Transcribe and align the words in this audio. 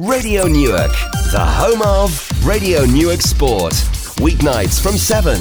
Radio 0.00 0.48
Newark, 0.48 0.90
the 1.30 1.38
home 1.38 1.80
of 1.82 2.10
Radio 2.44 2.84
Newark 2.84 3.22
Sport. 3.22 3.74
Weeknights 4.18 4.82
from 4.82 4.98
7. 4.98 5.38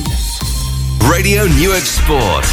Radio 1.09 1.45
Newark 1.57 1.81
Sport. 1.81 2.45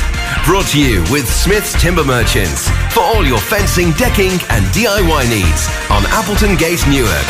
Brought 0.46 0.64
to 0.68 0.80
you 0.80 1.02
with 1.12 1.28
Smith's 1.28 1.78
Timber 1.78 2.02
Merchants 2.02 2.70
for 2.94 3.00
all 3.00 3.26
your 3.26 3.38
fencing, 3.38 3.92
decking, 3.98 4.30
and 4.48 4.64
DIY 4.72 5.28
needs 5.28 5.68
on 5.90 6.06
Appleton 6.06 6.56
Gate, 6.56 6.82
Newark. 6.88 7.26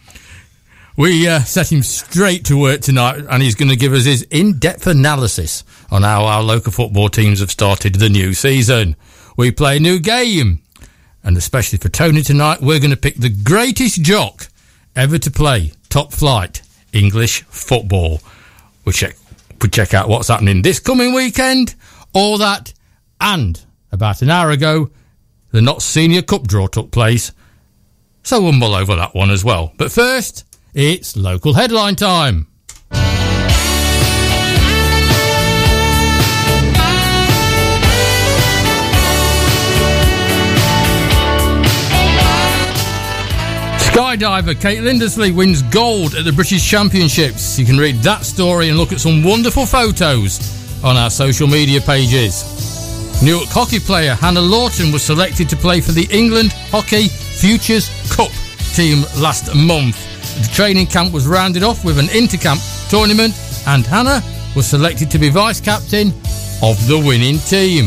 We 0.96 1.28
uh, 1.28 1.40
set 1.40 1.70
him 1.70 1.82
straight 1.82 2.46
to 2.46 2.58
work 2.58 2.80
tonight, 2.80 3.22
and 3.28 3.42
he's 3.42 3.54
going 3.54 3.68
to 3.68 3.76
give 3.76 3.92
us 3.92 4.06
his 4.06 4.22
in-depth 4.30 4.86
analysis 4.86 5.62
on 5.90 6.04
how 6.04 6.24
our 6.24 6.42
local 6.42 6.72
football 6.72 7.10
teams 7.10 7.40
have 7.40 7.50
started 7.50 7.96
the 7.96 8.08
new 8.08 8.32
season. 8.32 8.96
We 9.36 9.50
play 9.50 9.76
a 9.76 9.80
new 9.80 9.98
game, 9.98 10.62
and 11.22 11.36
especially 11.36 11.76
for 11.76 11.90
Tony 11.90 12.22
tonight, 12.22 12.62
we're 12.62 12.80
going 12.80 12.90
to 12.90 12.96
pick 12.96 13.16
the 13.16 13.28
greatest 13.28 14.00
jock 14.00 14.48
ever 14.96 15.18
to 15.18 15.30
play 15.30 15.72
top 15.90 16.14
flight 16.14 16.62
English 16.94 17.42
football. 17.42 18.22
We 18.86 18.94
check 18.94 19.16
we 19.60 19.68
check 19.68 19.92
out 19.92 20.08
what's 20.08 20.28
happening 20.28 20.62
this 20.62 20.80
coming 20.80 21.12
weekend, 21.12 21.74
all 22.14 22.38
that, 22.38 22.72
and 23.20 23.60
about 23.94 24.20
an 24.22 24.28
hour 24.28 24.50
ago, 24.50 24.90
the 25.52 25.62
Notts 25.62 25.84
Senior 25.84 26.20
Cup 26.20 26.46
draw 26.46 26.66
took 26.66 26.90
place, 26.90 27.32
so 28.22 28.42
we'll 28.42 28.52
mull 28.52 28.74
over 28.74 28.96
that 28.96 29.14
one 29.14 29.30
as 29.30 29.44
well. 29.44 29.72
But 29.78 29.92
first, 29.92 30.44
it's 30.74 31.16
local 31.16 31.54
headline 31.54 31.94
time. 31.94 32.48
Skydiver 43.78 44.60
Kate 44.60 44.80
Lindersley 44.80 45.32
wins 45.32 45.62
gold 45.62 46.16
at 46.16 46.24
the 46.24 46.32
British 46.32 46.68
Championships. 46.68 47.56
You 47.60 47.64
can 47.64 47.78
read 47.78 47.94
that 47.96 48.24
story 48.24 48.68
and 48.68 48.76
look 48.76 48.92
at 48.92 48.98
some 48.98 49.22
wonderful 49.22 49.66
photos 49.66 50.82
on 50.82 50.96
our 50.96 51.10
social 51.10 51.46
media 51.46 51.80
pages. 51.80 52.73
Newark 53.22 53.48
hockey 53.48 53.78
player 53.78 54.14
Hannah 54.14 54.40
Lawton 54.40 54.92
was 54.92 55.02
selected 55.02 55.48
to 55.48 55.56
play 55.56 55.80
for 55.80 55.92
the 55.92 56.06
England 56.10 56.52
Hockey 56.70 57.08
Futures 57.08 57.88
Cup 58.14 58.30
team 58.74 59.02
last 59.16 59.54
month. 59.54 59.96
The 60.42 60.50
training 60.52 60.88
camp 60.88 61.12
was 61.12 61.26
rounded 61.26 61.62
off 61.62 61.84
with 61.84 61.98
an 61.98 62.06
intercamp 62.06 62.60
tournament, 62.90 63.34
and 63.66 63.86
Hannah 63.86 64.22
was 64.56 64.66
selected 64.66 65.10
to 65.12 65.18
be 65.18 65.30
vice 65.30 65.60
captain 65.60 66.08
of 66.62 66.76
the 66.86 67.02
winning 67.04 67.38
team. 67.38 67.86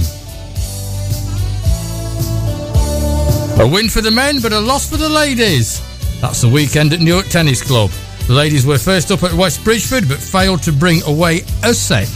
A 3.60 3.68
win 3.68 3.90
for 3.90 4.02
the 4.02 4.12
men, 4.12 4.40
but 4.42 4.54
a 4.54 4.60
loss 4.60 4.90
for 4.90 4.98
the 4.98 5.10
ladies. 5.10 5.82
That's 6.22 6.42
the 6.42 6.50
weekend 6.50 6.94
at 6.94 7.00
Newark 7.00 7.28
Tennis 7.28 7.62
Club. 7.62 7.92
The 8.28 8.34
ladies 8.34 8.66
were 8.66 8.78
first 8.78 9.12
up 9.12 9.24
at 9.24 9.34
West 9.34 9.64
Bridgford, 9.64 10.08
but 10.08 10.20
failed 10.20 10.64
to 10.64 10.72
bring 10.72 11.02
away 11.04 11.42
a 11.64 11.74
set. 11.74 12.10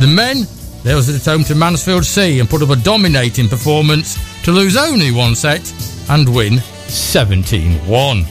The 0.00 0.06
men, 0.06 0.46
they 0.88 0.94
was 0.94 1.14
at 1.14 1.22
home 1.30 1.44
to 1.44 1.54
Mansfield 1.54 2.02
C 2.02 2.40
and 2.40 2.48
put 2.48 2.62
up 2.62 2.70
a 2.70 2.76
dominating 2.76 3.46
performance 3.46 4.16
to 4.42 4.52
lose 4.52 4.74
only 4.74 5.12
one 5.12 5.34
set 5.34 5.60
and 6.08 6.34
win 6.34 6.60
17 6.88 7.74
1. 7.86 8.22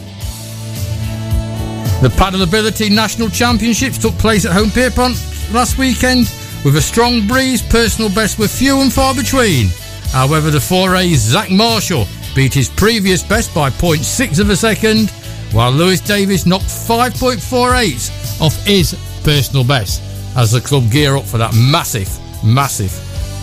The 2.01 2.09
Paddleability 2.17 2.89
National 2.89 3.29
Championships 3.29 3.99
took 3.99 4.15
place 4.15 4.43
at 4.43 4.53
Holme 4.53 4.71
Pierrepont 4.71 5.15
last 5.53 5.77
weekend 5.77 6.31
with 6.65 6.75
a 6.77 6.81
strong 6.81 7.27
breeze. 7.27 7.61
Personal 7.61 8.09
bests 8.09 8.39
were 8.39 8.47
few 8.47 8.81
and 8.81 8.91
far 8.91 9.13
between. 9.13 9.67
However, 10.11 10.49
the 10.49 10.57
4A's 10.57 11.19
Zach 11.19 11.51
Marshall 11.51 12.07
beat 12.33 12.55
his 12.55 12.69
previous 12.69 13.21
best 13.21 13.53
by 13.53 13.69
0.6 13.69 14.39
of 14.39 14.49
a 14.49 14.55
second, 14.55 15.11
while 15.51 15.71
Lewis 15.71 16.01
Davis 16.01 16.47
knocked 16.47 16.65
5.48 16.65 18.41
off 18.41 18.55
his 18.65 18.97
personal 19.23 19.63
best 19.63 20.01
as 20.35 20.53
the 20.53 20.61
club 20.61 20.89
gear 20.89 21.17
up 21.17 21.25
for 21.25 21.37
that 21.37 21.53
massive, 21.53 22.09
massive 22.43 22.91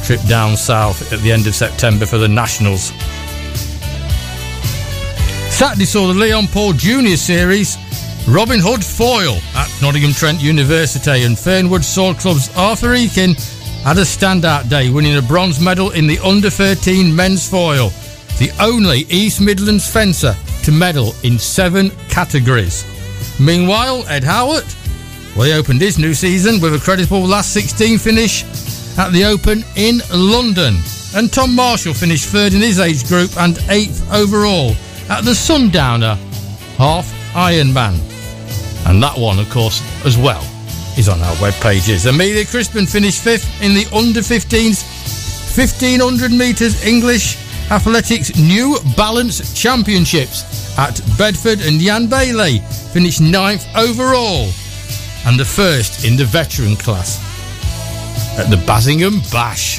trip 0.05 0.21
down 0.29 0.57
south 0.57 1.13
at 1.13 1.21
the 1.21 1.33
end 1.33 1.47
of 1.47 1.55
September 1.55 2.05
for 2.05 2.19
the 2.19 2.29
Nationals. 2.29 2.93
Saturday 5.51 5.85
saw 5.85 6.09
the 6.09 6.15
Leon 6.15 6.47
Paul 6.49 6.73
Junior 6.73 7.17
Series, 7.17 7.77
Robin 8.29 8.59
Hood 8.61 8.85
Foil 8.85 9.39
at 9.55 9.71
Nottingham 9.81 10.13
Trent 10.13 10.43
University, 10.43 11.23
and 11.23 11.39
Fernwood 11.39 11.85
Sword 11.85 12.19
Club's 12.19 12.55
Arthur 12.57 12.89
Eakin 12.89 13.35
had 13.83 13.99
a 13.99 14.03
standout 14.03 14.69
day, 14.69 14.91
winning 14.91 15.17
a 15.17 15.23
bronze 15.23 15.61
medal 15.61 15.91
in 15.93 16.07
the 16.07 16.19
under 16.19 16.51
13 16.51 17.15
men's 17.15 17.49
foil, 17.49 17.91
the 18.39 18.51
only 18.61 19.01
East 19.11 19.41
Midlands 19.41 19.89
fencer 19.89 20.35
to 20.65 20.73
medal 20.73 21.15
in 21.23 21.39
seven 21.39 21.91
categories. 22.09 22.85
Meanwhile, 23.39 24.07
Ed 24.09 24.25
Howard, 24.25 24.65
well, 25.37 25.47
he 25.47 25.53
opened 25.53 25.81
his 25.81 25.99
new 25.99 26.15
season 26.15 26.61
with 26.61 26.75
a 26.75 26.79
creditable 26.79 27.27
last 27.27 27.53
16 27.53 27.99
finish 27.99 28.45
at 28.99 29.13
the 29.13 29.25
Open 29.25 29.65
in 29.77 30.01
London. 30.13 30.77
And 31.15 31.33
Tom 31.33 31.55
Marshall 31.55 31.95
finished 31.95 32.27
third 32.27 32.55
in 32.55 32.61
his 32.61 32.81
age 32.81 33.07
group 33.07 33.37
and 33.39 33.59
eighth 33.69 34.03
overall 34.13 34.73
at 35.09 35.25
the 35.25 35.35
Sundowner 35.35 36.17
Half 36.77 37.13
Ironman. 37.35 37.99
And 38.87 39.03
that 39.03 39.17
one, 39.17 39.39
of 39.39 39.49
course, 39.51 39.83
as 40.05 40.19
well, 40.19 40.43
is 40.99 41.09
on 41.09 41.21
our 41.23 41.37
web 41.41 41.55
pages. 41.55 42.07
Amelia 42.07 42.45
Crispin 42.45 42.87
finished 42.87 43.23
fifth 43.23 43.49
in 43.63 43.75
the 43.75 43.87
under 43.95 44.21
15s 44.21 44.83
1500 45.57 46.33
metres 46.33 46.85
English 46.85 47.39
Athletics 47.71 48.37
New 48.37 48.77
Balance 48.97 49.55
Championships 49.55 50.77
at 50.77 51.01
Bedford, 51.17 51.61
and 51.61 51.81
Jan 51.81 52.09
Bailey 52.09 52.59
finished 52.93 53.21
ninth 53.21 53.65
overall 53.77 54.49
and 55.27 55.39
the 55.39 55.45
first 55.45 56.05
in 56.05 56.17
the 56.17 56.25
veteran 56.25 56.77
class 56.77 57.24
at 58.37 58.51
the 58.51 58.57
Bassingham 58.67 59.21
Bash. 59.31 59.79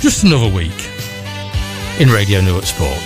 Just 0.00 0.24
another 0.24 0.48
week 0.48 0.90
in 1.98 2.10
Radio 2.10 2.40
Newark 2.40 2.64
Sport. 2.64 3.02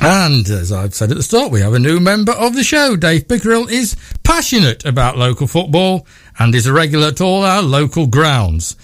And 0.00 0.48
as 0.48 0.70
I've 0.70 0.94
said 0.94 1.10
at 1.10 1.16
the 1.16 1.22
start, 1.24 1.50
we 1.50 1.60
have 1.60 1.74
a 1.74 1.80
new 1.80 1.98
member 1.98 2.30
of 2.32 2.54
the 2.54 2.62
show. 2.62 2.94
Dave 2.94 3.26
Pickerill 3.26 3.66
is 3.68 3.96
passionate 4.22 4.84
about 4.84 5.18
local 5.18 5.48
football 5.48 6.06
and 6.38 6.54
is 6.54 6.66
a 6.66 6.72
regular 6.72 7.08
at 7.08 7.20
all 7.20 7.42
our 7.42 7.60
local 7.62 8.06
grounds. 8.06 8.76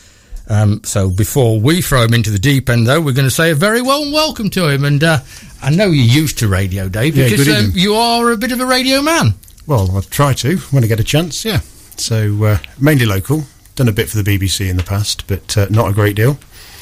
Um, 0.48 0.82
so 0.84 1.08
before 1.08 1.60
we 1.60 1.80
throw 1.80 2.02
him 2.02 2.14
into 2.14 2.30
the 2.30 2.38
deep 2.40 2.68
end, 2.68 2.88
though, 2.88 3.00
we're 3.00 3.14
going 3.14 3.28
to 3.28 3.30
say 3.30 3.52
a 3.52 3.54
very 3.54 3.80
warm 3.80 4.10
welcome 4.10 4.50
to 4.50 4.68
him. 4.68 4.84
And 4.84 5.04
uh, 5.04 5.20
I 5.62 5.70
know 5.70 5.86
you're 5.86 6.04
used 6.04 6.38
to 6.40 6.48
radio, 6.48 6.88
Dave, 6.88 7.16
Yeah, 7.16 7.28
because 7.28 7.48
um, 7.48 7.70
you 7.74 7.94
are 7.94 8.32
a 8.32 8.36
bit 8.36 8.50
of 8.50 8.58
a 8.58 8.66
radio 8.66 9.00
man. 9.00 9.34
Well, 9.66 9.90
I'll 9.94 10.02
try 10.02 10.32
to 10.34 10.56
when 10.70 10.84
I 10.84 10.86
get 10.86 11.00
a 11.00 11.04
chance, 11.04 11.44
yeah. 11.44 11.60
So, 11.96 12.44
uh, 12.44 12.58
mainly 12.80 13.06
local. 13.06 13.44
Done 13.74 13.88
a 13.88 13.92
bit 13.92 14.08
for 14.08 14.20
the 14.20 14.24
BBC 14.38 14.68
in 14.68 14.76
the 14.76 14.82
past, 14.82 15.26
but 15.26 15.56
uh, 15.56 15.66
not 15.70 15.88
a 15.90 15.92
great 15.94 16.16
deal. 16.16 16.38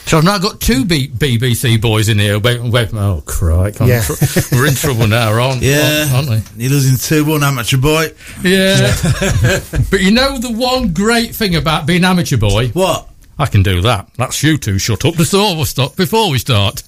So 0.06 0.18
I've 0.18 0.24
now 0.24 0.38
got 0.38 0.60
two 0.60 0.84
B- 0.84 1.08
BBC 1.08 1.80
boys 1.80 2.08
in 2.08 2.18
here. 2.18 2.38
Wait, 2.40 2.60
wait, 2.62 2.92
oh, 2.94 3.22
crike. 3.26 3.80
I'm 3.80 3.86
Yeah. 3.88 4.02
tr- 4.02 4.14
we're 4.56 4.66
in 4.66 4.74
trouble 4.74 5.06
now, 5.06 5.30
aren't, 5.32 5.62
Yeah, 5.62 6.08
aren't 6.12 6.30
we? 6.30 6.42
You're 6.56 6.72
losing 6.72 6.96
2 6.96 7.24
1 7.30 7.44
amateur 7.44 7.76
boy. 7.76 8.12
Yeah. 8.42 8.92
but 9.90 10.00
you 10.00 10.10
know 10.10 10.38
the 10.38 10.50
one 10.52 10.92
great 10.92 11.34
thing 11.34 11.54
about 11.54 11.86
being 11.86 12.02
amateur 12.04 12.38
boy? 12.38 12.68
What? 12.70 13.08
I 13.38 13.46
can 13.46 13.62
do 13.62 13.80
that. 13.82 14.08
That's 14.16 14.42
you 14.42 14.58
two. 14.58 14.78
Shut 14.78 15.04
up 15.04 15.16
before 15.16 15.54
we 15.56 15.64
stop. 15.64 15.94
Before 15.96 16.30
we 16.30 16.38
start. 16.38 16.82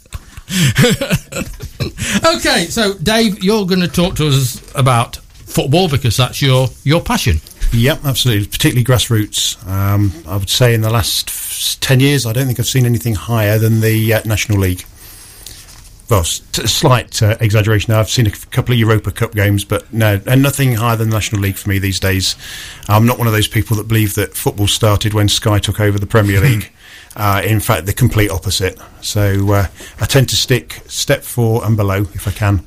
okay, 2.27 2.66
so 2.66 2.94
Dave, 2.94 3.42
you're 3.42 3.66
going 3.66 3.80
to 3.80 3.89
talk 3.89 4.16
to 4.16 4.27
us 4.28 4.60
about 4.74 5.18
football 5.53 5.89
because 5.89 6.16
that's 6.16 6.43
your 6.43 6.69
your 6.84 7.01
passion. 7.01 7.41
Yep, 7.72 8.04
absolutely. 8.04 8.47
Particularly 8.47 8.84
grassroots. 8.84 9.66
Um, 9.66 10.13
I 10.27 10.37
would 10.37 10.51
say 10.51 10.75
in 10.75 10.83
the 10.83 10.91
last 10.91 11.81
10 11.83 12.01
years, 12.01 12.27
I 12.27 12.33
don't 12.33 12.47
think 12.47 12.60
I've 12.60 12.66
seen 12.66 12.84
anything 12.84 13.15
higher 13.15 13.59
than 13.59 13.81
the 13.81 14.15
uh, 14.15 14.22
National 14.25 14.59
League. 14.59 14.84
Well, 16.10 16.25
t- 16.25 16.66
slight 16.66 17.22
uh, 17.22 17.39
exaggeration. 17.41 17.95
I've 17.95 18.10
seen 18.10 18.27
a 18.27 18.31
couple 18.31 18.75
of 18.75 18.78
Europa 18.78 19.10
Cup 19.10 19.33
games, 19.33 19.65
but 19.65 19.91
no, 19.91 20.21
and 20.27 20.43
nothing 20.43 20.75
higher 20.75 20.97
than 20.97 21.09
the 21.09 21.15
National 21.15 21.41
League 21.41 21.57
for 21.57 21.71
me 21.71 21.78
these 21.78 21.99
days. 21.99 22.37
I'm 22.89 23.07
not 23.07 23.16
one 23.16 23.27
of 23.27 23.33
those 23.33 23.49
people 23.49 23.78
that 23.78 23.89
believe 23.89 24.15
that 24.16 24.34
football 24.34 24.66
started 24.66 25.15
when 25.15 25.31
Sky 25.31 25.59
took 25.59 25.81
over 25.81 25.99
the 25.99 26.07
Premier 26.07 26.41
League. 26.43 26.71
Uh, 27.16 27.41
in 27.43 27.60
fact, 27.60 27.87
the 27.87 27.95
complete 27.95 28.31
opposite. 28.31 28.78
So 29.01 29.53
uh, 29.53 29.66
I 30.01 30.04
tend 30.04 30.28
to 30.31 30.37
stick 30.37 30.83
step 30.87 31.22
four 31.22 31.65
and 31.65 31.77
below 31.77 32.03
if 32.13 32.28
I 32.28 32.33
can. 32.33 32.66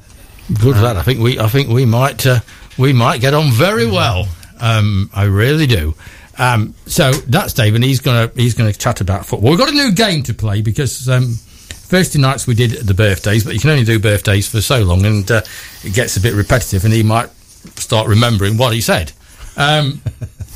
Good 0.61 0.77
lad. 0.77 0.97
I 0.97 1.01
think 1.01 1.19
we 1.19 1.39
I 1.39 1.47
think 1.47 1.69
we 1.69 1.85
might 1.85 2.25
uh, 2.25 2.39
we 2.77 2.93
might 2.93 3.21
get 3.21 3.33
on 3.33 3.51
very 3.51 3.85
well. 3.85 4.27
Um, 4.59 5.09
I 5.13 5.23
really 5.25 5.67
do. 5.67 5.93
Um, 6.37 6.73
so 6.85 7.11
that's 7.11 7.53
Dave, 7.53 7.75
and 7.75 7.83
he's 7.83 7.99
gonna 8.01 8.29
he's 8.35 8.53
gonna 8.53 8.73
chat 8.73 9.01
about 9.01 9.25
football. 9.25 9.49
We've 9.51 9.59
got 9.59 9.69
a 9.69 9.73
new 9.73 9.91
game 9.93 10.23
to 10.23 10.33
play 10.33 10.61
because 10.61 11.07
um, 11.07 11.33
Thursday 11.69 12.19
nights 12.19 12.45
we 12.47 12.55
did 12.55 12.71
the 12.71 12.93
birthdays, 12.93 13.43
but 13.45 13.53
you 13.53 13.59
can 13.59 13.69
only 13.69 13.85
do 13.85 13.99
birthdays 13.99 14.47
for 14.47 14.59
so 14.61 14.83
long, 14.83 15.05
and 15.05 15.29
uh, 15.31 15.41
it 15.83 15.93
gets 15.93 16.17
a 16.17 16.21
bit 16.21 16.33
repetitive, 16.33 16.83
and 16.83 16.93
he 16.93 17.03
might 17.03 17.29
start 17.77 18.07
remembering 18.07 18.57
what 18.57 18.73
he 18.73 18.81
said. 18.81 19.11
Um, 19.57 20.01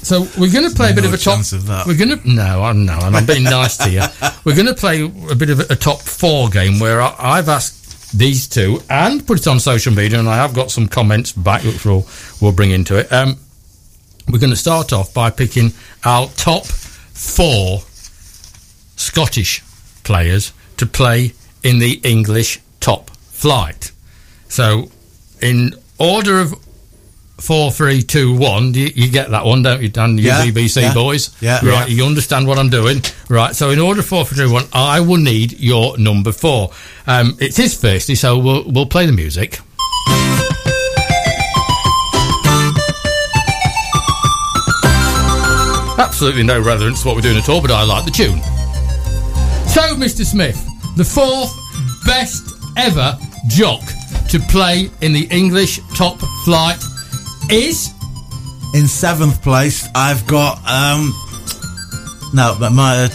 so 0.01 0.21
we're 0.37 0.51
going 0.51 0.69
to 0.69 0.75
play 0.75 0.91
a 0.91 0.93
bit 0.93 1.03
No 1.03 1.07
of 1.09 1.13
a 1.13 1.17
top. 1.17 1.39
of 1.39 1.67
that. 1.67 1.85
We're 1.87 1.97
going 1.97 2.17
to 2.19 2.29
no, 2.29 2.61
I 2.63 2.73
know, 2.73 2.99
and 3.01 3.15
I'm 3.15 3.25
being 3.25 3.43
nice 3.43 3.77
to 3.77 3.89
you. 3.89 4.01
We're 4.43 4.55
going 4.55 4.67
to 4.67 4.73
play 4.73 5.03
a 5.03 5.35
bit 5.35 5.49
of 5.49 5.59
a, 5.61 5.73
a 5.73 5.75
top 5.75 6.01
four 6.01 6.49
game 6.49 6.79
where 6.79 7.01
I, 7.01 7.15
I've 7.17 7.47
asked 7.47 7.78
these 8.13 8.47
two 8.47 8.81
and 8.89 9.25
put 9.25 9.39
it 9.39 9.47
on 9.47 9.59
social 9.59 9.93
media, 9.93 10.19
and 10.19 10.27
I 10.29 10.37
have 10.37 10.53
got 10.53 10.71
some 10.71 10.87
comments 10.87 11.31
back 11.31 11.63
which 11.63 11.85
we'll 11.85 12.07
we'll 12.41 12.51
bring 12.51 12.71
into 12.71 12.97
it. 12.97 13.11
Um, 13.11 13.37
we're 14.27 14.39
going 14.39 14.51
to 14.51 14.55
start 14.55 14.93
off 14.93 15.13
by 15.13 15.29
picking 15.29 15.73
our 16.05 16.27
top 16.29 16.65
four 16.65 17.79
Scottish 18.95 19.63
players 20.03 20.53
to 20.77 20.85
play 20.85 21.33
in 21.63 21.79
the 21.79 21.99
English 22.03 22.59
top 22.79 23.09
flight. 23.09 23.91
So, 24.47 24.91
in 25.41 25.73
order 25.97 26.39
of 26.39 26.53
four, 27.41 27.71
three, 27.71 28.01
two, 28.01 28.35
one, 28.37 28.73
you, 28.73 28.89
you 28.95 29.09
get 29.11 29.29
that 29.31 29.45
one, 29.45 29.61
don't 29.61 29.81
you, 29.81 29.89
Dan? 29.89 30.17
You 30.17 30.25
Yeah, 30.25 30.45
BBC 30.45 30.81
yeah, 30.81 30.93
boys. 30.93 31.35
yeah. 31.41 31.65
Right, 31.65 31.89
you 31.89 32.05
understand 32.05 32.47
what 32.47 32.57
I'm 32.59 32.69
doing. 32.69 33.01
Right, 33.29 33.55
so 33.55 33.69
in 33.69 33.79
order 33.79 34.01
four, 34.01 34.25
three, 34.25 34.37
two, 34.45 34.51
one, 34.53 34.65
I 34.73 34.99
will 35.01 35.17
need 35.17 35.59
your 35.59 35.97
number 35.97 36.31
four. 36.31 36.71
Um, 37.07 37.35
it's 37.39 37.57
his 37.57 37.79
firstly, 37.79 38.15
so 38.15 38.37
we'll, 38.37 38.63
we'll 38.69 38.85
play 38.85 39.05
the 39.05 39.11
music. 39.13 39.59
Absolutely 45.97 46.43
no 46.43 46.61
relevance 46.61 47.01
to 47.01 47.07
what 47.07 47.15
we're 47.15 47.21
doing 47.21 47.37
at 47.37 47.49
all, 47.49 47.61
but 47.61 47.71
I 47.71 47.83
like 47.83 48.05
the 48.05 48.11
tune. 48.11 48.41
So, 49.67 49.81
Mr. 49.95 50.23
Smith, 50.25 50.57
the 50.95 51.03
fourth 51.03 51.53
best 52.05 52.53
ever 52.77 53.17
jock 53.47 53.81
to 54.29 54.39
play 54.49 54.89
in 55.01 55.11
the 55.11 55.27
English 55.29 55.79
top 55.95 56.17
flight 56.45 56.81
is. 57.51 57.93
In 58.73 58.87
seventh 58.87 59.41
place, 59.41 59.87
I've 59.95 60.25
got 60.27 60.57
um. 60.69 61.13
No, 62.33 62.55
but 62.59 62.71
my 62.71 63.05
uh, 63.05 63.09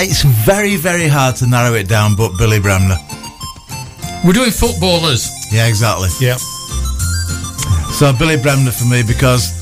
it's 0.00 0.22
very 0.22 0.76
very 0.76 1.06
hard 1.06 1.36
to 1.36 1.46
narrow 1.46 1.74
it 1.74 1.88
down, 1.88 2.16
but 2.16 2.36
Billy 2.38 2.58
Bremner. 2.58 2.96
We're 4.24 4.32
doing 4.32 4.50
footballers. 4.50 5.28
Yeah, 5.52 5.66
exactly. 5.68 6.08
Yeah. 6.20 6.36
So 7.92 8.12
Billy 8.18 8.36
Bremner 8.36 8.70
for 8.70 8.86
me 8.86 9.02
because 9.02 9.52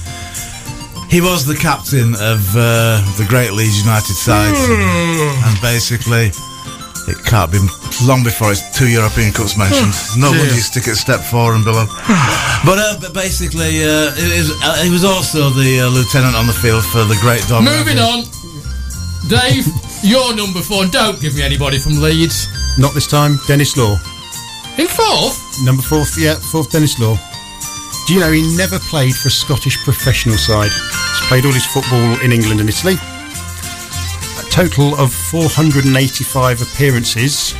he 1.10 1.20
was 1.20 1.44
the 1.46 1.56
captain 1.56 2.14
of 2.14 2.40
uh, 2.56 3.02
the 3.18 3.26
great 3.28 3.52
Leeds 3.52 3.80
United 3.80 4.14
side, 4.14 4.54
and 4.54 5.60
basically 5.60 6.30
it 7.08 7.22
can't 7.24 7.50
be 7.50 7.58
long 8.04 8.24
before 8.24 8.50
it's 8.50 8.62
two 8.76 8.88
European 8.88 9.32
Cups 9.32 9.56
mentioned. 9.56 9.94
no 10.18 10.30
wonder 10.30 10.54
you 10.54 10.60
stick 10.60 10.88
at 10.88 10.96
step 10.96 11.20
four 11.20 11.54
and 11.54 11.64
below. 11.64 11.86
but, 12.66 12.78
uh, 12.78 12.98
but 13.00 13.14
basically, 13.14 13.82
uh, 13.84 14.10
it 14.14 14.32
is, 14.34 14.50
uh, 14.62 14.82
he 14.82 14.90
was 14.90 15.04
also 15.04 15.50
the 15.50 15.80
uh, 15.80 15.88
lieutenant 15.88 16.34
on 16.34 16.46
the 16.46 16.52
field 16.52 16.84
for 16.84 17.04
the 17.04 17.16
great 17.20 17.46
Don. 17.46 17.64
Moving 17.64 17.98
Revie. 17.98 18.26
on. 18.26 18.36
Dave, 19.28 19.66
your 20.02 20.34
number 20.34 20.60
four. 20.60 20.86
Don't 20.86 21.20
give 21.20 21.34
me 21.34 21.42
anybody 21.42 21.78
from 21.78 22.00
Leeds. 22.02 22.46
Not 22.78 22.94
this 22.94 23.06
time. 23.06 23.38
Denis 23.46 23.76
Law. 23.76 23.96
In 24.78 24.86
fourth? 24.86 25.38
Number 25.64 25.82
fourth, 25.82 26.18
yeah, 26.18 26.34
fourth 26.34 26.70
Denis 26.70 26.98
Law. 27.00 27.16
Do 28.06 28.14
you 28.14 28.20
know 28.20 28.30
he 28.30 28.42
never 28.56 28.78
played 28.78 29.16
for 29.16 29.28
a 29.28 29.30
Scottish 29.30 29.76
professional 29.82 30.36
side? 30.36 30.70
He's 30.70 31.26
played 31.28 31.44
all 31.46 31.52
his 31.52 31.66
football 31.66 32.20
in 32.20 32.30
England 32.30 32.60
and 32.60 32.68
Italy. 32.68 32.94
Total 34.56 34.94
of 34.98 35.12
485 35.12 36.62
appearances, 36.62 37.52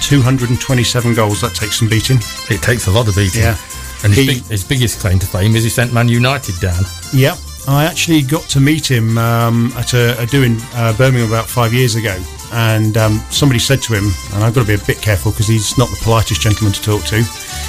227 0.00 1.14
goals. 1.14 1.42
That 1.42 1.54
takes 1.54 1.78
some 1.78 1.90
beating. 1.90 2.16
It 2.48 2.62
takes 2.62 2.86
a 2.86 2.90
lot 2.90 3.06
of 3.06 3.16
beating. 3.16 3.42
Yeah. 3.42 3.58
And 4.02 4.14
his, 4.14 4.16
He- 4.16 4.26
big, 4.26 4.44
his 4.44 4.64
biggest 4.64 5.00
claim 5.00 5.18
to 5.18 5.26
fame 5.26 5.54
is 5.56 5.62
he 5.62 5.68
sent 5.68 5.92
Man 5.92 6.08
United 6.08 6.58
down. 6.58 6.82
Yep. 7.12 7.36
I 7.68 7.84
actually 7.84 8.22
got 8.22 8.44
to 8.48 8.60
meet 8.60 8.90
him 8.90 9.18
um, 9.18 9.74
at 9.76 9.92
a, 9.92 10.18
a 10.22 10.24
do 10.24 10.42
in 10.42 10.56
uh, 10.72 10.96
Birmingham 10.96 11.28
about 11.28 11.46
five 11.46 11.74
years 11.74 11.96
ago, 11.96 12.16
and 12.54 12.96
um, 12.96 13.18
somebody 13.28 13.58
said 13.60 13.82
to 13.82 13.92
him, 13.92 14.10
and 14.32 14.42
I've 14.42 14.54
got 14.54 14.62
to 14.62 14.66
be 14.66 14.82
a 14.82 14.86
bit 14.86 15.02
careful 15.02 15.32
because 15.32 15.48
he's 15.48 15.76
not 15.76 15.90
the 15.90 16.00
politest 16.02 16.40
gentleman 16.40 16.72
to 16.72 16.80
talk 16.80 17.04
to. 17.12 17.22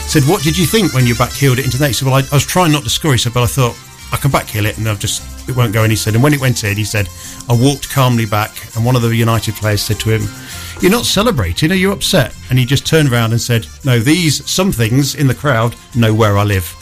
Said, 0.08 0.24
"What 0.24 0.42
did 0.42 0.58
you 0.58 0.66
think 0.66 0.94
when 0.94 1.06
you 1.06 1.16
backheeled 1.16 1.58
it 1.60 1.66
into 1.66 1.76
the 1.78 1.82
net?" 1.84 1.90
He 1.90 1.94
said, 1.96 2.06
"Well, 2.08 2.16
I, 2.16 2.24
I 2.32 2.36
was 2.36 2.46
trying 2.46 2.72
not 2.72 2.84
to 2.84 2.90
score." 2.90 3.12
He 3.12 3.18
said, 3.18 3.34
"But 3.34 3.44
I 3.44 3.48
thought 3.48 3.76
I 4.14 4.16
can 4.16 4.32
backheel 4.32 4.64
it, 4.66 4.78
and 4.78 4.88
I've 4.88 5.00
just 5.00 5.22
it 5.52 5.58
won't 5.58 5.74
go." 5.74 5.84
in." 5.84 5.90
he 5.90 5.96
said, 5.96 6.16
"And 6.16 6.24
when 6.24 6.34
it 6.34 6.42
went 6.42 6.64
in, 6.64 6.78
he 6.78 6.84
said, 6.84 7.10
I 7.50 7.54
walked 7.54 7.90
calmly 7.90 8.26
back, 8.26 8.52
and 8.76 8.86
one 8.86 8.96
of 8.96 9.02
the 9.02 9.16
United 9.16 9.56
players 9.56 9.82
said 9.82 10.00
to 10.02 10.10
him." 10.10 10.28
You're 10.82 10.90
not 10.90 11.06
celebrating, 11.06 11.72
are 11.72 11.76
you 11.76 11.92
upset? 11.92 12.34
And 12.50 12.58
he 12.58 12.66
just 12.66 12.88
turned 12.88 13.12
around 13.12 13.34
and 13.34 13.42
said, 13.42 13.68
No, 13.86 14.00
these, 14.00 14.44
some 14.50 14.72
things 14.72 15.14
in 15.14 15.28
the 15.28 15.36
crowd 15.36 15.76
know 15.96 16.12
where 16.12 16.40
I 16.40 16.44
live. 16.44 16.76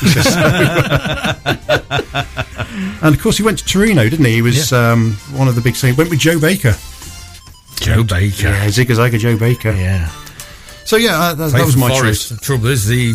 And 3.02 3.16
of 3.16 3.20
course, 3.20 3.36
he 3.36 3.42
went 3.42 3.58
to 3.58 3.64
Torino, 3.64 4.08
didn't 4.08 4.24
he? 4.24 4.34
He 4.34 4.42
was 4.42 4.72
um, 4.72 5.14
one 5.32 5.48
of 5.48 5.56
the 5.56 5.60
big 5.60 5.74
things. 5.74 5.96
Went 5.96 6.08
with 6.08 6.20
Joe 6.20 6.38
Baker. 6.38 6.74
Joe 7.80 8.04
Baker. 8.04 8.48
Yeah, 8.48 8.66
Zigga 8.66 8.94
Zagga 8.94 9.18
Joe 9.18 9.36
Baker. 9.36 9.72
Yeah. 9.72 10.08
So 10.84 10.96
yeah, 10.96 11.18
uh, 11.18 11.34
that, 11.34 11.50
that 11.50 11.64
was 11.64 11.76
my 11.76 11.88
Forest. 11.88 12.28
choice. 12.28 12.38
The 12.38 12.44
trouble 12.44 12.68
is, 12.68 12.86
he 12.86 13.14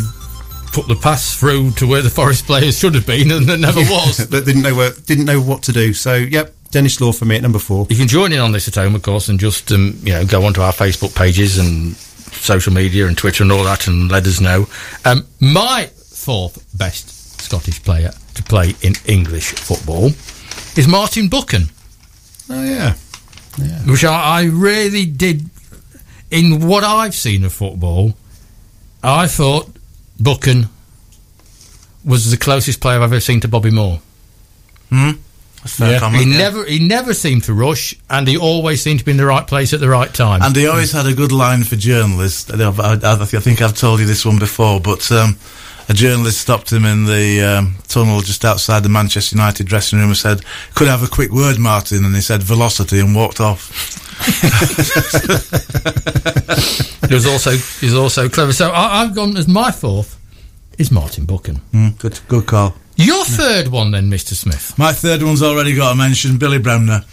put 0.78 0.88
the 0.88 0.96
pass 0.96 1.36
through 1.36 1.72
to 1.72 1.88
where 1.88 2.04
the 2.04 2.10
Forest 2.10 2.46
players 2.46 2.78
should 2.78 2.94
have 2.94 3.08
been, 3.08 3.32
and 3.32 3.48
there 3.48 3.58
never 3.58 3.80
was. 3.80 4.28
But 4.30 4.46
didn't 4.46 4.62
know 4.62 4.76
where, 4.76 4.92
didn't 5.08 5.26
know 5.26 5.42
what 5.42 5.64
to 5.64 5.72
do. 5.72 5.92
So 5.92 6.14
yep, 6.14 6.54
Denis 6.70 7.02
Law 7.02 7.12
for 7.12 7.26
me 7.26 7.36
at 7.36 7.42
number 7.42 7.58
four. 7.58 7.88
You 7.90 7.96
can 7.96 8.08
join 8.08 8.32
in 8.32 8.38
on 8.38 8.52
this 8.52 8.68
at 8.68 8.76
home, 8.76 8.94
of 8.94 9.02
course, 9.02 9.28
and 9.28 9.40
just 9.40 9.72
um, 9.72 9.98
you 10.04 10.14
know 10.14 10.24
go 10.24 10.46
onto 10.46 10.62
our 10.62 10.72
Facebook 10.72 11.16
pages 11.16 11.58
and 11.58 11.96
social 11.96 12.72
media 12.72 13.08
and 13.08 13.18
Twitter 13.18 13.42
and 13.42 13.52
all 13.52 13.64
that, 13.64 13.88
and 13.88 14.12
let 14.12 14.28
us 14.28 14.40
know. 14.40 14.68
Um, 15.04 15.26
my 15.40 15.88
fourth 15.88 16.64
best 16.78 17.42
Scottish 17.42 17.82
player 17.82 18.12
to 18.36 18.44
play 18.44 18.76
in 18.84 18.94
English 19.08 19.54
football 19.54 20.12
is 20.78 20.88
Martin 20.88 21.28
Buchan, 21.28 21.70
Oh 22.52 22.64
yeah, 22.64 22.94
which 23.86 24.06
I, 24.06 24.42
I 24.42 24.44
really 24.44 25.08
did. 25.08 25.50
In 26.30 26.68
what 26.68 26.84
I've 26.84 27.16
seen 27.16 27.46
of 27.46 27.54
football, 27.54 28.14
I 29.02 29.28
thought 29.28 29.77
Buchan 30.20 30.70
was 32.04 32.32
the 32.32 32.38
closest 32.38 32.80
player 32.82 32.98
I've 32.98 33.04
ever 33.12 33.20
seen 33.20 33.40
to 33.42 33.48
Bobby 33.48 33.72
Moore. 33.72 34.00
Fair 34.90 35.92
Yeah. 35.94 36.00
comment, 36.00 36.24
He 36.24 36.32
yeah. 36.32 36.38
never, 36.38 36.66
he 36.66 36.80
never 36.80 37.14
seemed 37.14 37.44
to 37.46 37.54
rush, 37.54 37.94
and 38.10 38.28
he 38.28 38.38
always 38.38 38.82
seemed 38.82 39.00
to 39.00 39.06
be 39.06 39.12
in 39.12 39.18
the 39.18 39.26
right 39.26 39.46
place 39.46 39.74
at 39.74 39.80
the 39.82 39.90
right 39.90 40.14
time. 40.14 40.42
And 40.42 40.56
he 40.56 40.66
always 40.68 40.92
had 40.94 41.06
a 41.08 41.14
good 41.14 41.32
line 41.32 41.64
for 41.64 41.76
journalists. 41.76 42.50
I, 42.50 42.64
I, 42.70 42.94
I 43.22 43.26
think 43.26 43.62
I've 43.62 43.76
told 43.76 44.00
you 44.00 44.06
this 44.06 44.26
one 44.26 44.40
before, 44.40 44.80
but 44.80 45.12
um, 45.12 45.38
a 45.90 45.94
journalist 45.94 46.40
stopped 46.40 46.72
him 46.72 46.86
in 46.86 47.06
the 47.06 47.42
um, 47.42 47.76
tunnel 47.88 48.22
just 48.22 48.46
outside 48.46 48.84
the 48.84 48.90
Manchester 48.90 49.36
United 49.36 49.68
dressing 49.68 50.00
room 50.00 50.10
and 50.10 50.18
said, 50.18 50.42
"Could 50.74 50.88
I 50.88 50.92
have 50.92 51.04
a 51.04 51.08
quick 51.08 51.32
word, 51.32 51.60
Martin?" 51.60 52.06
And 52.06 52.16
he 52.16 52.22
said, 52.22 52.44
"Velocity," 52.44 53.00
and 53.00 53.14
walked 53.14 53.42
off. 53.42 54.07
He 57.08 57.14
was 57.14 57.26
also 57.26 57.52
he's 57.52 57.94
also 57.94 58.28
clever. 58.30 58.54
So 58.54 58.70
I, 58.70 59.02
I've 59.02 59.16
gone 59.16 59.38
as 59.38 59.48
my 59.48 59.72
fourth 59.72 60.18
is 60.78 60.92
Martin 60.92 61.26
Buchan. 61.26 61.62
Mm, 61.74 61.98
good, 61.98 62.20
good 62.28 62.46
call. 62.46 62.76
Your 62.96 63.24
third 63.24 63.68
one 63.70 63.92
then, 63.92 64.10
Mister 64.10 64.36
Smith. 64.36 64.74
My 64.78 64.92
third 64.92 65.22
one's 65.24 65.42
already 65.42 65.76
got 65.76 65.94
a 65.94 65.96
mention, 65.96 66.38
Billy 66.38 66.58
Bremner. 66.60 67.04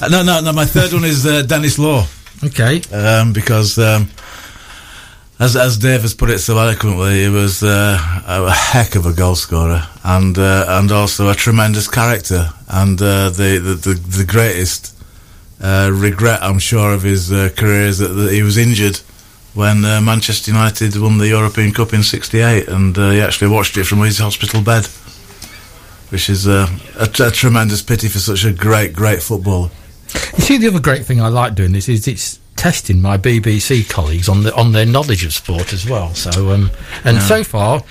Uh, 0.00 0.08
no, 0.08 0.22
no, 0.22 0.40
no. 0.40 0.52
My 0.52 0.64
third 0.64 0.92
one 0.92 1.04
is 1.04 1.26
uh, 1.26 1.42
Denis 1.42 1.78
Law. 1.78 2.06
Okay, 2.44 2.80
um, 2.92 3.32
because 3.32 3.78
um, 3.78 4.08
as 5.38 5.54
as 5.56 5.78
Dave 5.78 6.02
has 6.02 6.14
put 6.14 6.30
it 6.30 6.38
so 6.38 6.58
eloquently, 6.58 7.24
he 7.24 7.28
was 7.28 7.62
uh, 7.62 7.98
a 8.26 8.50
heck 8.52 8.94
of 8.94 9.04
a 9.04 9.12
goal 9.12 9.34
scorer 9.34 9.86
and 10.04 10.38
uh, 10.38 10.64
and 10.68 10.90
also 10.90 11.28
a 11.28 11.34
tremendous 11.34 11.88
character 11.88 12.52
and 12.68 13.00
uh, 13.02 13.28
the, 13.30 13.58
the 13.58 13.74
the 13.74 13.94
the 14.18 14.24
greatest 14.24 14.94
regret 15.92 16.42
I'm 16.42 16.58
sure 16.58 16.92
of 16.92 17.02
his 17.02 17.30
uh, 17.30 17.50
career 17.56 17.86
is 17.86 17.98
that, 17.98 18.08
that 18.08 18.32
he 18.32 18.42
was 18.42 18.56
injured 18.58 18.96
when 19.54 19.84
uh, 19.84 20.00
Manchester 20.00 20.50
United 20.50 20.96
won 20.96 21.18
the 21.18 21.28
European 21.28 21.72
Cup 21.72 21.92
in 21.92 22.02
'68 22.02 22.68
and 22.68 22.96
uh, 22.96 23.10
he 23.10 23.20
actually 23.20 23.48
watched 23.48 23.76
it 23.76 23.84
from 23.84 24.00
his 24.00 24.18
hospital 24.18 24.62
bed. 24.62 24.86
Which 26.10 26.28
is 26.28 26.46
uh, 26.46 26.68
a, 26.98 27.04
a 27.04 27.30
tremendous 27.30 27.80
pity 27.80 28.08
for 28.08 28.18
such 28.18 28.44
a 28.44 28.52
great, 28.52 28.92
great 28.92 29.22
footballer. 29.22 29.70
you 30.36 30.42
see 30.42 30.58
the 30.58 30.68
other 30.68 30.80
great 30.80 31.06
thing 31.06 31.22
I 31.22 31.28
like 31.28 31.54
doing 31.54 31.72
this 31.72 31.88
is 31.88 32.06
it's 32.06 32.38
testing 32.56 33.00
my 33.00 33.16
BBC 33.16 33.88
colleagues 33.88 34.28
on 34.28 34.42
the 34.42 34.54
on 34.54 34.72
their 34.72 34.84
knowledge 34.86 35.24
of 35.24 35.32
sport 35.32 35.72
as 35.72 35.88
well. 35.88 36.14
So 36.14 36.50
um, 36.50 36.70
and 37.04 37.22
so 37.22 37.42
far, 37.42 37.82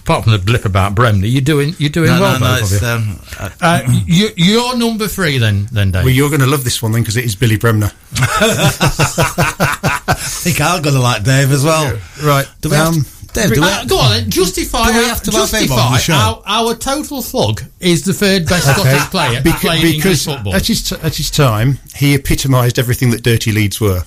apart 0.00 0.24
from 0.24 0.32
the 0.32 0.38
blip 0.38 0.64
about 0.64 0.94
Bremner, 0.94 1.26
you're 1.26 1.40
doing 1.42 1.74
you're 1.78 1.90
doing 1.90 2.10
No, 2.10 2.20
well. 2.20 2.40
no, 2.40 2.54
no, 2.54 2.60
both 2.60 2.76
of 2.76 2.82
you. 2.82 2.88
um, 2.88 3.18
I- 3.60 3.84
Uh, 3.86 3.92
you, 4.06 4.28
you're 4.36 4.76
number 4.76 5.08
three 5.08 5.38
then, 5.38 5.68
then 5.72 5.90
Dave. 5.92 6.04
well 6.04 6.12
you're 6.12 6.28
going 6.30 6.40
to 6.40 6.46
love 6.46 6.64
this 6.64 6.82
one 6.82 6.92
then 6.92 7.02
because 7.02 7.16
it 7.16 7.24
is 7.24 7.36
Billy 7.36 7.56
Bremner. 7.56 7.90
I 8.14 10.14
think 10.18 10.60
I'm 10.60 10.82
going 10.82 10.94
to 10.94 11.00
like 11.00 11.24
Dave 11.24 11.52
as 11.52 11.64
well. 11.64 11.98
Right. 12.22 12.46
Do 12.60 12.70
we 12.70 12.76
have 12.76 12.88
um, 12.88 13.02
to, 13.04 13.26
Dave, 13.32 13.54
do 13.54 13.60
we 13.60 13.66
Uh, 13.66 13.84
go 13.86 13.98
on 13.98 14.10
then, 14.10 14.30
justify, 14.30 14.86
do 14.86 14.92
we 14.92 14.98
our- 15.04 15.08
have 15.08 15.22
to 15.22 15.30
have 15.32 15.50
him 15.50 15.72
on 15.72 15.92
justify 15.98 16.16
our, 16.18 16.42
our 16.46 16.74
total 16.74 17.22
slug 17.22 17.62
is 17.78 18.04
the 18.04 18.12
third 18.12 18.46
best 18.46 18.68
Scottish 18.70 19.02
player 19.10 19.40
Beca- 19.40 19.60
playing 19.60 19.82
English 19.86 19.96
because 20.02 20.24
football. 20.24 20.54
at 20.54 20.66
his, 20.66 20.82
t- 20.88 20.96
at 21.02 21.14
his 21.14 21.30
time, 21.30 21.78
he 21.94 22.14
epitomised 22.14 22.78
everything 22.78 23.10
that 23.10 23.22
dirty 23.22 23.52
Leeds 23.52 23.80
were. 23.80 24.02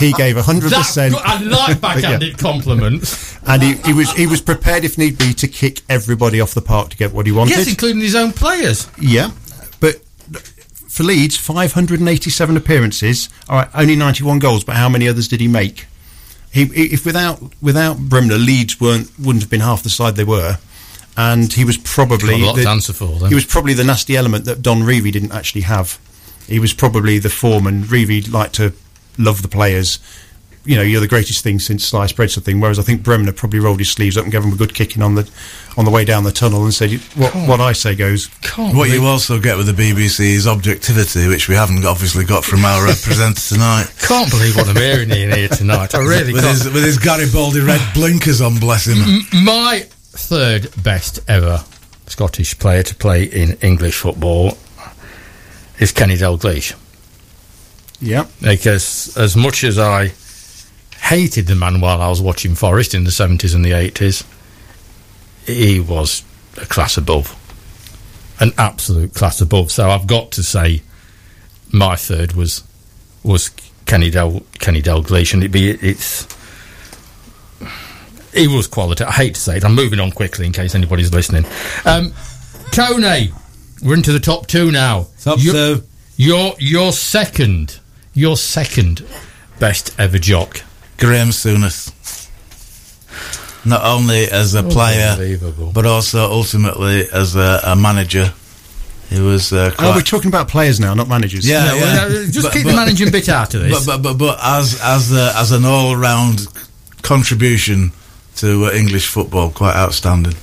He 0.00 0.12
gave 0.12 0.36
hundred 0.36 0.70
That's 0.70 0.88
percent. 0.88 1.14
good. 1.14 1.22
I 1.24 1.40
like 1.42 1.80
backhanded 1.80 2.38
compliments. 2.48 3.38
and 3.46 3.62
he, 3.62 3.74
he 3.74 3.92
was 3.92 4.10
he 4.12 4.26
was 4.26 4.40
prepared 4.40 4.84
if 4.84 4.96
need 4.98 5.18
be 5.18 5.32
to 5.34 5.48
kick 5.48 5.80
everybody 5.88 6.40
off 6.40 6.54
the 6.54 6.62
park 6.62 6.90
to 6.90 6.96
get 6.96 7.12
what 7.12 7.26
he 7.26 7.32
wanted. 7.32 7.50
Yes, 7.56 7.68
including 7.68 8.00
his 8.00 8.14
own 8.14 8.32
players. 8.32 8.88
Yeah, 9.00 9.30
but 9.80 9.96
for 10.88 11.02
Leeds, 11.02 11.36
587 11.36 12.56
appearances. 12.56 13.28
All 13.48 13.56
right, 13.56 13.68
only 13.74 13.96
91 13.96 14.38
goals, 14.38 14.64
but 14.64 14.76
how 14.76 14.88
many 14.88 15.08
others 15.08 15.28
did 15.28 15.40
he 15.40 15.48
make? 15.48 15.86
He, 16.50 16.62
if 16.62 17.04
without 17.06 17.40
without 17.62 17.98
Bremner, 17.98 18.36
Leeds 18.36 18.80
weren't 18.80 19.10
wouldn't 19.18 19.42
have 19.42 19.50
been 19.50 19.60
half 19.60 19.82
the 19.82 19.90
side 19.90 20.16
they 20.16 20.24
were, 20.24 20.58
and 21.16 21.50
he 21.52 21.64
was 21.64 21.78
probably 21.78 22.32
Got 22.32 22.40
a 22.40 22.44
lot 22.46 22.56
the, 22.56 22.62
to 22.64 22.68
answer 22.68 22.92
for 22.92 23.06
then. 23.18 23.28
he 23.30 23.34
was 23.34 23.46
probably 23.46 23.72
the 23.74 23.84
nasty 23.84 24.16
element 24.16 24.44
that 24.44 24.60
Don 24.62 24.80
Revie 24.82 25.12
didn't 25.12 25.32
actually 25.32 25.62
have. 25.62 25.98
He 26.46 26.58
was 26.58 26.74
probably 26.74 27.18
the 27.18 27.30
foreman. 27.30 27.84
Revie 27.84 28.30
liked 28.30 28.54
to 28.56 28.74
love 29.18 29.42
the 29.42 29.48
players. 29.48 29.98
You 30.64 30.76
know, 30.76 30.82
you're 30.82 31.00
the 31.00 31.08
greatest 31.08 31.42
thing 31.42 31.58
since 31.58 31.84
sliced 31.84 32.14
bread, 32.14 32.30
sort 32.30 32.42
of 32.42 32.44
thing. 32.44 32.60
Whereas 32.60 32.78
I 32.78 32.82
think 32.82 33.02
Bremner 33.02 33.32
probably 33.32 33.58
rolled 33.58 33.80
his 33.80 33.90
sleeves 33.90 34.16
up 34.16 34.22
and 34.22 34.30
gave 34.30 34.44
him 34.44 34.52
a 34.52 34.56
good 34.56 34.72
kicking 34.74 35.02
on 35.02 35.16
the 35.16 35.28
on 35.76 35.84
the 35.84 35.90
way 35.90 36.04
down 36.04 36.22
the 36.22 36.30
tunnel 36.30 36.62
and 36.62 36.72
said, 36.72 36.92
"What 37.16 37.34
what 37.34 37.60
I 37.60 37.72
say 37.72 37.96
goes." 37.96 38.28
Can't 38.42 38.68
What 38.76 38.84
believe- 38.84 39.00
you 39.00 39.06
also 39.06 39.40
get 39.40 39.56
with 39.56 39.66
the 39.66 39.72
BBC 39.72 40.34
is 40.34 40.46
objectivity, 40.46 41.26
which 41.26 41.48
we 41.48 41.56
haven't 41.56 41.84
obviously 41.84 42.24
got 42.24 42.44
from 42.44 42.64
our 42.64 42.84
representative 42.86 43.42
tonight. 43.48 43.86
Can't 44.02 44.30
believe 44.30 44.54
what 44.54 44.68
I'm 44.68 44.76
hearing 44.76 45.10
in 45.10 45.32
here 45.32 45.48
tonight. 45.48 45.96
I 45.96 45.98
really 45.98 46.32
With 46.32 46.44
can't. 46.44 46.56
his, 46.56 46.64
with 46.72 46.84
his 46.84 46.98
Garibaldi 46.98 47.58
red 47.60 47.80
blinkers 47.92 48.40
on, 48.40 48.60
bless 48.60 48.86
him. 48.86 48.98
My 49.44 49.80
third 49.90 50.68
best 50.80 51.18
ever 51.26 51.64
Scottish 52.06 52.56
player 52.60 52.84
to 52.84 52.94
play 52.94 53.24
in 53.24 53.54
English 53.62 53.96
football 53.96 54.56
is 55.80 55.90
Kenny 55.90 56.14
Dalglish. 56.16 56.74
Yeah, 58.02 58.26
Because 58.40 59.16
as 59.16 59.36
much 59.36 59.62
as 59.62 59.78
I 59.78 60.12
hated 61.00 61.46
the 61.46 61.54
man 61.54 61.80
while 61.80 62.02
I 62.02 62.08
was 62.08 62.20
watching 62.20 62.54
Forest 62.56 62.94
in 62.94 63.04
the 63.04 63.10
70s 63.10 63.54
and 63.54 63.64
the 63.64 63.70
80s, 63.70 64.24
he 65.46 65.78
was 65.80 66.24
a 66.60 66.66
class 66.66 66.96
above. 66.96 67.38
An 68.40 68.52
absolute 68.58 69.14
class 69.14 69.40
above. 69.40 69.70
So 69.70 69.88
I've 69.88 70.06
got 70.08 70.32
to 70.32 70.42
say 70.42 70.82
my 71.70 71.94
third 71.96 72.32
was 72.32 72.64
was 73.22 73.50
Kenny 73.86 74.10
Del 74.10 74.42
Kenny 74.58 74.82
Dalglish 74.82 75.32
and 75.32 75.44
it 75.44 75.50
be 75.50 75.70
it's 75.70 76.26
he 78.34 78.48
was 78.48 78.66
quality. 78.66 79.04
I 79.04 79.12
hate 79.12 79.34
to 79.34 79.40
say 79.40 79.58
it. 79.58 79.64
I'm 79.64 79.74
moving 79.74 80.00
on 80.00 80.10
quickly 80.10 80.46
in 80.46 80.52
case 80.52 80.74
anybody's 80.74 81.12
listening. 81.12 81.44
Um, 81.84 82.12
Tony, 82.72 83.30
we're 83.82 83.94
into 83.94 84.12
the 84.12 84.18
top 84.20 84.46
two 84.48 84.70
now. 84.72 85.06
Top 85.20 85.38
Your- 85.40 85.52
two. 85.54 85.82
Your 86.16 86.54
your 86.58 86.92
second 86.92 87.78
your 88.14 88.36
second 88.36 89.04
best 89.58 89.98
ever 89.98 90.18
jock. 90.18 90.62
Graeme 90.98 91.28
Souness. 91.28 91.90
Not 93.64 93.84
only 93.84 94.24
as 94.28 94.54
a 94.54 94.62
player, 94.62 95.38
but 95.72 95.86
also 95.86 96.30
ultimately 96.30 97.08
as 97.12 97.36
a, 97.36 97.60
a 97.64 97.76
manager. 97.76 98.32
He 99.08 99.20
was 99.20 99.52
uh, 99.52 99.72
oh, 99.78 99.94
we're 99.94 100.00
talking 100.00 100.28
about 100.28 100.48
players 100.48 100.80
now, 100.80 100.94
not 100.94 101.06
managers. 101.06 101.46
Yeah, 101.48 101.66
No, 101.66 101.74
well, 101.76 102.08
just 102.26 102.42
But- 102.46 102.52
keep 102.54 102.64
but- 102.64 102.70
the 102.70 102.76
managing 102.76 103.10
bit 103.12 103.28
out 103.28 103.54
of 103.54 103.60
this. 103.68 103.86
but, 103.86 104.02
but, 104.02 104.16
but, 104.16 104.18
but 104.18 104.38
as 104.42 104.80
as 104.82 105.12
a, 105.12 105.32
as 105.36 105.52
an 105.52 105.64
all 105.64 105.94
round 105.96 106.46
contribution 107.02 107.92
to 108.36 108.66
uh, 108.66 108.70
English 108.72 109.06
football, 109.08 109.50
quite 109.50 109.76
outstanding. 109.76 110.34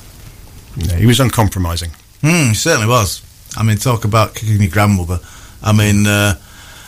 Yeah, 0.77 0.95
he 0.97 1.05
was 1.07 1.19
uncompromising. 1.19 1.89
Mm, 2.21 2.49
he 2.49 2.53
certainly 2.53 2.87
was. 2.87 3.21
I 3.57 3.63
mean, 3.63 3.77
talk 3.77 4.05
about 4.05 4.35
kicking 4.35 4.61
your 4.61 4.69
grandmother. 4.71 5.19
I 5.63 5.73
mean, 5.73 6.05
uh, 6.05 6.35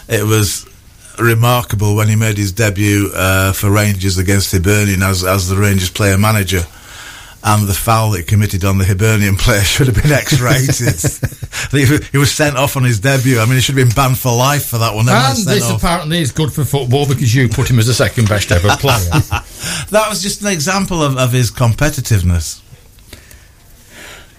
it 0.08 0.24
was 0.24 0.66
remarkable 1.22 1.96
when 1.96 2.08
he 2.08 2.16
made 2.16 2.38
his 2.38 2.52
debut 2.52 3.12
uh, 3.14 3.54
for 3.54 3.70
Rangers 3.72 4.18
against 4.18 4.52
Hibernian 4.52 5.02
as 5.04 5.24
as 5.24 5.50
the 5.50 5.56
Rangers 5.56 5.90
player 5.90 6.18
manager. 6.18 6.62
And 7.44 7.68
the 7.68 7.74
foul 7.74 8.12
that 8.12 8.20
he 8.20 8.24
committed 8.24 8.64
on 8.64 8.78
the 8.78 8.86
Hibernian 8.86 9.36
player 9.36 9.62
should 9.64 9.88
have 9.88 9.96
been 9.96 10.12
X-rated. 10.12 11.22
he, 11.72 11.98
he 12.12 12.18
was 12.20 12.32
sent 12.32 12.56
off 12.56 12.78
on 12.78 12.84
his 12.84 13.00
debut. 13.00 13.40
I 13.40 13.46
mean, 13.46 13.56
he 13.56 13.62
should 13.62 13.76
have 13.76 13.88
been 13.88 13.96
banned 13.96 14.20
for 14.20 14.36
life 14.36 14.68
for 14.68 14.78
that 14.78 14.94
one. 14.94 15.10
And 15.10 15.36
sent 15.36 15.48
this 15.48 15.64
off. 15.64 15.82
apparently 15.82 16.20
is 16.22 16.32
good 16.32 16.54
for 16.54 16.64
football 16.64 17.08
because 17.08 17.34
you 17.34 17.50
put 17.50 17.68
him 17.68 17.80
as 17.80 17.88
the 17.88 17.96
second 17.96 18.30
best 18.30 18.52
ever 18.52 18.68
player. 18.80 19.10
that 19.90 20.06
was 20.08 20.22
just 20.22 20.42
an 20.42 20.50
example 20.50 21.02
of, 21.02 21.18
of 21.18 21.32
his 21.32 21.50
competitiveness. 21.50 22.62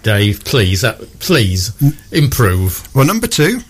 Dave, 0.05 0.45
please, 0.45 0.85
uh, 0.85 1.05
please 1.19 1.73
improve. 2.13 2.89
Well, 2.95 3.05
number 3.05 3.27
two, 3.27 3.61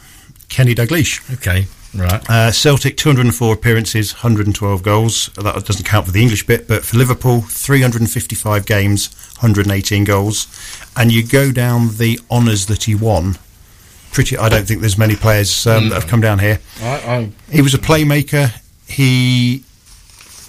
Kenny 0.49 0.75
Dalglish. 0.75 1.33
Okay, 1.35 1.67
right. 1.95 2.31
Uh, 2.31 2.51
Celtic, 2.51 2.97
204 2.97 3.55
appearances, 3.55 4.13
112 4.15 4.83
goals. 4.83 5.27
That 5.35 5.65
doesn't 5.65 5.85
count 5.85 6.07
for 6.07 6.13
the 6.13 6.23
English 6.23 6.47
bit, 6.47 6.67
but 6.69 6.85
for 6.85 6.97
Liverpool, 6.97 7.43
355 7.43 8.67
games, 8.67 9.15
118 9.41 10.05
goals. 10.05 10.47
And 10.97 11.13
you 11.13 11.27
go 11.27 11.53
down 11.53 11.97
the 11.97 12.19
honours 12.31 12.67
that 12.67 12.85
he 12.85 12.95
won. 12.95 13.37
Pretty, 14.13 14.37
I 14.37 14.49
don't 14.49 14.67
think 14.67 14.81
there's 14.81 14.99
many 14.99 15.17
players 15.17 15.67
um, 15.67 15.89
that 15.89 15.95
have 15.95 16.07
come 16.07 16.21
down 16.21 16.39
here. 16.39 16.61
He 17.51 17.63
was 17.63 17.73
a 17.75 17.79
playmaker. 17.79 18.53
He, 18.87 19.65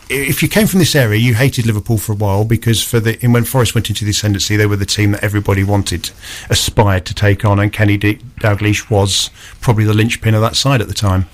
if 0.09 0.41
you 0.43 0.49
came 0.49 0.67
from 0.67 0.79
this 0.79 0.95
area, 0.95 1.19
you 1.19 1.33
hated 1.33 1.65
Liverpool 1.65 1.97
for 1.97 2.11
a 2.11 2.15
while 2.15 2.45
because 2.45 2.83
for 2.83 2.99
the 2.99 3.17
when 3.27 3.43
Forest 3.43 3.75
went 3.75 3.89
into 3.89 4.03
the 4.03 4.11
ascendancy, 4.11 4.55
they 4.55 4.65
were 4.65 4.75
the 4.75 4.85
team 4.85 5.11
that 5.11 5.23
everybody 5.23 5.63
wanted, 5.63 6.11
aspired 6.49 7.05
to 7.05 7.13
take 7.13 7.45
on, 7.45 7.59
and 7.59 7.71
Kenny 7.71 7.97
D- 7.97 8.19
Dalglish 8.39 8.89
was 8.89 9.29
probably 9.61 9.85
the 9.85 9.93
linchpin 9.93 10.33
of 10.35 10.41
that 10.41 10.55
side 10.55 10.81
at 10.81 10.87
the 10.87 10.93
time. 10.93 11.27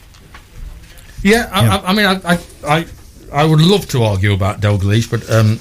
Yeah, 1.24 1.50
I, 1.52 1.64
Yeah. 1.64 1.76
I, 1.78 1.90
I 1.90 1.94
mean, 1.94 2.06
I, 2.06 2.34
I, 2.34 2.40
I, 2.68 2.86
I 3.34 3.46
would 3.46 3.62
love 3.62 3.88
to 3.90 4.04
argue 4.04 4.34
about 4.34 4.62
Dalglish, 4.62 5.10
but 5.10 5.30
um, 5.30 5.60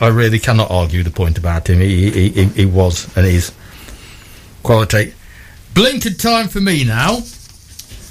I 0.00 0.08
really 0.08 0.38
cannot 0.38 0.70
argue 0.70 1.02
the 1.02 1.10
point 1.10 1.38
about 1.38 1.68
him. 1.68 1.80
He, 1.80 2.10
he, 2.10 2.28
he, 2.30 2.44
he 2.44 2.66
was 2.66 3.14
and 3.16 3.26
is 3.26 3.52
quality. 4.62 5.14
Blinkered 5.74 6.20
time 6.20 6.48
for 6.48 6.60
me 6.60 6.84
now. 6.84 7.20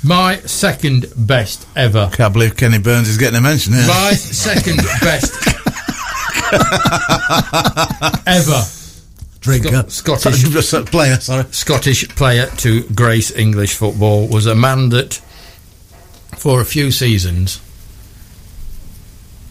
My 0.03 0.37
second 0.37 1.05
best 1.15 1.67
ever. 1.75 2.09
Can't 2.13 2.33
believe 2.33 2.57
Kenny 2.57 2.79
Burns 2.79 3.07
is 3.07 3.17
getting 3.17 3.37
a 3.37 3.41
mention 3.41 3.73
here. 3.73 3.87
My 3.87 4.13
second 4.13 4.77
best 4.99 5.33
ever 8.27 8.63
Drinker. 9.41 9.89
Scottish 9.89 10.43
player, 10.91 11.15
sorry. 11.19 11.45
Scottish 11.51 12.07
player 12.09 12.47
to 12.57 12.83
grace 12.89 13.31
English 13.35 13.75
football 13.75 14.27
was 14.27 14.45
a 14.45 14.53
man 14.55 14.89
that, 14.89 15.15
for 16.37 16.61
a 16.61 16.65
few 16.65 16.91
seasons, 16.91 17.59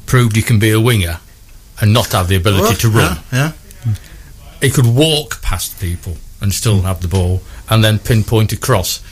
proved 0.07 0.37
he 0.37 0.42
can 0.42 0.59
be 0.61 0.71
a 0.71 0.80
winger 0.80 1.19
and 1.80 1.92
not 1.92 2.12
have 2.12 2.28
the 2.28 2.37
ability 2.37 2.76
to 2.76 2.88
run. 2.88 3.19
Yeah, 3.33 3.52
He 4.61 4.71
could 4.71 4.87
walk 4.87 5.42
past 5.42 5.80
people 5.80 6.16
and 6.40 6.54
still 6.54 6.83
have 6.83 7.02
the 7.02 7.09
ball, 7.09 7.42
and 7.69 7.83
then 7.85 7.99
pinpoint 7.99 8.52
a 8.52 8.57
cross 8.57 9.02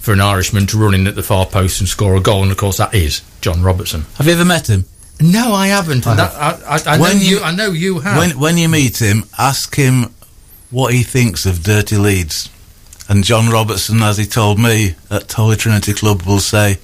for 0.00 0.12
an 0.12 0.20
Irishman 0.20 0.66
to 0.68 0.78
run 0.78 0.94
in 0.94 1.06
at 1.06 1.14
the 1.14 1.22
far 1.22 1.44
post 1.46 1.80
and 1.80 1.88
score 1.88 2.16
a 2.16 2.20
goal. 2.20 2.42
And 2.42 2.50
of 2.50 2.56
course, 2.56 2.76
that 2.78 2.94
is 2.94 3.22
John 3.40 3.62
Robertson. 3.62 4.04
Have 4.16 4.26
you 4.26 4.32
ever 4.32 4.44
met 4.44 4.68
him? 4.68 4.84
No, 5.20 5.52
I 5.52 5.66
haven't. 5.68 6.06
and 6.06 6.18
that, 6.18 6.32
I, 6.34 6.76
I, 6.76 6.94
I 6.94 6.96
know 6.98 7.10
you. 7.10 7.38
you- 7.38 7.42
I 7.42 7.52
know 7.54 7.70
you 7.72 7.98
have. 8.00 8.16
When 8.18 8.38
when 8.38 8.56
you 8.58 8.68
meet 8.68 8.98
him, 9.02 9.24
ask 9.38 9.74
him 9.74 10.14
what 10.70 10.92
he 10.94 11.02
thinks 11.02 11.44
of 11.46 11.62
Dirty 11.62 11.96
Leeds. 11.96 12.50
And 13.08 13.24
John 13.24 13.48
Robertson, 13.50 14.02
as 14.02 14.18
he 14.18 14.26
told 14.26 14.58
me 14.58 14.94
at 15.10 15.32
Holy 15.32 15.56
Trinity 15.56 15.94
Club, 15.94 16.22
will 16.22 16.40
say 16.40 16.76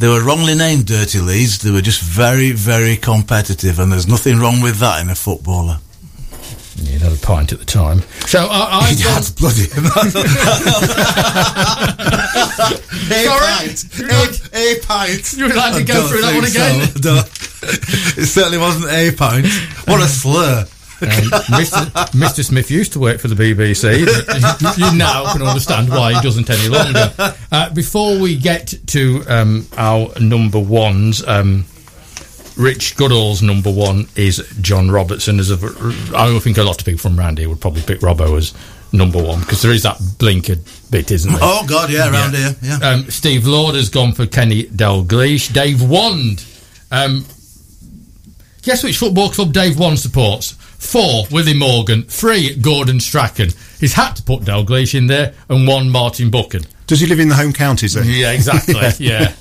they 0.00 0.08
were 0.08 0.22
wrongly 0.24 0.54
named 0.56 0.86
Dirty 0.86 1.20
Leeds. 1.20 1.60
They 1.60 1.70
were 1.70 1.80
just 1.80 2.02
very, 2.02 2.50
very 2.50 2.96
competitive, 2.96 3.78
and 3.78 3.92
there's 3.92 4.08
nothing 4.08 4.38
wrong 4.40 4.60
with 4.60 4.78
that 4.78 5.00
in 5.00 5.08
a 5.08 5.14
footballer. 5.14 5.78
You 6.86 6.98
had 6.98 7.12
a 7.12 7.16
pint 7.16 7.52
at 7.52 7.58
the 7.58 7.64
time. 7.64 8.00
So 8.26 8.46
I, 8.50 8.80
I've 8.82 9.02
gone, 9.02 9.14
That's 9.14 9.30
bloody. 9.30 9.66
Sorry? 13.24 13.46
a, 14.52 14.76
a 14.76 14.80
pint. 14.86 15.32
You 15.36 15.44
would 15.46 15.56
like 15.56 15.74
to 15.74 15.80
I 15.80 15.82
go 15.82 15.94
don't 15.94 16.08
through 16.08 16.20
that 16.22 16.34
one 16.34 16.44
again? 16.44 16.88
so. 17.02 17.14
No. 17.14 17.20
it 18.22 18.26
certainly 18.26 18.58
wasn't 18.58 18.90
a 18.92 19.12
pint. 19.16 19.46
What 19.86 20.00
a 20.00 20.06
slur. 20.08 20.66
Um, 21.02 21.08
Mr. 21.08 21.86
Mr. 22.12 22.44
Smith 22.44 22.70
used 22.70 22.92
to 22.92 22.98
work 23.00 23.20
for 23.20 23.28
the 23.28 23.34
BBC. 23.34 24.00
you 24.76 24.98
now 24.98 25.32
can 25.32 25.40
understand 25.42 25.88
why 25.88 26.12
he 26.12 26.20
doesn't 26.20 26.50
any 26.50 26.68
longer. 26.68 27.12
Uh, 27.50 27.70
before 27.72 28.18
we 28.18 28.36
get 28.36 28.74
to 28.88 29.22
um, 29.26 29.66
our 29.78 30.10
number 30.20 30.58
ones, 30.58 31.26
um, 31.26 31.64
Rich 32.56 32.96
Goodall's 32.96 33.42
number 33.42 33.70
one 33.70 34.08
is 34.16 34.38
John 34.60 34.90
Robertson. 34.90 35.38
As 35.38 35.50
a, 35.50 35.54
I 36.14 36.38
think 36.40 36.58
a 36.58 36.62
lot 36.62 36.80
of 36.80 36.84
people 36.84 37.00
from 37.00 37.18
around 37.18 37.38
here 37.38 37.48
would 37.48 37.60
probably 37.60 37.82
pick 37.82 38.00
Robbo 38.00 38.36
as 38.36 38.54
number 38.92 39.22
one 39.22 39.40
because 39.40 39.62
there 39.62 39.72
is 39.72 39.84
that 39.84 39.96
blinkered 39.96 40.90
bit, 40.90 41.10
isn't 41.10 41.30
there? 41.30 41.40
Oh 41.42 41.64
God, 41.66 41.90
yeah, 41.90 42.10
around 42.10 42.34
here, 42.34 42.54
yeah. 42.62 42.78
Um, 42.82 43.10
Steve 43.10 43.46
Lord 43.46 43.74
has 43.74 43.88
gone 43.88 44.12
for 44.12 44.26
Kenny 44.26 44.64
Dalglish. 44.64 45.52
Dave 45.52 45.82
Wand. 45.82 46.44
Um, 46.90 47.24
guess 48.62 48.82
which 48.82 48.98
football 48.98 49.30
club 49.30 49.52
Dave 49.52 49.78
Wand 49.78 49.98
supports? 49.98 50.52
Four, 50.52 51.24
Willie 51.30 51.54
Morgan. 51.54 52.04
Three, 52.04 52.56
Gordon 52.56 53.00
Strachan. 53.00 53.50
He's 53.78 53.94
had 53.94 54.14
to 54.14 54.22
put 54.22 54.42
Dalglish 54.42 54.94
in 54.94 55.06
there, 55.06 55.34
and 55.48 55.66
one, 55.68 55.90
Martin 55.90 56.30
Buchan. 56.30 56.62
Does 56.86 57.00
he 57.00 57.06
live 57.06 57.20
in 57.20 57.28
the 57.28 57.34
home 57.36 57.52
counties 57.52 57.94
then? 57.94 58.06
Yeah, 58.06 58.32
exactly. 58.32 58.74
yeah. 59.06 59.32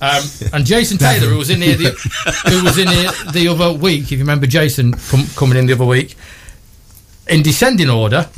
Um, 0.00 0.22
and 0.52 0.66
Jason 0.66 0.98
Taylor, 0.98 1.28
who 1.28 1.38
was 1.38 1.48
in 1.50 1.62
here, 1.62 1.76
the, 1.76 1.90
who 2.50 2.62
was 2.64 2.76
in 2.78 2.88
here 2.88 3.10
the 3.32 3.48
other 3.48 3.72
week, 3.72 4.02
if 4.04 4.12
you 4.12 4.18
remember 4.18 4.46
Jason 4.46 4.92
com- 4.92 5.26
coming 5.36 5.56
in 5.56 5.66
the 5.66 5.72
other 5.72 5.86
week, 5.86 6.16
in 7.28 7.42
descending 7.42 7.88
order, 7.88 8.28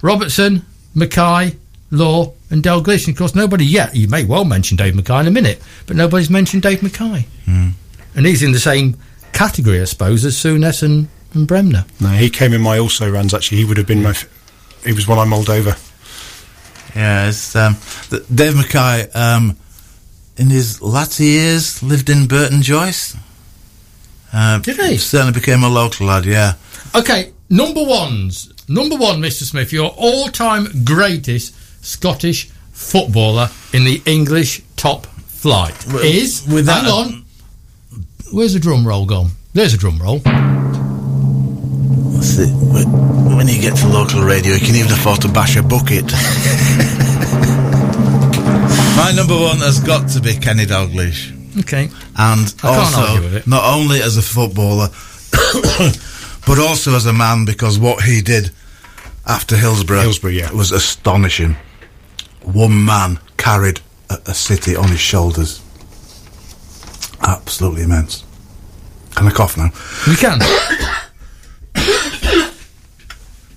Robertson, 0.00 0.64
Mackay, 0.94 1.56
Law, 1.90 2.32
and 2.50 2.62
Dalglish. 2.62 3.06
And 3.06 3.14
of 3.14 3.18
course, 3.18 3.34
nobody 3.34 3.64
yet. 3.66 3.94
You 3.94 4.08
may 4.08 4.24
well 4.24 4.44
mention 4.44 4.76
Dave 4.76 4.94
Mackay 4.94 5.20
in 5.20 5.26
a 5.26 5.30
minute, 5.30 5.60
but 5.86 5.96
nobody's 5.96 6.30
mentioned 6.30 6.62
Dave 6.62 6.82
Mackay, 6.82 7.26
and 7.46 8.26
he's 8.26 8.42
in 8.42 8.52
the 8.52 8.60
same 8.60 8.96
category, 9.32 9.80
I 9.80 9.84
suppose, 9.84 10.24
as 10.24 10.34
Souness 10.34 10.82
and, 10.82 11.08
and 11.34 11.46
Bremner. 11.46 11.84
No, 12.00 12.08
he 12.08 12.30
came 12.30 12.52
in 12.52 12.60
my 12.62 12.78
also 12.78 13.10
runs. 13.10 13.32
Actually, 13.34 13.58
he 13.58 13.64
would 13.64 13.76
have 13.76 13.86
been 13.86 14.02
my. 14.02 14.10
F- 14.10 14.28
he 14.84 14.92
was 14.92 15.06
one 15.06 15.18
I 15.18 15.24
mulled 15.24 15.50
over. 15.50 15.76
Yeah, 16.96 17.28
it's 17.28 17.54
um, 17.56 17.76
Dave 18.34 18.56
Mackay. 18.56 19.10
Um, 19.12 19.56
in 20.42 20.50
his 20.50 20.82
latter 20.82 21.22
years, 21.22 21.82
lived 21.82 22.10
in 22.10 22.26
Burton 22.26 22.62
Joyce. 22.62 23.16
Uh, 24.32 24.58
Did 24.58 24.76
he? 24.78 24.96
Certainly 24.98 25.34
became 25.38 25.62
a 25.62 25.68
local 25.68 26.06
lad. 26.08 26.24
Yeah. 26.26 26.54
Okay, 26.94 27.32
number 27.48 27.82
ones. 27.84 28.52
Number 28.68 28.96
one, 28.96 29.20
Mr. 29.20 29.44
Smith, 29.44 29.72
your 29.72 29.90
all-time 29.96 30.66
greatest 30.84 31.54
Scottish 31.84 32.48
footballer 32.72 33.50
in 33.72 33.84
the 33.84 34.02
English 34.04 34.62
top 34.76 35.06
flight 35.06 35.86
Well, 35.86 35.98
is. 35.98 36.42
with 36.46 36.66
hang 36.66 36.84
that- 36.84 36.90
on. 36.92 37.24
Where's 38.32 38.54
the 38.54 38.60
drum 38.60 38.86
roll 38.86 39.04
gone? 39.06 39.30
There's 39.52 39.74
a 39.74 39.76
drum 39.76 39.98
roll. 40.02 40.20
It. 42.24 42.48
When 42.72 43.36
when 43.36 43.48
you 43.48 43.60
get 43.60 43.76
to 43.78 43.88
local 43.88 44.22
radio, 44.22 44.54
you 44.54 44.60
can 44.60 44.74
even 44.76 44.90
afford 44.92 45.20
to 45.22 45.28
bash 45.28 45.56
a 45.56 45.62
bucket. 45.62 46.04
My 49.02 49.10
number 49.10 49.34
one 49.34 49.58
has 49.58 49.80
got 49.80 50.08
to 50.10 50.20
be 50.20 50.32
Kenny 50.36 50.64
Dalglish. 50.64 51.58
Okay. 51.58 51.90
and 52.16 52.54
I 52.62 52.76
can't 52.76 52.96
argue 52.96 53.22
with 53.22 53.34
also 53.34 53.36
it. 53.36 53.46
not 53.48 53.64
only 53.74 54.00
as 54.00 54.16
a 54.16 54.22
footballer, 54.22 54.90
but 56.46 56.60
also 56.60 56.94
as 56.94 57.04
a 57.04 57.12
man 57.12 57.44
because 57.44 57.80
what 57.80 58.04
he 58.04 58.22
did 58.22 58.52
after 59.26 59.56
Hillsborough, 59.56 60.02
Hillsborough, 60.02 60.30
yeah. 60.30 60.52
was 60.52 60.70
astonishing. 60.70 61.56
One 62.42 62.84
man 62.84 63.18
carried 63.38 63.80
a, 64.08 64.18
a 64.26 64.34
city 64.34 64.76
on 64.76 64.86
his 64.86 65.00
shoulders. 65.00 65.60
Absolutely 67.22 67.82
immense. 67.82 68.22
Can 69.16 69.26
I 69.26 69.32
cough 69.32 69.56
now? 69.56 69.70
You 70.06 70.16
can. 70.16 70.38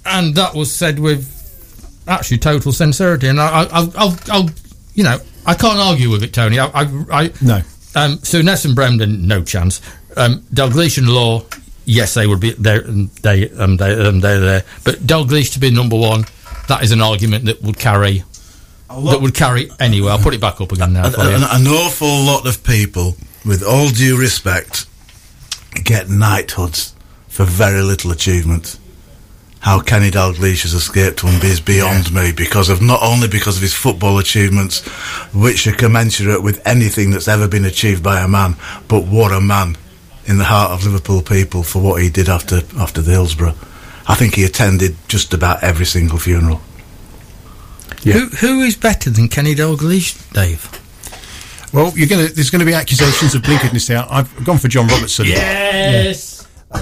and 0.08 0.34
that 0.34 0.56
was 0.56 0.74
said 0.74 0.98
with 0.98 2.04
actually 2.08 2.40
total 2.40 2.72
sincerity. 2.72 3.28
And 3.28 3.40
I, 3.40 3.62
I, 3.62 3.68
I'll, 3.72 3.94
I'll, 3.96 4.18
I'll, 4.32 4.50
you 4.96 5.04
know, 5.04 5.20
I 5.46 5.54
can't 5.54 5.80
argue 5.80 6.10
with 6.10 6.24
it, 6.24 6.34
Tony. 6.34 6.60
I, 6.60 6.68
I, 6.68 7.06
I 7.12 7.32
No. 7.42 7.62
Um, 7.96 8.18
Souness 8.18 8.66
and 8.66 8.76
Bremden, 8.76 9.22
no 9.22 9.42
chance. 9.44 9.80
Um, 10.18 10.42
Dalglish 10.54 10.98
and 10.98 11.08
Law, 11.08 11.46
yes, 11.86 12.14
they 12.14 12.28
would 12.28 12.40
be 12.42 12.52
there. 12.52 12.82
They, 12.82 13.50
um, 13.52 13.78
they, 13.78 13.94
um, 14.08 14.20
they're 14.20 14.40
there. 14.40 14.64
But 14.84 14.96
Dalglish 14.96 15.54
to 15.54 15.60
be 15.60 15.72
number 15.72 15.96
one, 15.96 16.26
that 16.68 16.84
is 16.84 16.92
an 16.92 17.02
argument 17.02 17.46
that 17.46 17.62
would 17.62 17.78
carry. 17.80 18.24
That 18.90 19.20
would 19.22 19.34
carry 19.34 19.70
anyway. 19.80 20.12
I'll 20.12 20.20
put 20.20 20.34
it 20.34 20.42
back 20.42 20.62
up 20.62 20.72
again 20.72 20.94
now. 20.94 21.06
An, 21.08 21.12
For 21.14 21.22
an, 21.22 21.44
an 21.44 21.68
awful 21.68 22.24
lot 22.24 22.46
of 22.46 22.64
people, 22.64 23.16
with 23.46 23.64
all 23.64 23.90
due 23.90 24.18
respect, 24.20 24.86
get 25.84 26.10
knighthoods 26.10 26.96
for 27.28 27.46
very 27.46 27.82
little 27.82 28.12
achievement. 28.12 28.78
How 29.66 29.80
Kenny 29.80 30.12
Dalglish 30.12 30.62
has 30.62 30.76
escaped 30.76 31.24
one 31.24 31.44
is 31.44 31.60
beyond 31.60 32.14
me 32.14 32.32
because 32.32 32.70
of 32.70 32.84
not 32.84 33.02
only 33.02 33.28
because 33.28 33.56
of 33.56 33.64
his 33.64 33.74
football 33.74 34.20
achievements, 34.20 34.86
which 35.34 35.66
are 35.66 35.72
commensurate 35.72 36.44
with 36.44 36.62
anything 36.68 37.10
that's 37.10 37.28
ever 37.28 37.48
been 37.48 37.66
achieved 37.66 38.04
by 38.04 38.22
a 38.22 38.28
man, 38.28 38.58
but 38.88 39.08
what 39.08 39.32
a 39.32 39.42
man 39.42 39.76
in 40.28 40.38
the 40.38 40.44
heart 40.44 40.70
of 40.70 40.86
Liverpool 40.86 41.24
people 41.24 41.64
for 41.64 41.82
what 41.82 42.00
he 42.00 42.12
did 42.12 42.30
after 42.30 42.62
after 42.78 43.02
the 43.02 43.10
Hillsborough. 43.10 43.56
I 44.08 44.14
think 44.14 44.36
he 44.36 44.44
attended 44.44 44.98
just 45.08 45.34
about 45.34 45.64
every 45.64 45.88
single 45.88 46.20
funeral. 46.20 46.62
Yeah. 48.04 48.20
Who, 48.20 48.28
who 48.28 48.62
is 48.62 48.78
better 48.78 49.10
than 49.10 49.30
Kenny 49.30 49.56
Dalglish, 49.56 50.32
Dave? 50.32 50.70
Well, 51.74 51.92
you're 51.98 52.08
gonna. 52.08 52.28
There's 52.28 52.52
going 52.52 52.60
to 52.60 52.68
be 52.68 52.76
accusations 52.76 53.34
of 53.34 53.42
blinkeredness 53.42 53.88
there. 53.88 54.06
I've 54.08 54.46
gone 54.46 54.60
for 54.60 54.68
John 54.68 54.86
Robertson. 54.86 55.26
Yes. 55.26 56.35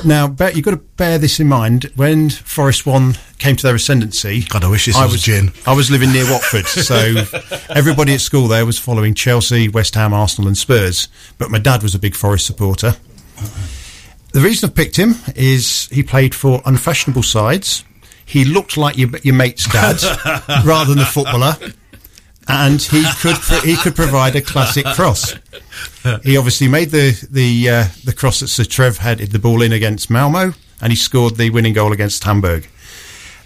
Now, 0.06 0.28
bear, 0.28 0.52
you've 0.52 0.66
got 0.66 0.72
to 0.72 0.78
bear 0.78 1.18
this 1.18 1.40
in 1.40 1.48
mind. 1.48 1.92
When 1.96 2.30
Forest 2.30 2.86
One 2.86 3.16
came 3.38 3.56
to 3.56 3.64
their 3.64 3.76
ascendancy, 3.76 4.44
God, 4.44 4.64
I 4.64 4.70
wish 4.70 4.86
this 4.86 4.96
I 4.96 5.06
was 5.06 5.22
gin. 5.22 5.52
I 5.68 5.74
was 5.74 5.92
living 5.92 6.12
near 6.12 6.30
Watford, 6.30 6.66
so 6.66 6.96
everybody 7.70 8.14
at 8.14 8.22
school 8.22 8.48
there 8.48 8.66
was 8.66 8.80
following 8.80 9.14
Chelsea, 9.14 9.70
West 9.70 9.96
Ham, 9.96 10.14
Arsenal, 10.14 10.48
and 10.48 10.58
Spurs. 10.58 11.08
But 11.38 11.52
my 11.52 11.60
dad 11.60 11.84
was 11.84 11.94
a 11.94 12.00
big 12.00 12.16
Forest 12.16 12.46
supporter. 12.48 12.96
The 14.34 14.42
reason 14.42 14.70
I've 14.70 14.76
picked 14.76 14.96
him 14.98 15.16
is 15.36 15.88
he 15.90 16.02
played 16.02 16.34
for 16.34 16.62
unfashionable 16.66 17.24
sides. 17.24 17.84
He 18.26 18.46
looked 18.46 18.78
like 18.78 18.98
your, 18.98 19.10
your 19.22 19.36
mate's 19.36 19.68
dad 19.68 20.02
rather 20.66 20.94
than 20.94 21.04
a 21.04 21.06
footballer, 21.06 21.56
and 22.48 22.82
he 22.82 23.04
could 23.20 23.38
he 23.64 23.76
could 23.76 23.96
provide 23.96 24.36
a 24.36 24.42
classic 24.42 24.86
cross. 24.86 25.34
He 26.24 26.38
obviously 26.38 26.68
made 26.68 26.90
the 26.90 27.12
the 27.30 27.70
uh, 27.70 27.86
the 28.04 28.14
cross 28.14 28.40
that 28.42 28.48
Sir 28.48 28.64
Trev 28.66 28.98
headed 28.98 29.32
the 29.32 29.40
ball 29.40 29.62
in 29.62 29.72
against 29.72 30.10
Malmo, 30.10 30.54
and 30.82 30.92
he 30.92 30.96
scored 30.96 31.38
the 31.38 31.50
winning 31.50 31.74
goal 31.74 31.92
against 31.94 32.24
Hamburg. 32.24 32.68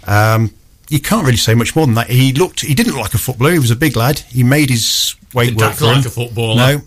Um, 0.06 0.52
you 0.88 1.00
can't 1.00 1.24
really 1.24 1.36
say 1.36 1.54
much 1.54 1.76
more 1.76 1.84
than 1.86 1.94
that. 1.96 2.08
He 2.08 2.32
looked, 2.32 2.60
he 2.60 2.74
didn't 2.74 2.94
look 2.94 3.02
like 3.02 3.14
a 3.14 3.18
footballer. 3.18 3.52
He 3.52 3.58
was 3.58 3.70
a 3.70 3.76
big 3.76 3.94
lad. 3.94 4.20
He 4.20 4.42
made 4.42 4.70
his 4.70 5.14
weight 5.34 5.48
Didn't 5.48 5.60
work 5.60 5.74
for 5.74 5.84
like 5.84 5.96
him. 5.98 6.06
a 6.06 6.10
footballer. 6.10 6.56
No. 6.56 6.80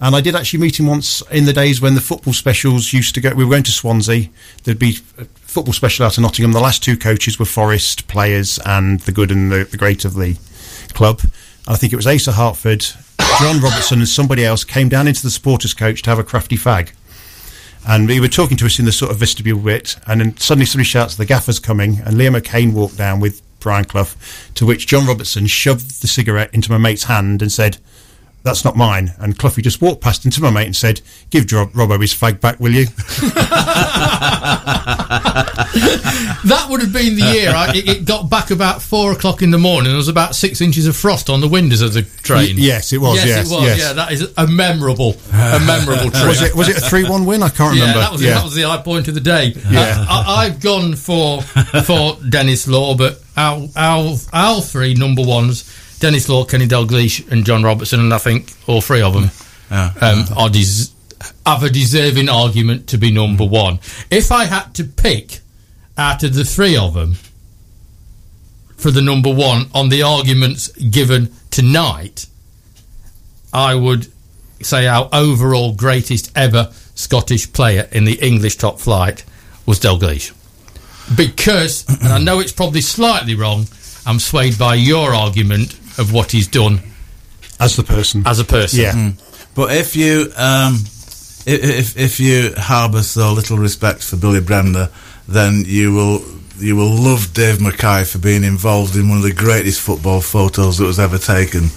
And 0.00 0.14
I 0.14 0.20
did 0.20 0.36
actually 0.36 0.60
meet 0.60 0.78
him 0.78 0.86
once 0.86 1.22
in 1.32 1.44
the 1.44 1.52
days 1.52 1.80
when 1.80 1.96
the 1.96 2.00
football 2.00 2.32
specials 2.32 2.92
used 2.92 3.16
to 3.16 3.20
go. 3.20 3.34
We 3.34 3.44
were 3.44 3.50
going 3.50 3.64
to 3.64 3.72
Swansea. 3.72 4.28
There'd 4.62 4.78
be 4.78 4.98
a 5.18 5.24
football 5.24 5.72
special 5.72 6.06
out 6.06 6.16
of 6.16 6.22
Nottingham. 6.22 6.52
The 6.52 6.60
last 6.60 6.84
two 6.84 6.96
coaches 6.96 7.40
were 7.40 7.44
Forest 7.46 8.06
players 8.06 8.60
and 8.64 9.00
the 9.00 9.10
good 9.12 9.32
and 9.32 9.50
the, 9.50 9.64
the 9.64 9.76
great 9.76 10.04
of 10.04 10.14
the 10.14 10.38
club. 10.94 11.20
I 11.70 11.76
think 11.76 11.92
it 11.92 11.96
was 11.96 12.06
Asa 12.06 12.32
Hartford, 12.32 12.80
John 13.38 13.60
Robertson, 13.60 13.98
and 13.98 14.08
somebody 14.08 14.42
else 14.42 14.64
came 14.64 14.88
down 14.88 15.06
into 15.06 15.22
the 15.22 15.30
supporters' 15.30 15.74
coach 15.74 16.00
to 16.02 16.10
have 16.10 16.18
a 16.18 16.24
crafty 16.24 16.56
fag. 16.56 16.92
And 17.86 18.08
we 18.08 18.20
were 18.20 18.28
talking 18.28 18.56
to 18.56 18.64
us 18.64 18.78
in 18.78 18.86
the 18.86 18.92
sort 18.92 19.10
of 19.10 19.18
vestibule 19.18 19.58
bit, 19.58 19.96
and 20.06 20.20
then 20.22 20.36
suddenly 20.38 20.64
somebody 20.64 20.86
shouts, 20.86 21.16
"The 21.16 21.26
gaffer's 21.26 21.58
coming!" 21.58 22.00
And 22.06 22.16
Liam 22.16 22.34
O'Kane 22.34 22.72
walked 22.72 22.96
down 22.96 23.20
with 23.20 23.42
Brian 23.60 23.84
Clough, 23.84 24.08
to 24.54 24.64
which 24.64 24.86
John 24.86 25.06
Robertson 25.06 25.46
shoved 25.46 26.00
the 26.00 26.06
cigarette 26.06 26.48
into 26.54 26.72
my 26.72 26.78
mate's 26.78 27.04
hand 27.04 27.42
and 27.42 27.52
said, 27.52 27.76
"That's 28.44 28.64
not 28.64 28.74
mine." 28.74 29.12
And 29.18 29.38
Cloughie 29.38 29.60
just 29.60 29.82
walked 29.82 30.00
past 30.00 30.24
into 30.24 30.40
my 30.42 30.50
mate 30.50 30.66
and 30.66 30.76
said, 30.76 31.02
"Give 31.28 31.44
Rob- 31.52 31.74
Robbo 31.74 32.00
his 32.00 32.14
fag 32.14 32.40
back, 32.40 32.58
will 32.58 32.72
you?" 32.72 32.86
That 36.44 36.66
would 36.70 36.80
have 36.80 36.92
been 36.92 37.16
the 37.16 37.22
year. 37.34 37.50
I, 37.50 37.72
it, 37.74 37.88
it 37.88 38.04
got 38.04 38.30
back 38.30 38.50
about 38.50 38.80
four 38.80 39.12
o'clock 39.12 39.42
in 39.42 39.50
the 39.50 39.58
morning. 39.58 39.88
There 39.90 39.96
was 39.96 40.08
about 40.08 40.34
six 40.34 40.60
inches 40.60 40.86
of 40.86 40.96
frost 40.96 41.28
on 41.28 41.40
the 41.40 41.48
windows 41.48 41.80
of 41.82 41.92
the 41.92 42.02
train. 42.02 42.56
Y- 42.56 42.62
yes, 42.62 42.92
it 42.92 42.98
was, 42.98 43.16
Yes, 43.16 43.26
yes, 43.26 43.50
it 43.50 43.54
was. 43.54 43.62
yes. 43.64 43.78
Yeah, 43.80 43.92
that 43.94 44.12
is 44.12 44.32
a 44.36 44.46
memorable, 44.46 45.14
a 45.32 45.60
memorable 45.66 46.10
trip. 46.10 46.26
was 46.26 46.42
it 46.42 46.54
was 46.54 46.68
it 46.68 46.78
a 46.78 46.80
three-one 46.80 47.24
win? 47.26 47.42
I 47.42 47.48
can't 47.48 47.74
Yeah, 47.74 47.82
remember. 47.82 48.00
that 48.00 48.12
was 48.12 48.20
that 48.22 48.44
was 48.44 48.54
the 48.54 48.62
high 48.62 48.80
point 48.82 49.08
of 49.08 49.14
the 49.14 49.20
day. 49.20 49.52
Yeah. 49.68 49.80
Uh, 49.80 50.06
I, 50.08 50.44
I've 50.46 50.60
gone 50.60 50.94
for 50.94 51.42
for 51.42 52.16
Denis 52.28 52.66
Law, 52.68 52.94
but 52.96 53.20
our, 53.36 53.66
our 53.76 54.14
our 54.32 54.60
three 54.62 54.94
number 54.94 55.22
ones: 55.24 55.64
Denis 55.98 56.28
Law, 56.28 56.44
Kenny 56.44 56.66
Dalglish, 56.66 57.30
and 57.30 57.44
John 57.44 57.62
Robertson, 57.62 58.00
and 58.00 58.14
I 58.14 58.18
think 58.18 58.52
all 58.66 58.80
three 58.80 59.02
of 59.02 59.12
them 59.14 59.30
Yeah. 59.70 59.92
um, 60.00 60.24
are 60.36 60.48
des- 60.48 60.92
have 61.44 61.62
a 61.64 61.70
deserving 61.70 62.28
argument 62.28 62.88
to 62.88 62.98
be 62.98 63.10
number 63.10 63.44
one. 63.44 63.80
If 64.10 64.30
I 64.32 64.44
had 64.44 64.74
to 64.76 64.84
pick 64.84 65.40
out 65.98 66.22
of 66.22 66.32
the 66.34 66.44
three 66.44 66.76
of 66.76 66.94
them 66.94 67.16
for 68.76 68.90
the 68.90 69.02
number 69.02 69.32
one 69.34 69.66
on 69.74 69.88
the 69.88 70.02
arguments 70.02 70.68
given 70.76 71.32
tonight, 71.50 72.26
I 73.52 73.74
would 73.74 74.06
say 74.62 74.86
our 74.86 75.08
overall 75.12 75.74
greatest 75.74 76.30
ever 76.36 76.70
Scottish 76.94 77.52
player 77.52 77.88
in 77.92 78.04
the 78.04 78.14
English 78.14 78.56
top 78.56 78.78
flight 78.80 79.24
was 79.66 79.78
Dalglish. 79.80 80.32
Because, 81.16 81.84
and 82.02 82.12
I 82.12 82.18
know 82.18 82.38
it's 82.40 82.52
probably 82.52 82.80
slightly 82.80 83.34
wrong, 83.34 83.66
I'm 84.06 84.18
swayed 84.18 84.58
by 84.58 84.74
your 84.74 85.14
argument 85.14 85.74
of 85.98 86.12
what 86.12 86.30
he's 86.32 86.46
done 86.48 86.80
As 87.58 87.76
the 87.76 87.82
person, 87.82 88.22
as 88.26 88.38
a 88.38 88.44
person. 88.44 88.80
yeah. 88.80 89.12
But 89.54 89.72
if 89.74 89.96
you 89.96 90.30
um, 90.36 90.74
i- 91.46 91.50
if 91.50 91.96
if 91.96 92.20
you 92.20 92.52
harbour 92.56 93.02
so 93.02 93.32
little 93.32 93.58
respect 93.58 94.02
for 94.04 94.16
Billy 94.16 94.40
Bremner, 94.40 94.90
then 95.28 95.64
you 95.66 95.92
will 95.94 96.22
you 96.58 96.74
will 96.74 96.90
love 96.90 97.32
Dave 97.34 97.60
Mackay 97.60 98.02
for 98.04 98.18
being 98.18 98.42
involved 98.42 98.96
in 98.96 99.08
one 99.08 99.18
of 99.18 99.22
the 99.24 99.32
greatest 99.32 99.80
football 99.80 100.20
photos 100.20 100.78
that 100.78 100.84
was 100.86 100.98
ever 100.98 101.18
taken. 101.18 101.68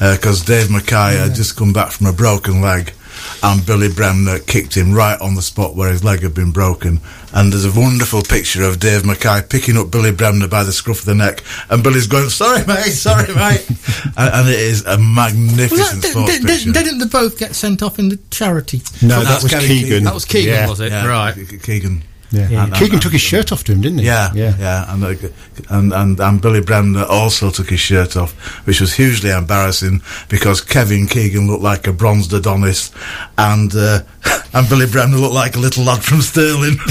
Uh, 0.00 0.14
because 0.14 0.44
Dave 0.44 0.70
Mackay 0.70 1.16
had 1.16 1.34
just 1.34 1.56
come 1.56 1.72
back 1.72 1.90
from 1.90 2.06
a 2.06 2.12
broken 2.12 2.60
leg, 2.60 2.92
and 3.42 3.66
Billy 3.66 3.88
Bremner 3.92 4.38
kicked 4.38 4.76
him 4.76 4.92
right 4.94 5.20
on 5.20 5.34
the 5.34 5.42
spot 5.42 5.74
where 5.74 5.90
his 5.90 6.04
leg 6.04 6.20
had 6.22 6.34
been 6.34 6.52
broken. 6.52 7.00
And 7.34 7.52
there's 7.52 7.64
a 7.64 7.72
wonderful 7.80 8.22
picture 8.22 8.62
of 8.62 8.78
Dave 8.78 9.04
Mackay 9.04 9.42
picking 9.50 9.76
up 9.76 9.90
Billy 9.90 10.12
Bremner 10.12 10.46
by 10.46 10.62
the 10.62 10.70
scruff 10.72 11.00
of 11.00 11.04
the 11.06 11.16
neck, 11.16 11.42
and 11.68 11.82
Billy's 11.82 12.06
going, 12.06 12.28
"Sorry, 12.28 12.64
mate, 12.64 12.92
sorry, 12.92 13.34
mate," 13.34 13.66
and, 14.16 14.34
and 14.34 14.48
it 14.48 14.60
is 14.60 14.84
a 14.86 14.96
magnificent 14.98 16.04
Well, 16.04 16.12
sports 16.12 16.38
did, 16.38 16.46
picture. 16.46 16.70
did, 16.72 16.86
not 16.96 16.98
they 17.00 17.10
both 17.10 17.38
get 17.40 17.56
sent 17.56 17.82
off 17.82 17.98
in 17.98 18.08
the 18.10 18.18
charity? 18.30 18.82
No, 19.02 19.24
That's 19.24 19.42
that 19.42 19.42
was 19.42 19.52
Keegan. 19.66 19.82
Keegan. 19.84 20.04
That 20.04 20.14
was 20.14 20.24
Keegan, 20.24 20.54
Yeah. 20.54 20.68
was 20.68 20.78
it? 20.80 20.92
Yeah, 20.92 21.06
Right. 21.06 21.62
Keegan. 21.62 22.02
Yeah. 22.30 22.64
And- 22.64 22.74
Keegan 22.74 22.94
and- 22.94 23.02
took 23.02 23.12
his 23.12 23.22
shirt 23.22 23.52
off 23.52 23.64
to 23.64 23.72
him, 23.72 23.80
didn't 23.80 24.00
he? 24.00 24.04
Yeah, 24.06 24.30
yeah. 24.34 24.54
yeah, 24.58 24.92
and, 24.92 25.02
uh, 25.04 25.14
and 25.70 25.92
and 25.94 26.20
and 26.20 26.40
Billy 26.42 26.60
Bremner 26.60 27.04
also 27.04 27.50
took 27.50 27.70
his 27.70 27.80
shirt 27.80 28.16
off, 28.16 28.32
which 28.66 28.80
was 28.80 28.92
hugely 28.94 29.30
embarrassing 29.30 30.02
because 30.28 30.60
Kevin 30.60 31.06
Keegan 31.06 31.46
looked 31.46 31.62
like 31.62 31.86
a 31.86 31.92
bronzed 31.92 32.32
Adonis, 32.34 32.90
and 33.38 33.74
uh, 33.74 34.00
and 34.52 34.68
Billy 34.68 34.86
Bremner 34.86 35.16
looked 35.16 35.34
like 35.34 35.56
a 35.56 35.58
little 35.58 35.84
lad 35.84 36.02
from 36.04 36.20
Stirling. 36.20 36.76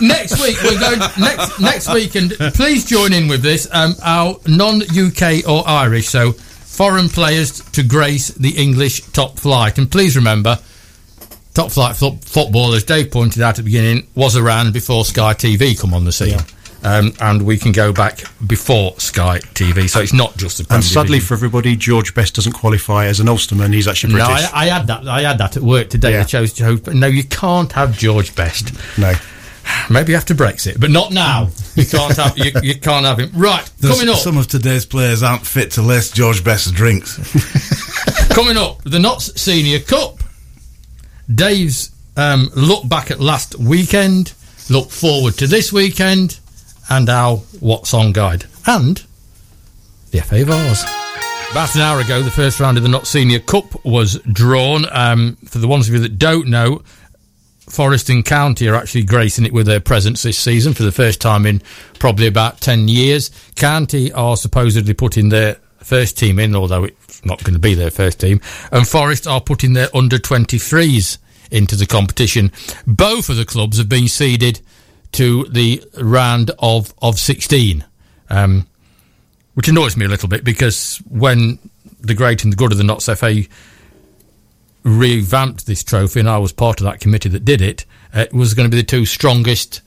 next 0.00 0.40
week 0.40 0.56
we're 0.62 0.78
going 0.80 1.00
next 1.18 1.60
next 1.60 1.92
week, 1.92 2.14
and 2.14 2.32
please 2.54 2.84
join 2.84 3.12
in 3.12 3.28
with 3.28 3.42
this. 3.42 3.68
Um, 3.72 3.94
our 4.02 4.36
non-UK 4.46 5.48
or 5.48 5.66
Irish, 5.68 6.08
so 6.08 6.32
foreign 6.32 7.08
players 7.08 7.60
to 7.72 7.82
grace 7.82 8.28
the 8.28 8.50
English 8.50 9.00
top 9.12 9.38
flight, 9.38 9.78
and 9.78 9.90
please 9.90 10.16
remember. 10.16 10.58
Top 11.56 11.70
flight 11.70 11.96
fo- 11.96 12.18
football, 12.22 12.74
as 12.74 12.84
Dave 12.84 13.10
pointed 13.10 13.40
out 13.42 13.50
at 13.50 13.56
the 13.56 13.62
beginning, 13.62 14.06
was 14.14 14.36
around 14.36 14.74
before 14.74 15.06
Sky 15.06 15.32
TV 15.32 15.74
come 15.80 15.94
on 15.94 16.04
the 16.04 16.12
scene, 16.12 16.38
um, 16.84 17.14
and 17.18 17.46
we 17.46 17.56
can 17.56 17.72
go 17.72 17.94
back 17.94 18.24
before 18.46 18.92
Sky 19.00 19.38
TV. 19.54 19.88
So 19.88 20.00
it's 20.00 20.12
not 20.12 20.36
just 20.36 20.58
the 20.58 20.74
And 20.74 20.84
sadly 20.84 21.12
Division. 21.16 21.26
for 21.28 21.34
everybody, 21.34 21.74
George 21.74 22.14
Best 22.14 22.34
doesn't 22.34 22.52
qualify 22.52 23.06
as 23.06 23.20
an 23.20 23.26
Ulsterman. 23.28 23.72
He's 23.72 23.88
actually 23.88 24.12
No, 24.16 24.26
British. 24.26 24.52
I, 24.52 24.64
I 24.64 24.66
had 24.66 24.86
that. 24.88 25.08
I 25.08 25.22
had 25.22 25.38
that 25.38 25.56
at 25.56 25.62
work 25.62 25.88
today. 25.88 26.12
Yeah. 26.12 26.20
I 26.20 26.24
chose 26.24 26.52
to 26.54 26.64
hope. 26.64 26.88
No, 26.88 27.06
you 27.06 27.24
can't 27.24 27.72
have 27.72 27.96
George 27.96 28.34
Best. 28.34 28.72
no. 28.98 29.14
Maybe 29.90 30.14
after 30.14 30.34
Brexit, 30.34 30.78
but 30.78 30.90
not 30.90 31.10
now. 31.12 31.48
You 31.74 31.86
can't 31.86 32.14
have. 32.18 32.36
You, 32.38 32.52
you 32.62 32.78
can't 32.78 33.06
have 33.06 33.18
him. 33.18 33.30
Right, 33.34 33.68
There's- 33.80 33.96
coming 33.98 34.12
up. 34.12 34.20
Some 34.20 34.36
of 34.36 34.46
today's 34.46 34.84
players 34.84 35.22
aren't 35.22 35.46
fit 35.46 35.70
to 35.72 35.82
lace 35.82 36.10
George 36.12 36.44
Best's 36.44 36.70
drinks. 36.70 37.16
coming 38.34 38.56
up, 38.58 38.82
the 38.84 38.98
Notts 38.98 39.40
Senior 39.40 39.80
Cup. 39.80 40.18
Dave's 41.32 41.90
um, 42.16 42.50
look 42.54 42.88
back 42.88 43.10
at 43.10 43.20
last 43.20 43.58
weekend, 43.58 44.32
look 44.70 44.90
forward 44.90 45.34
to 45.34 45.46
this 45.46 45.72
weekend, 45.72 46.40
and 46.88 47.08
our 47.08 47.38
What's 47.60 47.92
On 47.92 48.12
guide. 48.12 48.46
And 48.66 49.04
the 50.10 50.20
FA 50.20 50.44
Vase. 50.44 50.84
About 51.52 51.74
an 51.74 51.80
hour 51.80 52.00
ago, 52.00 52.22
the 52.22 52.30
first 52.30 52.58
round 52.58 52.76
of 52.76 52.82
the 52.82 52.88
Notts 52.88 53.08
Senior 53.08 53.38
Cup 53.38 53.84
was 53.84 54.18
drawn. 54.32 54.84
Um, 54.90 55.36
for 55.46 55.58
the 55.58 55.68
ones 55.68 55.88
of 55.88 55.94
you 55.94 56.00
that 56.00 56.18
don't 56.18 56.48
know, 56.48 56.82
Forest 57.68 58.10
and 58.10 58.24
County 58.24 58.68
are 58.68 58.74
actually 58.74 59.04
gracing 59.04 59.44
it 59.44 59.52
with 59.52 59.66
their 59.66 59.80
presence 59.80 60.22
this 60.22 60.38
season 60.38 60.74
for 60.74 60.82
the 60.82 60.92
first 60.92 61.20
time 61.20 61.46
in 61.46 61.62
probably 61.98 62.26
about 62.26 62.60
10 62.60 62.88
years. 62.88 63.30
County 63.54 64.12
are 64.12 64.36
supposedly 64.36 64.94
putting 64.94 65.28
their 65.28 65.56
first 65.86 66.18
team 66.18 66.38
in, 66.40 66.56
although 66.56 66.84
it's 66.84 67.24
not 67.24 67.42
going 67.44 67.54
to 67.54 67.60
be 67.60 67.74
their 67.74 67.92
first 67.92 68.20
team. 68.20 68.40
And 68.72 68.86
Forest 68.86 69.26
are 69.26 69.40
putting 69.40 69.72
their 69.72 69.88
under 69.94 70.18
23s 70.18 71.18
into 71.50 71.76
the 71.76 71.86
competition. 71.86 72.50
Both 72.86 73.28
of 73.28 73.36
the 73.36 73.44
clubs 73.44 73.78
have 73.78 73.88
been 73.88 74.08
seeded 74.08 74.60
to 75.12 75.44
the 75.44 75.82
round 76.00 76.50
of, 76.58 76.92
of 77.00 77.18
16. 77.18 77.84
Um, 78.28 78.66
which 79.54 79.68
annoys 79.68 79.96
me 79.96 80.04
a 80.04 80.08
little 80.08 80.28
bit 80.28 80.44
because 80.44 80.98
when 81.08 81.58
the 82.00 82.14
great 82.14 82.44
and 82.44 82.52
the 82.52 82.56
good 82.56 82.72
of 82.72 82.78
the 82.78 82.84
Notts 82.84 83.06
FA 83.06 83.42
revamped 84.82 85.66
this 85.66 85.82
trophy, 85.82 86.20
and 86.20 86.28
I 86.28 86.38
was 86.38 86.52
part 86.52 86.80
of 86.80 86.84
that 86.84 87.00
committee 87.00 87.30
that 87.30 87.44
did 87.44 87.62
it, 87.62 87.86
it 88.12 88.32
was 88.34 88.54
going 88.54 88.68
to 88.68 88.74
be 88.74 88.82
the 88.82 88.86
two 88.86 89.06
strongest. 89.06 89.80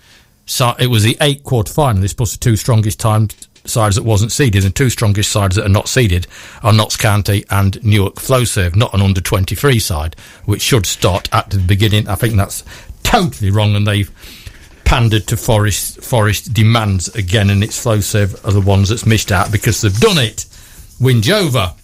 So 0.46 0.74
it 0.80 0.88
was 0.88 1.04
the 1.04 1.18
eight 1.22 1.44
quarter 1.44 1.72
finalists 1.72 2.18
plus 2.18 2.32
the 2.32 2.40
two 2.40 2.56
strongest 2.56 3.00
time 3.00 3.28
sides 3.66 3.96
that 3.96 4.04
wasn't 4.04 4.32
seeded, 4.32 4.66
and 4.66 4.76
two 4.76 4.90
strongest 4.90 5.32
sides 5.32 5.56
that 5.56 5.66
are 5.66 5.70
not 5.70 5.88
seeded 5.88 6.28
are 6.64 6.74
Notts 6.74 6.98
County 6.98 7.46
and 7.50 7.84
Newark 7.84 8.16
Flowserve, 8.16 8.76
not 8.76 8.94
an 8.94 9.02
under 9.02 9.22
twenty 9.22 9.56
three 9.56 9.80
side, 9.80 10.16
which 10.46 10.62
should 10.62 10.86
start 10.86 11.30
at 11.32 11.50
the 11.50 11.60
beginning. 11.60 12.08
I 12.08 12.16
think 12.16 12.36
that's 12.36 12.64
totally 13.04 13.52
wrong, 13.52 13.76
and 13.76 13.88
they've 13.88 14.12
pandered 14.86 15.28
to 15.28 15.38
Forest 15.38 16.04
Forest 16.04 16.54
demands 16.54 17.10
again, 17.10 17.50
and 17.50 17.64
it's 17.64 17.84
Flowserve 17.84 18.48
are 18.48 18.52
the 18.52 18.62
ones 18.62 18.90
that's 18.90 19.06
missed 19.06 19.32
out 19.32 19.52
because 19.52 19.82
they've 19.82 20.00
done 20.00 20.18
it. 20.18 20.46
Winjover. 21.00 21.76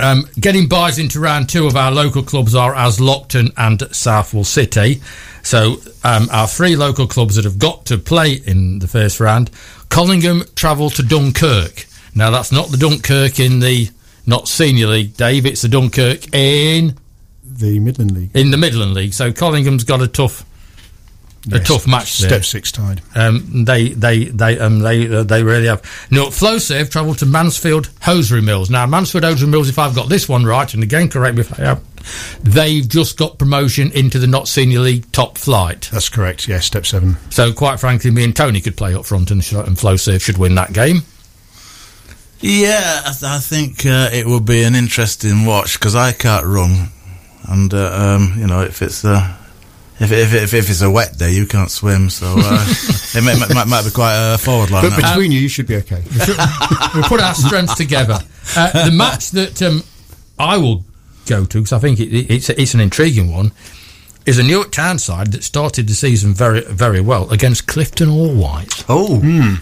Um, 0.00 0.28
getting 0.38 0.68
buys 0.68 1.00
into 1.00 1.18
round 1.18 1.48
two 1.48 1.66
of 1.66 1.74
our 1.74 1.90
local 1.90 2.22
clubs 2.22 2.54
are 2.54 2.74
as 2.76 2.98
Lockton 2.98 3.52
and 3.56 3.82
Southwell 3.94 4.44
City. 4.44 5.02
So 5.42 5.78
um, 6.04 6.28
our 6.30 6.46
three 6.46 6.76
local 6.76 7.08
clubs 7.08 7.34
that 7.34 7.44
have 7.44 7.58
got 7.58 7.86
to 7.86 7.98
play 7.98 8.34
in 8.34 8.78
the 8.78 8.86
first 8.86 9.18
round, 9.18 9.50
Collingham 9.90 10.42
travel 10.54 10.88
to 10.90 11.02
Dunkirk. 11.02 11.86
Now 12.14 12.30
that's 12.30 12.50
not 12.52 12.68
the 12.70 12.76
Dunkirk 12.78 13.38
in 13.38 13.60
the 13.60 13.90
Notts 14.26 14.50
senior 14.50 14.86
league, 14.86 15.16
Dave. 15.16 15.44
It's 15.46 15.62
the 15.62 15.68
Dunkirk 15.68 16.32
in 16.34 16.94
The 17.44 17.78
Midland 17.78 18.12
League. 18.12 18.30
in 18.34 18.50
the 18.50 18.56
Midland 18.56 18.94
League. 18.94 19.12
So 19.12 19.32
Collingham's 19.32 19.84
got 19.84 20.00
a 20.00 20.08
tough 20.08 20.44
a 21.50 21.56
Yes. 21.56 21.68
tough 21.68 21.86
match 21.86 22.18
there. 22.18 22.28
Step 22.28 22.44
six 22.44 22.70
tied. 22.70 23.00
Um, 23.14 23.64
they 23.64 23.88
they 23.88 24.24
they 24.26 24.58
um, 24.58 24.80
they 24.80 25.08
uh, 25.08 25.22
they 25.22 25.42
really 25.42 25.68
have. 25.68 25.80
No, 26.10 26.26
Flowserve 26.26 26.90
travelled 26.90 27.16
to 27.20 27.26
Mansfield 27.26 27.88
Hosiery 28.02 28.42
Mills. 28.42 28.68
Now 28.68 28.84
Mansfield 28.86 29.24
Hosiery 29.24 29.50
Mills, 29.50 29.68
if 29.70 29.78
I've 29.78 29.94
got 29.94 30.10
this 30.10 30.28
one 30.28 30.44
right, 30.44 30.72
and 30.74 30.82
again 30.82 31.08
correct 31.08 31.36
me 31.36 31.40
if 31.40 31.58
I 31.58 31.64
have, 31.64 31.82
they've 32.42 32.88
just 32.88 33.16
got 33.16 33.38
promotion 33.38 33.90
into 33.92 34.18
the 34.18 34.26
Notts 34.26 34.50
senior 34.50 34.80
league 34.80 35.10
top 35.12 35.38
flight. 35.38 35.88
That's 35.92 36.08
correct. 36.08 36.48
Yeah, 36.48 36.60
step 36.60 36.86
seven. 36.86 37.16
So 37.30 37.52
quite 37.52 37.80
frankly, 37.80 38.10
me 38.10 38.24
and 38.24 38.34
Tony 38.34 38.60
could 38.60 38.76
play 38.76 38.94
up 38.94 39.06
front, 39.06 39.30
and, 39.30 39.42
sh- 39.42 39.52
and 39.52 39.76
Flowserve 39.76 40.20
should 40.22 40.38
win 40.38 40.54
that 40.56 40.72
game. 40.72 41.02
Yeah, 42.40 43.02
I, 43.04 43.12
th- 43.12 43.22
I 43.24 43.38
think 43.38 43.84
uh, 43.84 44.08
it 44.12 44.26
will 44.26 44.40
be 44.40 44.62
an 44.62 44.74
interesting 44.74 45.44
watch 45.44 45.78
because 45.78 45.94
I 45.94 46.12
can't 46.12 46.46
run, 46.46 46.88
and 47.48 47.72
uh, 47.74 47.92
um, 47.92 48.34
you 48.38 48.46
know 48.46 48.62
if 48.62 48.80
it's 48.80 49.04
uh, 49.04 49.36
if, 50.00 50.10
if 50.10 50.32
if 50.32 50.54
if 50.54 50.70
it's 50.70 50.80
a 50.80 50.90
wet 50.90 51.18
day, 51.18 51.32
you 51.32 51.44
can't 51.46 51.70
swim, 51.70 52.08
so 52.08 52.26
uh, 52.38 52.64
it 53.14 53.22
may, 53.22 53.38
might, 53.54 53.66
might 53.66 53.84
be 53.84 53.90
quite 53.90 54.14
a 54.34 54.38
forward 54.38 54.70
line. 54.70 54.88
But 54.88 54.96
between 54.96 55.30
you, 55.32 55.38
you 55.40 55.50
should 55.50 55.66
be 55.66 55.76
okay. 55.76 56.02
we'll 56.94 57.04
put 57.04 57.20
our 57.20 57.34
strengths 57.34 57.74
together. 57.74 58.18
Uh, 58.56 58.86
the 58.86 58.92
match 58.96 59.32
that 59.32 59.60
um, 59.60 59.82
I 60.38 60.56
will 60.56 60.82
go 61.26 61.44
to, 61.44 61.58
because 61.58 61.72
I 61.72 61.78
think 61.78 62.00
it, 62.00 62.12
it, 62.14 62.30
it's 62.30 62.48
it's 62.50 62.74
an 62.74 62.80
intriguing 62.80 63.32
one, 63.32 63.52
is 64.26 64.38
a 64.38 64.42
Newark 64.42 64.72
Town 64.72 64.98
side 64.98 65.32
that 65.32 65.44
started 65.44 65.88
the 65.88 65.94
season 65.94 66.34
very 66.34 66.60
very 66.62 67.00
well 67.00 67.30
against 67.30 67.66
Clifton 67.66 68.08
All 68.08 68.34
White. 68.34 68.84
oh, 68.88 69.18
hmm. 69.20 69.54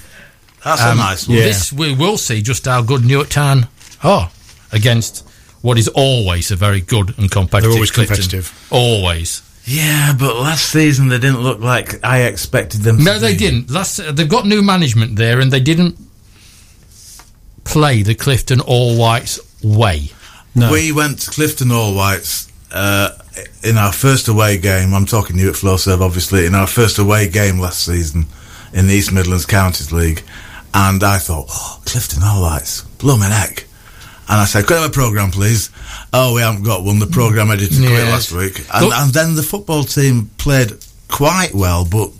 that's 0.64 0.82
a 0.82 0.90
um, 0.90 0.98
nice 0.98 1.28
one. 1.28 1.38
yeah. 1.38 1.44
This 1.44 1.72
we 1.72 1.94
will 1.94 2.18
see 2.18 2.42
just 2.42 2.64
how 2.64 2.82
good 2.82 3.04
Newark 3.04 3.28
Town 3.28 3.68
are 4.02 4.30
against 4.72 5.26
what 5.62 5.78
is 5.78 5.88
always 5.88 6.50
a 6.50 6.56
very 6.56 6.80
good 6.80 7.18
and 7.18 7.30
competitive. 7.30 7.70
They're 7.70 7.76
always 7.76 7.90
Clifton. 7.90 8.16
competitive. 8.16 8.68
Always. 8.70 9.42
Yeah, 9.64 10.14
but 10.18 10.36
last 10.36 10.70
season 10.70 11.08
they 11.08 11.18
didn't 11.18 11.42
look 11.42 11.60
like 11.60 12.02
I 12.02 12.22
expected 12.22 12.80
them. 12.80 13.04
No, 13.04 13.14
to 13.14 13.20
they 13.20 13.32
be. 13.32 13.38
didn't. 13.38 13.70
Last 13.70 13.98
they've 14.16 14.28
got 14.28 14.46
new 14.46 14.62
management 14.62 15.16
there, 15.16 15.40
and 15.40 15.50
they 15.52 15.60
didn't 15.60 15.96
play 17.64 18.02
the 18.02 18.14
Clifton 18.14 18.60
All 18.60 18.98
Whites 18.98 19.38
way. 19.62 20.10
No. 20.54 20.72
We 20.72 20.92
went 20.92 21.20
to 21.20 21.30
Clifton 21.30 21.70
All 21.70 21.94
Whites 21.94 22.50
uh, 22.72 23.10
in 23.62 23.76
our 23.76 23.92
first 23.92 24.28
away 24.28 24.58
game. 24.58 24.92
I'm 24.94 25.06
talking 25.06 25.36
Newark 25.36 25.56
Flowserve, 25.56 26.00
obviously. 26.00 26.46
In 26.46 26.54
our 26.54 26.66
first 26.66 26.98
away 26.98 27.28
game 27.28 27.58
last 27.58 27.84
season 27.84 28.26
in 28.72 28.86
the 28.88 28.94
East 28.94 29.12
Midlands 29.12 29.46
Counties 29.46 29.92
League, 29.92 30.22
and 30.74 31.02
I 31.02 31.18
thought, 31.18 31.46
oh, 31.48 31.80
Clifton 31.86 32.22
All 32.22 32.42
Whites, 32.42 32.82
blooming 32.98 33.30
heck. 33.30 33.64
And 34.30 34.38
I 34.40 34.44
said, 34.44 34.66
"Could 34.66 34.76
I 34.76 34.82
have 34.82 34.90
a 34.90 34.92
program, 34.92 35.30
please?" 35.30 35.70
Oh, 36.12 36.34
we 36.34 36.42
haven't 36.42 36.62
got 36.64 36.84
one. 36.84 36.98
The 36.98 37.06
program 37.06 37.50
editor 37.50 37.74
quit 37.76 37.90
Yes. 37.90 38.10
last 38.12 38.32
week, 38.32 38.58
and, 38.74 38.92
and 38.92 39.12
then 39.12 39.34
the 39.36 39.42
football 39.42 39.84
team 39.84 40.30
played 40.36 40.72
quite 41.08 41.54
well, 41.54 41.86
but 41.90 42.10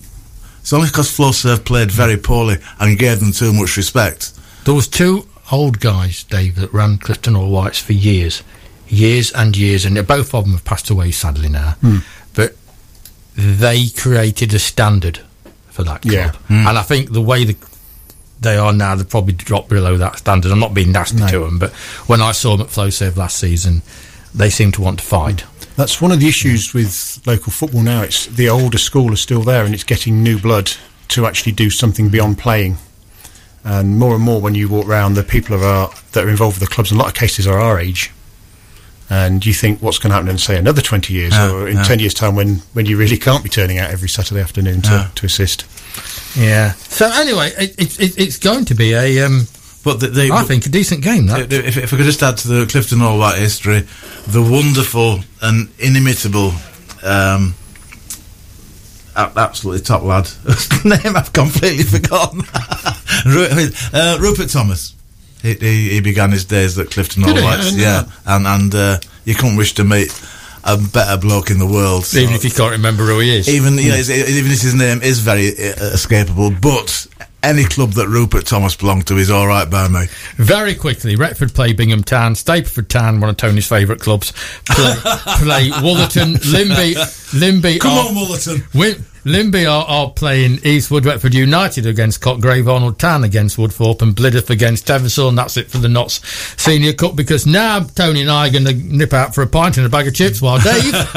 it's 0.61 0.73
only 0.73 0.89
because 0.89 1.11
Flowserve 1.15 1.65
played 1.67 1.91
very 1.91 2.17
poorly 2.17 2.57
and 2.81 2.99
gave 2.99 3.21
them 3.21 3.33
too 3.33 3.53
much 3.53 3.77
respect. 3.77 4.33
There 4.65 4.73
was 4.75 4.89
two 4.89 5.27
old 5.51 5.81
guys, 5.81 6.25
Dave, 6.25 6.57
that 6.57 6.73
ran 6.73 6.99
Clifton 6.99 7.37
All 7.37 7.51
Whites 7.51 7.79
for 7.79 7.93
years, 7.93 8.43
years 8.89 9.33
and 9.33 9.57
years, 9.57 9.85
and 9.85 9.95
both 10.07 10.35
of 10.35 10.45
them 10.45 10.53
have 10.55 10.65
passed 10.65 10.91
away 10.91 11.11
sadly 11.11 11.49
now. 11.49 11.73
Hmm. 11.81 11.99
But 12.35 12.57
they 13.35 13.89
created 13.89 14.53
a 14.55 14.59
standard 14.59 15.21
for 15.71 15.85
that 15.85 16.03
club, 16.03 16.37
Yeah. 16.49 16.69
and 16.69 16.79
I 16.79 16.83
think 16.83 17.13
the 17.13 17.23
way 17.23 17.45
the 17.45 17.57
they 18.41 18.57
are 18.57 18.73
now, 18.73 18.95
they've 18.95 19.09
probably 19.09 19.33
dropped 19.33 19.69
below 19.69 19.97
that 19.99 20.19
standard. 20.19 20.53
I'm 20.53 20.61
not 20.61 20.73
being 20.73 20.93
nasty 20.93 21.19
to 21.27 21.39
them, 21.41 21.59
but 21.59 21.73
when 22.07 22.23
I 22.23 22.31
saw 22.31 22.57
them 22.57 22.67
at 22.67 22.73
Flowserve 22.73 23.17
last 23.17 23.37
season, 23.37 23.83
they 24.33 24.49
seem 24.49 24.71
to 24.73 24.81
want 24.81 25.01
to 25.01 25.05
fight. 25.05 25.45
That's 25.77 26.01
one 26.01 26.13
of 26.13 26.21
the 26.21 26.29
issues 26.29 26.73
with 26.73 27.21
local 27.27 27.51
football 27.51 27.83
now. 27.83 28.03
It's 28.03 28.27
the 28.27 28.49
older 28.49 28.79
school 28.79 29.13
is 29.13 29.21
still 29.21 29.43
there, 29.43 29.65
and 29.65 29.75
it's 29.75 29.83
getting 29.83 30.23
new 30.23 30.39
blood 30.39 30.71
to 31.09 31.27
actually 31.27 31.51
do 31.53 31.69
something 31.69 32.11
beyond 32.11 32.39
playing. 32.39 32.77
And 33.65 33.99
more 33.99 34.15
and 34.15 34.23
more, 34.23 34.41
when 34.41 34.55
you 34.55 34.69
walk 34.69 34.87
around, 34.87 35.15
the 35.15 35.23
people 35.23 35.63
are, 35.63 35.91
that 36.13 36.25
are 36.25 36.29
involved 36.29 36.59
with 36.59 36.69
the 36.69 36.75
clubs, 36.75 36.91
in 36.91 36.97
a 36.97 37.01
lot 37.01 37.09
of 37.09 37.15
cases, 37.15 37.47
are 37.47 37.59
our 37.59 37.79
age. 37.79 38.11
And 39.11 39.45
you 39.45 39.55
think 39.55 39.81
what's 39.83 39.99
going 39.99 40.11
to 40.11 40.15
happen 40.17 40.29
in 40.31 40.37
say 40.39 40.59
another 40.59 40.83
twenty 40.83 41.15
years, 41.15 41.33
Yeah, 41.33 41.51
or 41.51 41.67
in 41.69 41.77
yeah. 41.79 41.83
ten 41.83 41.99
years' 41.99 42.13
time 42.15 42.35
when 42.35 42.57
when 42.75 42.85
you 42.87 42.99
really 42.99 43.17
can't 43.17 43.43
be 43.43 43.49
turning 43.49 43.79
out 43.79 43.91
every 43.91 44.09
Saturday 44.09 44.41
afternoon 44.41 44.83
to, 44.83 44.91
Yeah. 44.91 45.09
to 45.15 45.27
assist. 45.27 45.65
Yeah. 46.37 46.73
So 46.73 47.11
anyway, 47.15 47.51
it, 47.59 47.75
it, 47.79 48.01
it, 48.01 48.19
it's 48.19 48.39
going 48.39 48.67
to 48.67 48.75
be 48.75 48.93
a, 48.93 49.25
um, 49.25 49.47
But 49.83 50.01
the, 50.01 50.09
the, 50.09 50.31
I 50.31 50.43
think, 50.45 50.67
a 50.67 50.69
decent 50.69 51.03
game. 51.03 51.27
That. 51.27 51.51
if, 51.53 51.79
if 51.79 51.93
I 51.95 51.97
could 51.97 52.05
just 52.05 52.23
add 52.23 52.37
to 52.39 52.49
the 52.49 52.67
Clifton 52.67 53.01
All 53.01 53.19
White 53.19 53.39
history, 53.39 53.87
the 54.27 54.43
wonderful 54.43 55.21
and 55.41 55.71
inimitable, 55.79 56.53
um, 57.03 57.55
a- 57.68 57.68
absolutely 59.19 59.83
top 59.83 60.03
lad, 60.03 60.29
name 60.85 61.17
I've 61.17 61.33
completely 61.33 61.85
forgotten, 61.85 62.43
uh, 63.93 64.19
Rupert 64.21 64.49
Thomas. 64.51 64.95
He, 65.43 65.55
he, 65.55 65.89
he 65.91 66.01
began 66.01 66.33
his 66.33 66.45
days 66.45 66.79
at 66.79 66.91
Clifton 66.91 67.25
All 67.25 67.35
yeah, 67.35 68.05
and 68.27 68.47
and 68.47 68.75
uh, 68.75 68.99
you 69.25 69.35
couldn't 69.35 69.57
wish 69.57 69.75
to 69.75 69.85
meet 69.85 70.11
a 70.65 70.77
better 70.77 71.17
bloke 71.21 71.51
in 71.51 71.59
the 71.59 71.67
world. 71.67 72.05
so- 72.05 72.19
Even 72.19 72.35
if 72.35 72.45
you 72.45 72.51
can't 72.51 72.73
remember 72.73 73.05
who 73.05 73.21
he 73.21 73.37
is. 73.37 73.49
even 73.49 73.75
you 73.79 73.91
know, 73.91 73.97
even 73.97 74.53
if 74.53 74.61
his 74.63 74.75
name 74.75 75.01
is 75.03 75.21
very 75.21 75.49
uh, 75.51 75.95
escapable, 75.95 76.51
but 76.61 77.07
any 77.43 77.65
club 77.65 77.93
that 77.93 78.09
Rupert 78.09 78.47
Thomas 78.47 78.77
belonged 78.77 79.07
to 79.09 79.17
is 79.17 79.31
all 79.31 79.47
right 79.47 79.69
by 79.69 79.89
me. 79.89 80.07
Very 80.37 80.75
quickly, 80.75 81.17
Retford 81.17 81.55
play 81.55 81.73
Bingham 81.73 82.03
Town, 82.03 82.35
Stapleford 82.35 82.89
Town, 82.89 83.21
one 83.21 83.31
of 83.31 83.37
Tony's 83.37 83.69
favourite 83.69 84.01
clubs, 84.01 84.33
play, 84.67 84.95
play 85.39 85.71
Wotherton, 85.71 86.35
Limby, 86.35 86.95
Limby. 87.33 87.81
Come 87.81 87.93
are, 87.93 88.09
on, 88.09 88.15
Woolerton. 88.15 88.73
Wi- 88.73 88.99
Limby 89.25 89.71
are, 89.71 89.85
are 89.87 90.11
playing 90.11 90.59
Eastwood 90.65 91.05
Retford 91.05 91.35
United 91.35 91.87
against 91.87 92.21
Cotgrave 92.21 92.67
Arnold 92.73 92.99
Town 92.99 93.25
against 93.25 93.59
Woodthorpe 93.59 94.01
and 94.01 94.17
Blidworth 94.17 94.49
against 94.49 94.87
Teversal 94.87 95.29
and 95.29 95.37
that's 95.37 95.57
it 95.57 95.71
for 95.71 95.79
the 95.79 95.89
Notts 95.89 96.21
Senior 96.61 96.95
Cup 96.95 97.15
because 97.15 97.47
now 97.47 97.81
Tony 97.81 98.23
and 98.23 98.31
I 98.31 98.49
are 98.49 98.53
going 98.53 98.65
to 98.65 98.73
nip 98.75 99.13
out 99.13 99.35
for 99.35 99.43
a 99.43 99.47
pint 99.47 99.77
and 99.77 99.85
a 99.85 99.91
bag 99.91 100.09
of 100.09 100.15
chips 100.15 100.41
while 100.41 100.59
Dave 100.59 100.93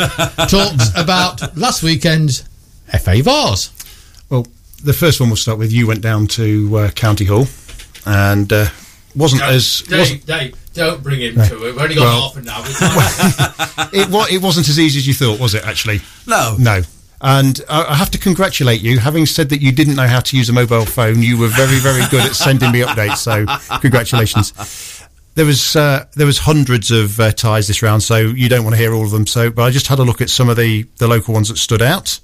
talks 0.50 0.90
about 0.98 1.56
last 1.56 1.84
weekend's 1.84 2.44
FA 3.00 3.22
Vase. 3.24 3.72
Well, 4.82 4.86
the 4.86 4.94
first 4.94 5.20
one 5.20 5.30
we'll 5.30 5.36
start 5.38 5.58
with. 5.58 5.72
You 5.72 5.88
went 5.88 6.02
down 6.02 6.28
to 6.28 6.78
uh, 6.78 6.92
County 6.92 7.26
Hall, 7.26 7.46
and 8.06 8.52
uh, 8.52 8.68
wasn't 9.16 9.42
as 9.44 9.84
wasn't, 9.90 10.26
Dave, 10.26 10.56
don't 10.74 11.04
bring 11.04 11.22
him 11.22 11.36
to 11.36 11.42
it. 11.58 11.62
We've 11.62 11.78
only 11.78 11.96
got 11.96 12.02
Well- 12.04 12.30
half 12.30 12.38
an 12.38 12.50
hour. 12.50 13.90
it, 13.94 14.10
wa- 14.10 14.28
it 14.32 14.42
wasn't 14.42 14.70
as 14.70 14.80
easy 14.80 15.00
as 15.00 15.08
you 15.08 15.14
thought, 15.14 15.40
was 15.40 15.54
it? 15.54 15.66
Actually, 15.66 16.02
No, 16.28 16.56
no. 16.60 16.82
And 17.24 17.62
I, 17.70 17.84
I 17.84 17.96
have 17.96 18.10
to 18.12 18.18
congratulate 18.18 18.82
you. 18.82 18.98
Having 18.98 19.28
said 19.28 19.50
that 19.50 19.62
you 19.62 19.72
didn't 19.72 19.96
know 19.96 20.08
how 20.08 20.22
to 20.22 20.36
use 20.38 20.50
a 20.50 20.54
mobile 20.54 20.86
phone, 20.86 21.22
you 21.22 21.38
were 21.38 21.50
very, 21.50 21.78
very 21.78 22.02
good 22.10 22.26
at 22.26 22.36
sending 22.36 22.72
me 22.72 22.82
updates. 22.82 23.18
So, 23.18 23.46
congratulations. 23.80 24.54
There 25.36 25.46
was 25.46 25.76
uh, 25.76 26.06
there 26.16 26.26
was 26.26 26.40
hundreds 26.40 26.90
of 26.92 27.20
uh, 27.20 27.32
ties 27.32 27.68
this 27.68 27.82
round, 27.84 28.02
so 28.04 28.18
you 28.18 28.50
don't 28.50 28.64
want 28.64 28.76
to 28.76 28.82
hear 28.82 28.94
all 28.94 29.06
of 29.06 29.12
them. 29.12 29.28
So, 29.28 29.50
but 29.52 29.62
I 29.64 29.70
just 29.70 29.88
had 29.88 30.00
a 30.00 30.04
look 30.04 30.20
at 30.20 30.30
some 30.32 30.50
of 30.50 30.58
the 30.58 30.88
the 30.98 31.08
local 31.08 31.34
ones 31.34 31.50
that 31.50 31.58
stood 31.58 31.82
out. 31.82 32.20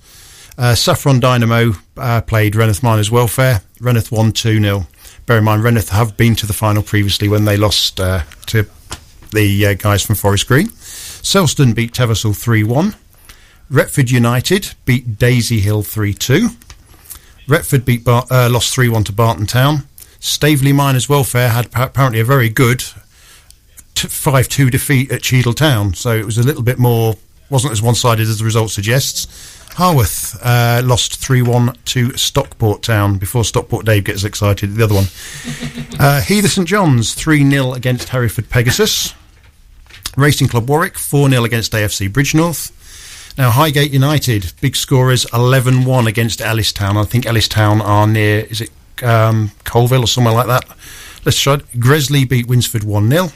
Uh, 0.58 0.74
Saffron 0.74 1.20
Dynamo 1.20 1.74
uh, 1.98 2.22
played 2.22 2.54
Rainworth 2.54 2.82
Miners 2.82 3.12
Welfare. 3.12 3.62
Rainworth 3.80 4.12
won 4.12 4.32
2 4.32 4.60
0. 4.60 4.88
Bear 5.26 5.38
in 5.38 5.44
mind, 5.44 5.64
Rainworth 5.64 5.90
have 5.90 6.18
been 6.18 6.36
to 6.36 6.46
the 6.46 6.54
final 6.54 6.82
previously 6.82 7.28
when 7.30 7.46
they 7.46 7.58
lost 7.58 8.00
uh, 8.00 8.24
to 8.48 8.66
the 9.32 9.68
uh, 9.68 9.74
guys 9.76 10.04
from 10.04 10.16
Forest 10.16 10.48
Green. 10.48 10.68
Selston 10.68 11.76
beat 11.76 11.94
Teversal 11.94 12.36
3 12.36 12.64
1. 12.64 12.96
Retford 13.70 14.10
United 14.10 14.74
beat 14.86 15.20
Daisy 15.20 15.60
Hill 15.60 15.84
3 15.84 16.14
2. 16.14 16.50
Retford 17.48 17.86
beat 17.86 18.04
Bar- 18.04 18.26
uh, 18.32 18.50
lost 18.50 18.74
3 18.74 18.90
1 18.90 19.04
to 19.06 19.12
Barton 19.12 19.46
Town. 19.46 19.88
Staveley 20.20 20.74
Miners 20.74 21.08
Welfare 21.08 21.50
had 21.50 21.72
pa- 21.72 21.84
apparently 21.86 22.20
a 22.20 22.26
very 22.26 22.50
good 22.50 22.82
5 23.96 24.48
2 24.48 24.70
defeat 24.72 25.12
at 25.12 25.22
Cheadle 25.22 25.54
Town, 25.54 25.94
so 25.94 26.12
it 26.16 26.26
was 26.26 26.40
a 26.40 26.44
little 26.44 26.64
bit 26.64 26.80
more, 26.80 27.16
wasn't 27.52 27.74
as 27.74 27.82
one 27.82 27.94
sided 27.96 28.28
as 28.28 28.40
the 28.40 28.46
result 28.46 28.72
suggests. 28.72 29.28
Harworth 29.78 30.44
uh, 30.44 30.82
lost 30.84 31.18
3 31.18 31.44
1 31.44 31.76
to 31.86 32.18
Stockport 32.18 32.82
Town 32.82 33.20
before 33.20 33.44
Stockport 33.44 33.86
Dave 33.86 34.06
gets 34.06 34.24
excited, 34.24 34.74
the 34.74 34.84
other 34.84 34.96
one. 34.96 35.06
uh, 36.00 36.20
Heather 36.20 36.48
St 36.48 36.68
John's 36.68 37.14
3 37.14 37.48
0 37.48 37.74
against 37.74 38.10
Hereford 38.10 38.50
Pegasus. 38.50 39.14
Racing 40.16 40.48
Club 40.48 40.68
Warwick 40.68 40.98
4 40.98 41.30
0 41.30 41.44
against 41.44 41.74
AFC 41.74 42.10
Bridgnorth. 42.10 42.72
Now, 43.38 43.52
Highgate 43.52 43.92
United, 43.92 44.52
big 44.62 44.76
scorers 44.76 45.28
11 45.32 45.86
1 45.86 46.08
against 46.08 46.42
Ellis 46.42 46.72
Town. 46.72 46.98
I 46.98 47.04
think 47.04 47.28
Ellis 47.28 47.48
Town 47.48 47.80
are 47.80 48.08
near, 48.08 48.48
is 48.50 48.62
it 48.62 48.72
um, 49.04 49.52
Coalville 49.64 50.06
or 50.06 50.08
somewhere 50.08 50.34
like 50.34 50.48
that? 50.48 50.66
Let's 51.24 51.40
try 51.40 51.54
it. 51.54 51.80
Gresley 51.80 52.26
beat 52.26 52.48
Winsford 52.48 52.84
1 52.84 53.12
0. 53.12 53.28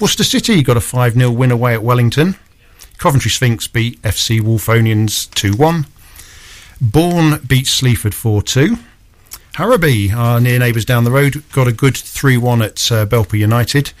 Worcester 0.00 0.24
City 0.24 0.62
got 0.62 0.78
a 0.78 0.80
5 0.80 1.12
0 1.12 1.30
win 1.30 1.50
away 1.50 1.74
at 1.74 1.82
Wellington. 1.82 2.36
Coventry 2.98 3.30
Sphinx 3.30 3.66
beat 3.68 4.00
FC 4.02 4.40
Wulfrunians 4.40 5.30
2 5.34 5.54
1. 5.56 5.86
Bourne 6.80 7.40
beat 7.46 7.66
Sleaford 7.66 8.14
4 8.14 8.42
2. 8.42 8.76
Harrowby, 9.54 10.12
our 10.12 10.40
near 10.40 10.58
neighbours 10.58 10.84
down 10.84 11.04
the 11.04 11.10
road, 11.10 11.42
got 11.52 11.66
a 11.68 11.72
good 11.72 11.96
3 11.96 12.36
1 12.36 12.62
at 12.62 12.92
uh, 12.92 13.06
Belper 13.06 13.38
United. 13.38 13.92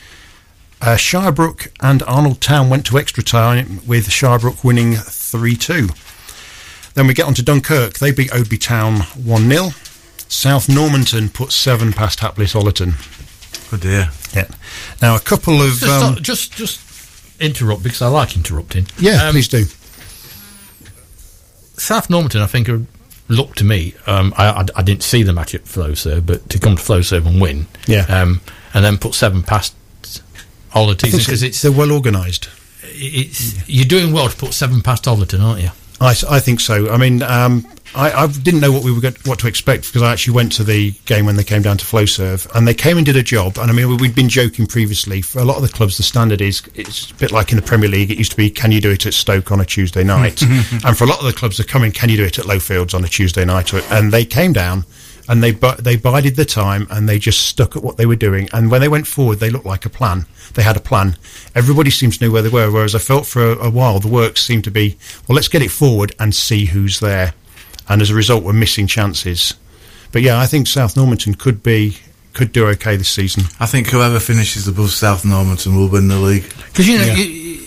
Uh, 0.80 0.94
Shirebrook 0.96 1.68
and 1.80 2.02
Arnold 2.04 2.40
Town 2.40 2.68
went 2.70 2.86
to 2.86 2.98
extra 2.98 3.22
time 3.22 3.80
with 3.86 4.08
Shirebrook 4.08 4.62
winning 4.64 4.94
3 4.94 5.56
2. 5.56 5.88
Then 6.94 7.06
we 7.06 7.14
get 7.14 7.26
on 7.26 7.34
to 7.34 7.42
Dunkirk. 7.42 7.98
They 7.98 8.10
beat 8.10 8.30
Oadby 8.30 8.60
Town 8.60 9.00
1 9.24 9.48
0. 9.48 9.70
South 10.28 10.68
Normanton 10.68 11.28
put 11.28 11.52
7 11.52 11.92
past 11.92 12.20
Hapless 12.20 12.54
Ollerton. 12.54 12.94
Good 13.70 13.80
dear. 13.80 14.10
Yeah. 14.34 14.48
Now, 15.00 15.14
a 15.16 15.20
couple 15.20 15.62
of. 15.62 15.74
Just, 15.78 16.04
Um, 16.04 16.16
just, 16.22 16.52
just 16.52 16.80
interrupt 17.40 17.82
because 17.82 18.02
I 18.02 18.08
like 18.08 18.36
interrupting. 18.36 18.86
yeah, 18.98 19.24
Um, 19.26 19.32
please 19.32 19.48
do. 19.48 19.64
South 21.76 22.10
Normanton, 22.10 22.42
I 22.42 22.46
think, 22.46 22.68
are, 22.68 22.82
look 23.28 23.54
to 23.56 23.64
me. 23.64 23.94
Um, 24.06 24.34
I, 24.36 24.48
I, 24.48 24.64
I 24.76 24.82
didn't 24.82 25.02
see 25.02 25.22
the 25.22 25.32
match 25.32 25.54
at 25.54 25.64
Flowserve, 25.64 26.26
but 26.26 26.48
to 26.50 26.58
come 26.58 26.76
to 26.76 26.82
Flowserve 26.82 27.26
and 27.26 27.40
win, 27.40 27.66
Yeah. 27.86 28.02
um, 28.08 28.40
and 28.74 28.84
then 28.84 28.98
put 28.98 29.14
seven 29.14 29.42
past 29.42 29.74
Ollerton 30.72 31.10
because 31.12 31.42
it's 31.42 31.62
they're 31.62 31.72
well 31.72 31.92
organised. 31.92 32.48
it's 32.82 33.68
you're 33.68 33.86
doing 33.86 34.12
well 34.12 34.28
to 34.28 34.36
put 34.36 34.52
seven 34.54 34.80
past 34.82 35.04
Ollerton, 35.04 35.40
aren't 35.42 35.62
you? 35.62 35.70
I, 36.00 36.14
I 36.30 36.40
think 36.40 36.60
so. 36.60 36.90
I 36.90 36.96
mean, 36.96 37.22
um, 37.22 37.66
I, 37.94 38.12
I 38.12 38.26
didn't 38.26 38.60
know 38.60 38.70
what 38.70 38.84
we 38.84 38.92
were 38.92 39.00
going 39.00 39.16
what 39.24 39.38
to 39.40 39.48
expect 39.48 39.86
because 39.86 40.02
I 40.02 40.12
actually 40.12 40.34
went 40.34 40.52
to 40.52 40.64
the 40.64 40.92
game 41.06 41.26
when 41.26 41.36
they 41.36 41.44
came 41.44 41.62
down 41.62 41.78
to 41.78 41.84
Flowserve 41.84 42.48
and 42.54 42.68
they 42.68 42.74
came 42.74 42.96
and 42.96 43.06
did 43.06 43.16
a 43.16 43.22
job. 43.22 43.58
And 43.58 43.70
I 43.70 43.74
mean, 43.74 43.96
we'd 43.96 44.14
been 44.14 44.28
joking 44.28 44.66
previously. 44.66 45.22
For 45.22 45.40
a 45.40 45.44
lot 45.44 45.56
of 45.56 45.62
the 45.62 45.68
clubs, 45.68 45.96
the 45.96 46.02
standard 46.02 46.40
is 46.40 46.62
it's 46.74 47.10
a 47.10 47.14
bit 47.14 47.32
like 47.32 47.50
in 47.50 47.56
the 47.56 47.62
Premier 47.62 47.88
League. 47.88 48.10
It 48.10 48.18
used 48.18 48.30
to 48.32 48.36
be, 48.36 48.50
can 48.50 48.72
you 48.72 48.80
do 48.80 48.90
it 48.90 49.06
at 49.06 49.14
Stoke 49.14 49.50
on 49.50 49.60
a 49.60 49.64
Tuesday 49.64 50.04
night? 50.04 50.42
and 50.84 50.96
for 50.96 51.04
a 51.04 51.06
lot 51.06 51.18
of 51.18 51.26
the 51.26 51.32
clubs 51.32 51.56
that 51.56 51.68
come 51.68 51.82
in, 51.82 51.92
can 51.92 52.08
you 52.08 52.16
do 52.16 52.24
it 52.24 52.38
at 52.38 52.44
Lowfields 52.44 52.94
on 52.94 53.04
a 53.04 53.08
Tuesday 53.08 53.44
night? 53.44 53.72
And 53.90 54.12
they 54.12 54.24
came 54.24 54.52
down. 54.52 54.84
And 55.28 55.42
they 55.42 55.52
bu- 55.52 55.76
they 55.76 55.96
bided 55.96 56.36
the 56.36 56.46
time 56.46 56.86
and 56.90 57.06
they 57.08 57.18
just 57.18 57.46
stuck 57.46 57.76
at 57.76 57.82
what 57.82 57.98
they 57.98 58.06
were 58.06 58.16
doing. 58.16 58.48
And 58.52 58.70
when 58.70 58.80
they 58.80 58.88
went 58.88 59.06
forward, 59.06 59.40
they 59.40 59.50
looked 59.50 59.66
like 59.66 59.84
a 59.84 59.90
plan. 59.90 60.24
They 60.54 60.62
had 60.62 60.76
a 60.76 60.80
plan. 60.80 61.16
Everybody 61.54 61.90
seemed 61.90 62.14
to 62.14 62.24
know 62.24 62.30
where 62.32 62.40
they 62.42 62.48
were. 62.48 62.70
Whereas 62.70 62.94
I 62.94 62.98
felt 62.98 63.26
for 63.26 63.52
a, 63.52 63.66
a 63.66 63.70
while 63.70 64.00
the 64.00 64.08
work 64.08 64.38
seemed 64.38 64.64
to 64.64 64.70
be, 64.70 64.96
well, 65.28 65.36
let's 65.36 65.48
get 65.48 65.60
it 65.60 65.70
forward 65.70 66.14
and 66.18 66.34
see 66.34 66.64
who's 66.64 67.00
there. 67.00 67.34
And 67.90 68.00
as 68.00 68.08
a 68.10 68.14
result, 68.14 68.42
we're 68.42 68.54
missing 68.54 68.86
chances. 68.86 69.52
But 70.12 70.22
yeah, 70.22 70.38
I 70.40 70.46
think 70.46 70.66
South 70.66 70.96
Normanton 70.96 71.34
could 71.34 71.62
be 71.62 71.98
could 72.32 72.52
do 72.52 72.66
okay 72.68 72.96
this 72.96 73.10
season. 73.10 73.44
I 73.60 73.66
think 73.66 73.88
whoever 73.88 74.18
finishes 74.20 74.66
above 74.68 74.90
South 74.92 75.24
Normanton 75.26 75.74
will 75.76 75.88
win 75.88 76.08
the 76.08 76.18
league. 76.18 76.44
Because 76.68 76.88
you 76.88 76.96
know, 76.98 77.04
Yeah. 77.04 77.14
you, 77.16 77.58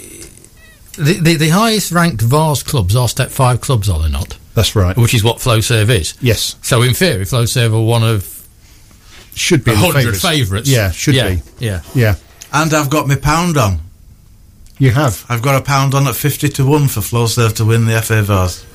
the, 0.98 1.14
the 1.22 1.36
the 1.36 1.50
highest 1.50 1.92
ranked 1.92 2.22
Vase 2.22 2.64
clubs 2.64 2.96
are 2.96 3.08
Step 3.08 3.30
Five 3.30 3.62
clubs, 3.62 3.88
are 3.90 4.00
they 4.02 4.10
not? 4.10 4.38
That's 4.54 4.76
right. 4.76 4.98
Which 4.98 5.14
is 5.14 5.24
what 5.24 5.38
Flowserve 5.38 5.90
is. 5.90 6.14
Yes, 6.22 6.56
So 6.62 6.82
in 6.82 6.94
theory, 6.94 7.24
Flowserve 7.26 7.74
are 7.74 7.82
one 7.86 8.04
of 8.04 8.38
should 9.34 9.64
be 9.64 9.72
a 9.72 9.74
in 9.76 9.80
the 9.80 9.86
hundred 9.86 10.02
favourites. 10.18 10.22
favourites. 10.22 10.70
Yeah, 10.70 10.92
should 10.92 11.16
yeah, 11.16 11.30
be. 11.36 11.42
Yeah. 11.60 11.82
Yeah, 11.96 12.16
And 12.52 12.74
I've 12.74 12.90
got 12.90 13.08
my 13.08 13.16
pound 13.16 13.58
on. 13.58 13.80
you 14.78 14.92
have. 14.92 15.26
I've 15.30 15.42
got 15.42 15.56
a 15.60 15.64
pound 15.64 15.94
on 15.94 16.06
at 16.08 16.16
50 16.16 16.50
to 16.50 16.66
1 16.66 16.88
for 16.90 17.00
Flowserve 17.00 17.56
to 17.56 17.66
win 17.66 17.86
the 17.86 18.02
FA 18.02 18.22
Vase. 18.24 18.66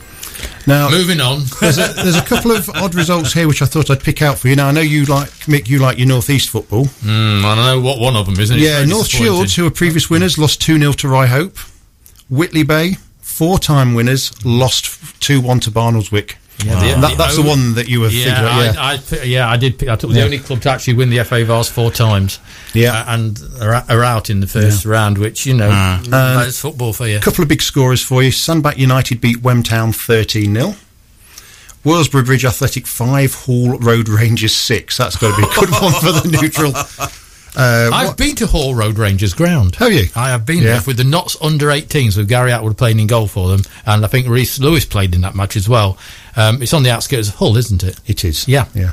Now 0.67 0.89
Moving 0.91 1.21
on. 1.21 1.43
there's 1.61 1.79
a, 1.79 1.93
there's 1.95 2.17
a 2.17 2.23
couple 2.23 2.53
of 2.53 2.69
odd 2.71 2.95
results 2.95 3.33
here 3.33 3.47
which 3.49 3.63
I 3.63 3.67
thought 3.67 3.91
I'd 3.91 4.01
pick 4.03 4.21
out 4.23 4.39
for 4.39 4.49
you. 4.49 4.57
Now 4.57 4.69
I 4.69 4.73
know 4.73 4.81
you 4.83 5.05
like 5.07 5.29
Mick, 5.47 5.69
you 5.69 5.79
like 5.79 5.99
your 5.99 6.09
North 6.09 6.29
East 6.31 6.49
football. 6.51 6.85
Mm, 6.87 7.45
I 7.45 7.55
don't 7.55 7.65
know 7.65 7.81
what 7.81 8.01
one 8.01 8.17
of 8.17 8.27
them 8.27 8.35
is. 8.35 8.51
Isn't? 8.51 8.59
Yeah, 8.59 8.85
North. 8.85 9.09
Shields, 9.09 9.55
who 9.57 9.67
are 9.67 9.71
previous 9.71 10.09
winners, 10.11 10.39
lost 10.39 10.61
2 10.63 10.79
0 10.79 10.93
to 10.93 11.07
Ryhope. 11.07 11.73
Whitley 12.29 12.65
Bay, 12.65 12.97
four 13.37 13.59
time 13.59 13.95
winners, 13.95 14.33
lost 14.45 15.21
2 15.23 15.41
1 15.41 15.61
to 15.61 15.71
Barnoldswick. 15.71 16.35
Yeah, 16.65 16.95
the- 16.95 17.01
that, 17.03 17.19
that's 17.19 17.35
the 17.37 17.41
only- 17.43 17.51
one 17.51 17.75
that 17.75 17.87
you 17.87 18.01
were 18.01 18.09
thinking 18.09 18.29
Yeah, 18.29 18.41
about. 18.41 18.75
Yeah, 18.75 18.81
I, 18.81 19.21
I, 19.21 19.25
yeah, 19.25 19.51
I 19.51 19.57
did. 19.59 19.79
Pick, 19.79 19.91
I 19.91 19.97
took 19.97 20.11
the 20.11 20.25
only 20.25 20.39
club 20.39 20.63
to 20.63 20.71
actually 20.71 20.95
win 20.95 21.11
the 21.11 21.23
FA 21.23 21.45
Vase 21.45 21.69
four 21.69 21.91
times. 21.91 22.39
Yeah. 22.73 22.95
Uh, 22.99 23.05
and 23.15 23.39
are, 23.61 23.85
are 23.91 24.03
out 24.03 24.31
in 24.31 24.41
the 24.41 24.47
first 24.47 24.87
round, 24.87 25.19
which 25.19 25.45
you 25.45 25.53
know, 25.55 25.69
that's 26.09 26.59
football 26.59 26.95
for 26.95 27.07
you. 27.07 27.19
A 27.19 27.21
couple 27.21 27.43
of 27.43 27.49
big 27.49 27.61
scorers 27.61 28.03
for 28.03 28.23
you. 28.23 28.31
Sandbach 28.31 28.79
United 28.79 29.21
beat 29.21 29.39
Wemtown 29.43 29.95
13 29.95 30.55
0. 30.55 30.75
Worsbrough 31.85 32.25
Bridge 32.27 32.45
Athletic 32.45 32.87
5, 32.87 33.35
Hall 33.35 33.79
Road 33.79 34.09
Rangers 34.09 34.55
6. 34.55 34.97
That's 34.97 35.17
got 35.17 35.37
to 35.37 35.41
be 35.41 35.47
a 35.47 35.55
good 35.55 35.71
one 35.71 35.93
for 35.93 36.11
the 36.11 36.39
neutral. 36.41 36.73
Uh, 37.57 37.91
I've 37.93 38.09
what- 38.09 38.17
been 38.19 38.35
to 38.37 38.47
Hall 38.47 38.75
Road 38.75 38.99
Rangers 38.99 39.33
ground. 39.35 39.77
Have 39.77 39.93
you? 39.93 40.09
I 40.15 40.29
have 40.31 40.45
been 40.45 40.59
Yeah. 40.59 40.75
there 40.75 40.83
with 40.87 40.99
the 40.99 41.05
Notts 41.05 41.37
under 41.41 41.71
18s 41.71 42.17
with 42.17 42.29
Gary 42.29 42.53
Atwood 42.53 42.77
playing 42.77 43.01
in 43.01 43.07
goal 43.07 43.27
for 43.27 43.49
them, 43.49 43.63
and 43.87 44.05
I 44.05 44.09
think 44.09 44.29
Reese 44.29 44.59
Lewis 44.59 44.85
played 44.85 45.15
in 45.15 45.23
that 45.23 45.35
match 45.35 45.57
as 45.57 45.69
well. 45.69 45.97
Um, 46.37 46.63
it's 46.63 46.75
on 46.75 46.83
the 46.83 46.91
outskirts 46.91 47.29
of 47.29 47.37
Hull, 47.37 47.57
isn't 47.57 47.83
it? 47.83 47.99
It 48.07 48.25
is. 48.25 48.47
Yeah. 48.47 48.67
Yeah. 48.75 48.93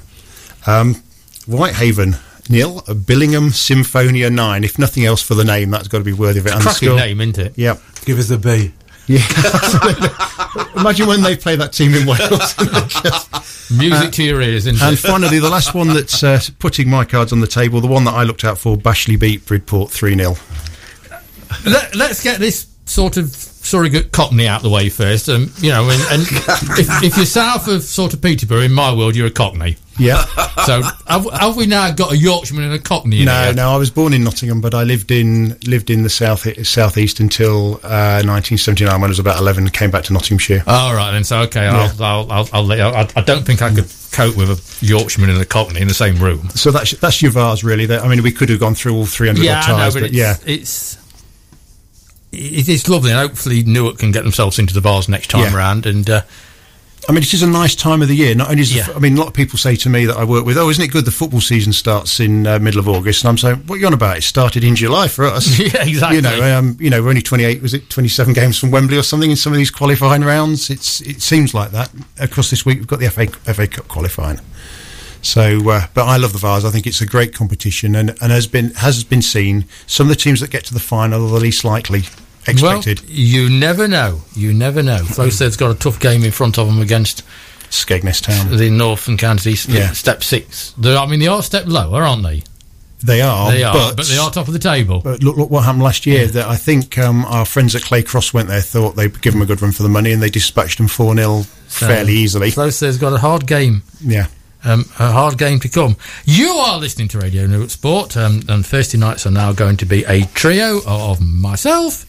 Um, 0.65 1.04
Whitehaven, 1.45 2.15
nil. 2.49 2.82
Billingham 2.88 3.52
Symphonia 3.54 4.30
9. 4.30 4.63
If 4.63 4.80
nothing 4.80 5.04
else 5.06 5.21
for 5.21 5.36
the 5.36 5.43
name, 5.43 5.69
that's 5.71 5.89
got 5.89 5.97
to 5.97 6.04
be 6.06 6.13
worthy 6.13 6.39
of 6.39 6.47
it. 6.47 6.54
And 6.54 6.62
the 6.62 6.69
Cracking 6.69 6.95
name, 6.95 7.19
isn't 7.19 7.38
it? 7.38 7.54
Yeah. 7.58 7.76
Give 8.06 8.17
us 8.17 8.30
a 8.30 8.38
B. 8.38 8.71
Yeah. 9.08 9.20
absolutely. 9.38 10.10
Imagine 10.80 11.08
when 11.08 11.22
they 11.22 11.36
play 11.36 11.56
that 11.56 11.74
team 11.74 11.94
in 11.94 12.08
Wales. 12.08 12.56
Music 13.78 14.12
to 14.13 14.24
your 14.24 14.42
ears, 14.42 14.66
and 14.66 14.78
finally, 15.00 15.39
the 15.39 15.50
last 15.50 15.74
one 15.74 15.88
that's 15.88 16.24
uh, 16.24 16.39
putting 16.60 16.89
my 16.89 17.04
cards 17.06 17.32
on 17.34 17.39
the 17.39 17.48
table, 17.48 17.82
the 17.82 17.88
one 17.88 18.04
that 18.06 18.13
I 18.13 18.24
looked 18.24 18.44
out 18.44 18.58
for, 18.58 18.78
Bashley 18.78 19.20
beat 19.20 19.46
Bridport 19.46 19.92
3 19.92 20.16
0. 20.16 20.36
Let, 21.66 21.96
let's 21.96 22.24
get 22.24 22.39
this 22.39 22.68
sort 22.86 23.18
of 23.18 23.30
surrogate 23.30 24.12
Cockney 24.12 24.48
out 24.48 24.62
the 24.62 24.70
way 24.70 24.89
first. 24.89 25.30
Um, 25.30 25.52
you 25.60 25.70
know, 25.70 25.89
and, 25.89 26.02
and 26.12 26.22
if, 26.78 27.04
if 27.04 27.18
you're 27.18 27.26
south 27.26 27.68
of 27.68 27.84
sort 27.84 28.13
of 28.13 28.22
Peterborough, 28.22 28.62
in 28.62 28.74
my 28.74 28.94
world, 28.94 29.16
you're 29.16 29.28
a 29.28 29.32
Cockney. 29.32 29.78
Yeah. 29.97 30.25
So 30.63 30.82
have, 30.82 31.29
have 31.34 31.58
we 31.58 31.65
now 31.65 31.91
got 31.91 32.13
a 32.13 32.17
Yorkshireman 32.17 32.71
and 32.71 32.73
a 32.75 32.79
Cockney? 32.79 33.19
In 33.19 33.25
No, 33.25 33.43
here? 33.45 33.53
no. 33.53 33.71
I 33.71 33.75
was 33.75 33.89
born 33.91 34.13
in 34.13 34.23
Nottingham, 34.23 34.62
but 34.62 34.73
I 34.73 34.84
lived 34.84 35.12
in 35.12 35.58
lived 35.65 35.89
in 35.89 36.03
the 36.03 36.10
south 36.10 36.47
southeast 36.65 37.19
until 37.19 37.73
uh, 37.84 38.23
1979 38.23 39.01
when 39.01 39.10
I 39.10 39.12
was 39.12 39.19
about 39.19 39.39
11. 39.41 39.67
Came 39.71 39.91
back 39.91 40.06
to 40.06 40.13
Nottinghamshire. 40.13 40.63
All 40.65 40.93
right, 40.95 41.12
then. 41.12 41.25
So 41.25 41.39
okay, 41.41 41.65
I'll, 41.67 41.91
I'll, 42.01 42.32
I'll, 42.32 42.49
I'll 42.53 42.63
let 42.63 42.77
you. 42.77 42.86
I, 42.86 43.01
I 43.17 43.21
don't 43.21 43.43
think 43.45 43.62
I 43.62 43.73
could 43.75 43.91
cope 44.13 44.38
with 44.38 44.51
a 44.51 44.86
Yorkshireman 44.86 45.32
and 45.36 45.41
a 45.41 45.45
Cockney 45.45 45.82
in 45.82 45.89
the 45.89 45.93
same 45.93 46.15
room. 46.15 46.47
So 46.51 46.71
that's 46.71 46.91
that's 46.91 47.21
your 47.21 47.32
Vase, 47.32 47.65
really. 47.65 47.93
I 47.93 48.08
mean, 48.08 48.23
we 48.23 48.32
could 48.32 48.47
have 48.49 48.62
gone 48.62 48.75
through 48.75 48.95
all 48.95 49.06
300 49.06 49.43
Yeah, 49.43 49.60
odd 49.60 49.69
I 49.69 49.77
know, 49.88 49.93
but, 49.93 49.99
but, 49.99 50.03
it's, 50.03 50.13
yeah, 50.13 50.36
it's 50.45 50.97
it's 52.32 52.88
lovely, 52.88 53.12
and 53.12 53.19
hopefully 53.19 53.63
Newark 53.63 53.97
can 53.97 54.12
get 54.13 54.23
themselves 54.23 54.60
into 54.60 54.73
the 54.73 54.82
Vase 54.82 55.10
next 55.10 55.29
time 55.29 55.41
Yeah. 55.41 55.56
around. 55.58 55.86
And 55.86 56.10
uh, 56.10 56.21
I 57.10 57.12
mean, 57.12 57.22
it 57.24 57.34
is 57.34 57.44
a 57.44 57.48
nice 57.48 57.76
time 57.76 58.02
of 58.02 58.08
the 58.08 58.16
year. 58.16 58.34
Not 58.34 58.50
only 58.50 58.62
is, 58.62 58.74
Yeah. 58.74 58.84
f- 58.84 58.96
I 58.96 59.00
mean, 59.00 59.16
a 59.18 59.20
lot 59.20 59.28
of 59.28 59.34
people 59.34 59.58
say 59.60 59.76
to 59.76 59.89
me 59.89 60.06
that 60.06 60.16
I 60.16 60.24
work 60.24 60.46
with, 60.46 60.58
"Oh, 60.58 60.70
isn't 60.70 60.84
it 60.84 60.88
good? 60.92 61.04
The 61.06 61.12
football 61.12 61.42
season 61.42 61.74
starts 61.74 62.20
in 62.20 62.48
uh, 62.48 62.60
middle 62.60 62.80
of 62.80 62.88
August," 62.88 63.24
and 63.24 63.30
I'm 63.30 63.38
saying, 63.38 63.63
"What 63.68 63.76
are 63.76 63.80
you 63.80 63.88
on 63.88 63.94
about? 63.94 64.18
It 64.18 64.24
started 64.24 64.63
in 64.63 64.76
July 64.76 65.08
for 65.10 65.26
us." 65.26 65.60
Yeah, 65.60 65.84
exactly. 65.84 66.18
You 66.18 66.22
know, 66.22 66.58
um, 66.58 66.78
you 66.80 66.89
know, 66.89 67.02
we're 67.04 67.10
only 67.10 67.22
28. 67.22 67.62
Was 67.62 67.74
it 67.74 67.89
27 67.89 68.34
games 68.34 68.58
from 68.58 68.72
Wembley 68.72 68.98
or 68.98 69.04
something 69.04 69.30
in 69.32 69.36
some 69.38 69.52
of 69.52 69.58
these 69.58 69.70
qualifying 69.72 70.24
rounds? 70.24 70.70
It's 70.70 71.02
it 71.02 71.22
seems 71.22 71.54
like 71.54 71.72
that. 71.72 71.89
Across 72.20 72.50
this 72.52 72.66
week, 72.66 72.80
we've 72.80 72.88
got 72.88 73.00
the 73.00 73.10
FA 73.10 73.28
FA 73.54 73.68
Cup 73.68 73.88
qualifying. 73.89 74.39
So, 75.22 75.70
uh, 75.70 75.88
but 75.94 76.06
I 76.06 76.18
love 76.18 76.34
the 76.34 76.39
Vase. 76.39 76.66
I 76.66 76.70
think 76.70 76.86
it's 76.86 77.00
a 77.02 77.06
great 77.06 77.34
competition, 77.34 77.96
and, 77.96 78.10
and 78.22 78.32
has 78.32 78.46
been 78.48 78.72
has 78.76 79.04
been 79.04 79.22
seen. 79.22 79.66
Some 79.88 80.08
of 80.08 80.10
the 80.10 80.16
teams 80.22 80.39
that 80.42 80.50
get 80.52 80.66
to 80.66 80.74
the 80.74 80.80
final 80.82 81.26
are 81.26 81.34
the 81.34 81.39
least 81.39 81.63
likely 81.63 82.04
expected. 82.47 83.01
well, 83.01 83.10
you 83.10 83.49
never 83.49 83.88
know. 83.88 84.21
You 84.36 84.53
never 84.53 84.82
know. 84.84 84.99
Flowserve's 84.99 85.58
got 85.58 85.71
a 85.75 85.79
tough 85.79 85.99
game 85.99 86.23
in 86.23 86.32
front 86.32 86.58
of 86.58 86.67
them 86.67 86.82
against 86.82 87.23
Skegness 87.69 88.21
Town, 88.21 88.56
the 88.58 88.69
Northern 88.69 89.17
County 89.17 89.56
Yeah. 89.67 89.91
step 89.91 90.23
six. 90.23 90.73
They're, 90.77 90.97
I 90.97 91.06
mean, 91.08 91.19
they 91.19 91.27
are 91.27 91.41
step 91.43 91.65
lower, 91.67 92.03
aren't 92.03 92.23
they? 92.23 92.43
they 93.03 93.19
are. 93.21 93.51
they 93.51 93.63
are, 93.63 93.73
but, 93.73 93.97
but 93.97 94.06
they 94.08 94.17
are 94.17 94.32
top 94.32 94.47
of 94.47 94.53
the 94.53 94.60
table. 94.60 95.01
But 95.01 95.21
look, 95.21 95.36
look 95.36 95.49
what 95.49 95.65
happened 95.65 95.84
last 95.84 96.06
year. 96.06 96.25
That 96.27 96.47
I 96.47 96.56
think 96.56 96.97
um, 96.97 97.25
our 97.25 97.43
friends 97.45 97.75
at 97.75 97.82
Clay 97.82 98.01
Cross 98.01 98.34
went 98.34 98.47
there, 98.47 98.62
thought 98.62 98.95
they'd 98.95 99.21
give 99.21 99.34
them 99.34 99.41
a 99.41 99.45
good 99.45 99.62
run 99.62 99.73
for 99.73 99.84
the 99.84 99.89
money, 99.89 100.13
and 100.13 100.21
they 100.23 100.29
dispatched 100.29 100.77
them 100.77 100.88
4 100.88 101.13
0 101.15 101.41
fairly 101.67 102.13
easily. 102.13 102.49
Flowserve's 102.51 102.97
got 102.97 103.12
a 103.12 103.17
hard 103.17 103.45
game. 103.45 103.84
Yeah. 103.99 104.27
Um, 104.63 104.86
a 104.97 105.12
hard 105.12 105.38
game 105.38 105.60
to 105.60 105.67
come. 105.67 105.97
You 106.23 106.47
are 106.51 106.79
listening 106.79 107.10
to 107.10 107.19
Radio 107.19 107.45
Newark 107.45 107.71
Sport, 107.71 108.15
um, 108.15 108.41
and 108.47 108.65
Thursday 108.65 108.97
nights 108.97 109.25
are 109.27 109.32
now 109.32 109.51
going 109.51 109.75
to 109.77 109.86
be 109.86 110.06
a 110.06 110.21
trio 110.27 110.79
of 110.88 111.19
myself, 111.19 112.06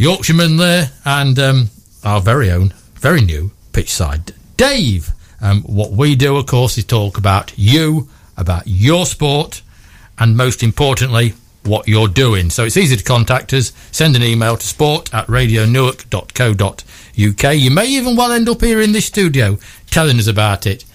Yorkshireman 0.00 0.56
there, 0.56 0.90
and 1.04 1.38
um, 1.38 1.68
our 2.04 2.22
very 2.22 2.50
own, 2.50 2.72
very 2.94 3.20
new 3.20 3.50
pitchside 3.74 4.32
Dave. 4.56 5.10
Um, 5.42 5.60
what 5.64 5.90
we 5.90 6.16
do, 6.16 6.36
of 6.36 6.46
course, 6.46 6.78
is 6.78 6.86
talk 6.86 7.18
about 7.18 7.52
you, 7.58 8.08
about 8.38 8.62
your 8.66 9.04
sport, 9.04 9.60
and 10.18 10.38
most 10.38 10.62
importantly, 10.62 11.34
what 11.64 11.86
you're 11.86 12.08
doing. 12.08 12.48
So 12.48 12.64
it's 12.64 12.78
easy 12.78 12.96
to 12.96 13.04
contact 13.04 13.52
us. 13.52 13.74
Send 13.92 14.16
an 14.16 14.22
email 14.22 14.56
to 14.56 14.66
sport 14.66 15.12
at 15.12 15.26
radionewark.co.uk. 15.26 17.54
You 17.54 17.70
may 17.70 17.86
even 17.86 18.16
well 18.16 18.32
end 18.32 18.48
up 18.48 18.62
here 18.62 18.80
in 18.80 18.92
this 18.92 19.04
studio 19.04 19.58
telling 19.90 20.18
us 20.18 20.26
about 20.26 20.66
it. 20.66 20.86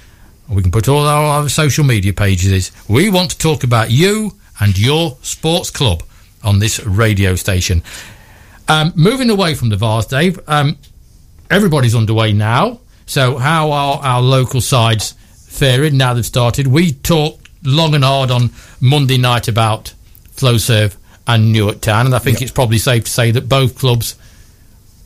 We 0.49 0.63
can 0.63 0.71
put 0.71 0.87
all 0.87 1.05
our, 1.05 1.43
our 1.43 1.49
social 1.49 1.83
media 1.83 2.13
pages. 2.13 2.71
We 2.87 3.11
want 3.11 3.29
to 3.31 3.37
talk 3.37 3.63
about 3.63 3.91
you 3.91 4.31
and 4.59 4.79
your 4.79 5.17
sports 5.21 5.69
club 5.69 6.01
on 6.43 6.57
this 6.57 6.83
radio 6.85 7.35
station. 7.35 7.83
Um, 8.67 8.93
moving 8.95 9.29
away 9.29 9.53
from 9.53 9.69
the 9.69 9.75
Vase, 9.77 10.07
Dave, 10.07 10.39
um, 10.47 10.77
everybody's 11.49 11.95
underway 11.95 12.33
now. 12.33 12.79
So, 13.05 13.37
how 13.37 13.71
are 13.71 13.99
our 14.01 14.21
local 14.21 14.61
sides 14.61 15.11
faring 15.47 15.97
now 15.97 16.13
they've 16.13 16.25
started? 16.25 16.67
We 16.67 16.93
talked 16.93 17.47
long 17.63 17.93
and 17.93 18.03
hard 18.03 18.31
on 18.31 18.49
Monday 18.81 19.17
night 19.17 19.47
about 19.47 19.93
Flowserve 20.35 20.95
and 21.27 21.51
Newark 21.51 21.81
Town, 21.81 22.07
and 22.07 22.15
I 22.15 22.19
think 22.19 22.41
it's 22.41 22.51
probably 22.51 22.79
safe 22.79 23.05
to 23.05 23.11
say 23.11 23.31
that 23.31 23.47
both 23.47 23.77
clubs 23.77 24.15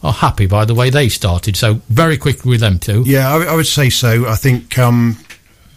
are 0.02 0.14
happy 0.14 0.46
by 0.48 0.64
the 0.64 0.74
way 0.74 0.90
they 0.90 1.10
started. 1.10 1.58
So, 1.58 1.82
very 1.90 2.18
quickly 2.18 2.52
with 2.52 2.62
them 2.62 2.80
too. 2.80 3.04
Yeah, 3.06 3.30
I, 3.34 3.44
I 3.44 3.56
would 3.56 3.68
say 3.68 3.90
so. 3.90 4.26
I 4.28 4.36
think 4.36 4.80
um, 4.80 5.18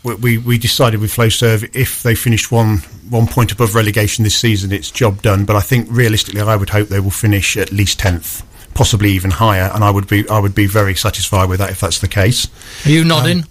we- 0.03 0.15
we 0.17 0.39
we 0.39 0.59
decided 0.59 1.01
with 1.01 1.15
Flowserve 1.15 1.69
if 1.75 2.03
they 2.03 2.15
finished 2.15 2.51
one 2.51 2.79
one 3.11 3.27
point 3.27 3.53
above 3.53 3.75
relegation 3.75 4.25
this 4.25 4.35
season, 4.37 4.73
it's 4.73 4.91
job 4.91 5.23
done. 5.23 5.45
But 5.45 5.57
I 5.57 5.61
think 5.61 5.87
realistically, 5.91 6.41
I 6.41 6.57
would 6.57 6.71
hope 6.71 6.89
they 6.89 7.01
will 7.01 7.11
finish 7.11 7.57
at 7.57 7.71
least 7.73 7.99
tenth, 7.99 8.43
possibly 8.75 9.11
even 9.13 9.31
higher, 9.31 9.71
and 9.75 9.85
I 9.85 9.91
would 9.91 10.07
be 10.09 10.29
I 10.29 10.39
would 10.39 10.55
be 10.55 10.67
very 10.67 10.95
satisfied 10.95 11.49
with 11.49 11.59
that 11.61 11.71
if 11.71 11.81
that's 11.81 11.99
the 12.01 12.09
case. 12.09 12.49
Are 12.87 12.91
you 12.91 13.05
nodding? 13.05 13.45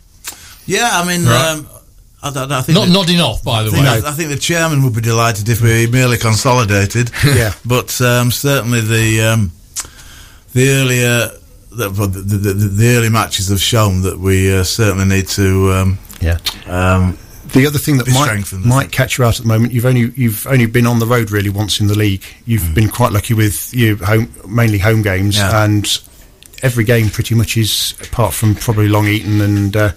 Yeah, 0.65 0.89
I 0.93 1.05
mean, 1.05 1.25
Right. 1.25 1.49
um, 1.51 1.67
I, 2.23 2.29
I, 2.29 2.59
I 2.59 2.61
think 2.61 2.75
Not 2.77 2.85
that- 2.87 2.91
nodding 2.93 3.19
off, 3.19 3.43
by 3.43 3.63
the 3.63 3.69
I 3.69 3.71
think, 3.73 3.85
way. 4.03 4.09
I 4.09 4.11
think 4.13 4.29
the 4.29 4.37
chairman 4.37 4.83
would 4.83 4.93
be 4.93 5.01
delighted 5.01 5.49
if 5.49 5.61
we 5.61 5.87
merely 5.87 6.17
consolidated. 6.17 7.11
Yeah. 7.25 7.53
but 7.65 7.99
um, 8.01 8.29
certainly 8.31 8.81
the 8.81 9.21
um, 9.23 9.51
the 10.53 10.69
earlier 10.69 11.31
the, 11.71 11.89
the, 11.89 12.07
the, 12.07 12.37
the, 12.37 12.53
the 12.53 12.95
early 12.97 13.09
matches 13.09 13.47
have 13.49 13.61
shown 13.61 14.01
that 14.03 14.19
we 14.19 14.53
uh, 14.53 14.63
certainly 14.63 15.05
need 15.05 15.27
to. 15.29 15.71
Yeah. 16.21 16.37
um, 16.67 17.17
The 17.53 17.65
other 17.67 17.79
thing 17.79 17.97
that 17.97 18.07
might 18.07 18.53
might 18.65 18.91
catch 18.91 19.17
you 19.17 19.25
out 19.25 19.37
at 19.39 19.41
the 19.41 19.47
moment, 19.47 19.73
you've 19.73 19.85
only 19.85 20.11
you've 20.15 20.45
only 20.47 20.67
been 20.67 20.87
on 20.87 20.99
the 20.99 21.05
road 21.07 21.31
really 21.31 21.49
once 21.49 21.79
in 21.81 21.87
the 21.87 21.97
league. 21.97 22.23
You've 22.45 22.73
been 22.73 22.89
quite 22.89 23.11
lucky 23.11 23.33
with 23.33 23.73
your 23.73 23.97
home, 23.97 24.31
mainly 24.47 24.77
home 24.77 25.01
games, 25.01 25.35
Yeah. 25.37 25.63
and 25.65 25.85
every 26.63 26.83
game 26.83 27.09
pretty 27.09 27.33
much 27.35 27.57
is 27.57 27.95
apart 28.03 28.33
from 28.33 28.55
probably 28.55 28.87
Long 28.87 29.07
Eaton 29.07 29.41
and 29.41 29.75
uh, 29.75 29.91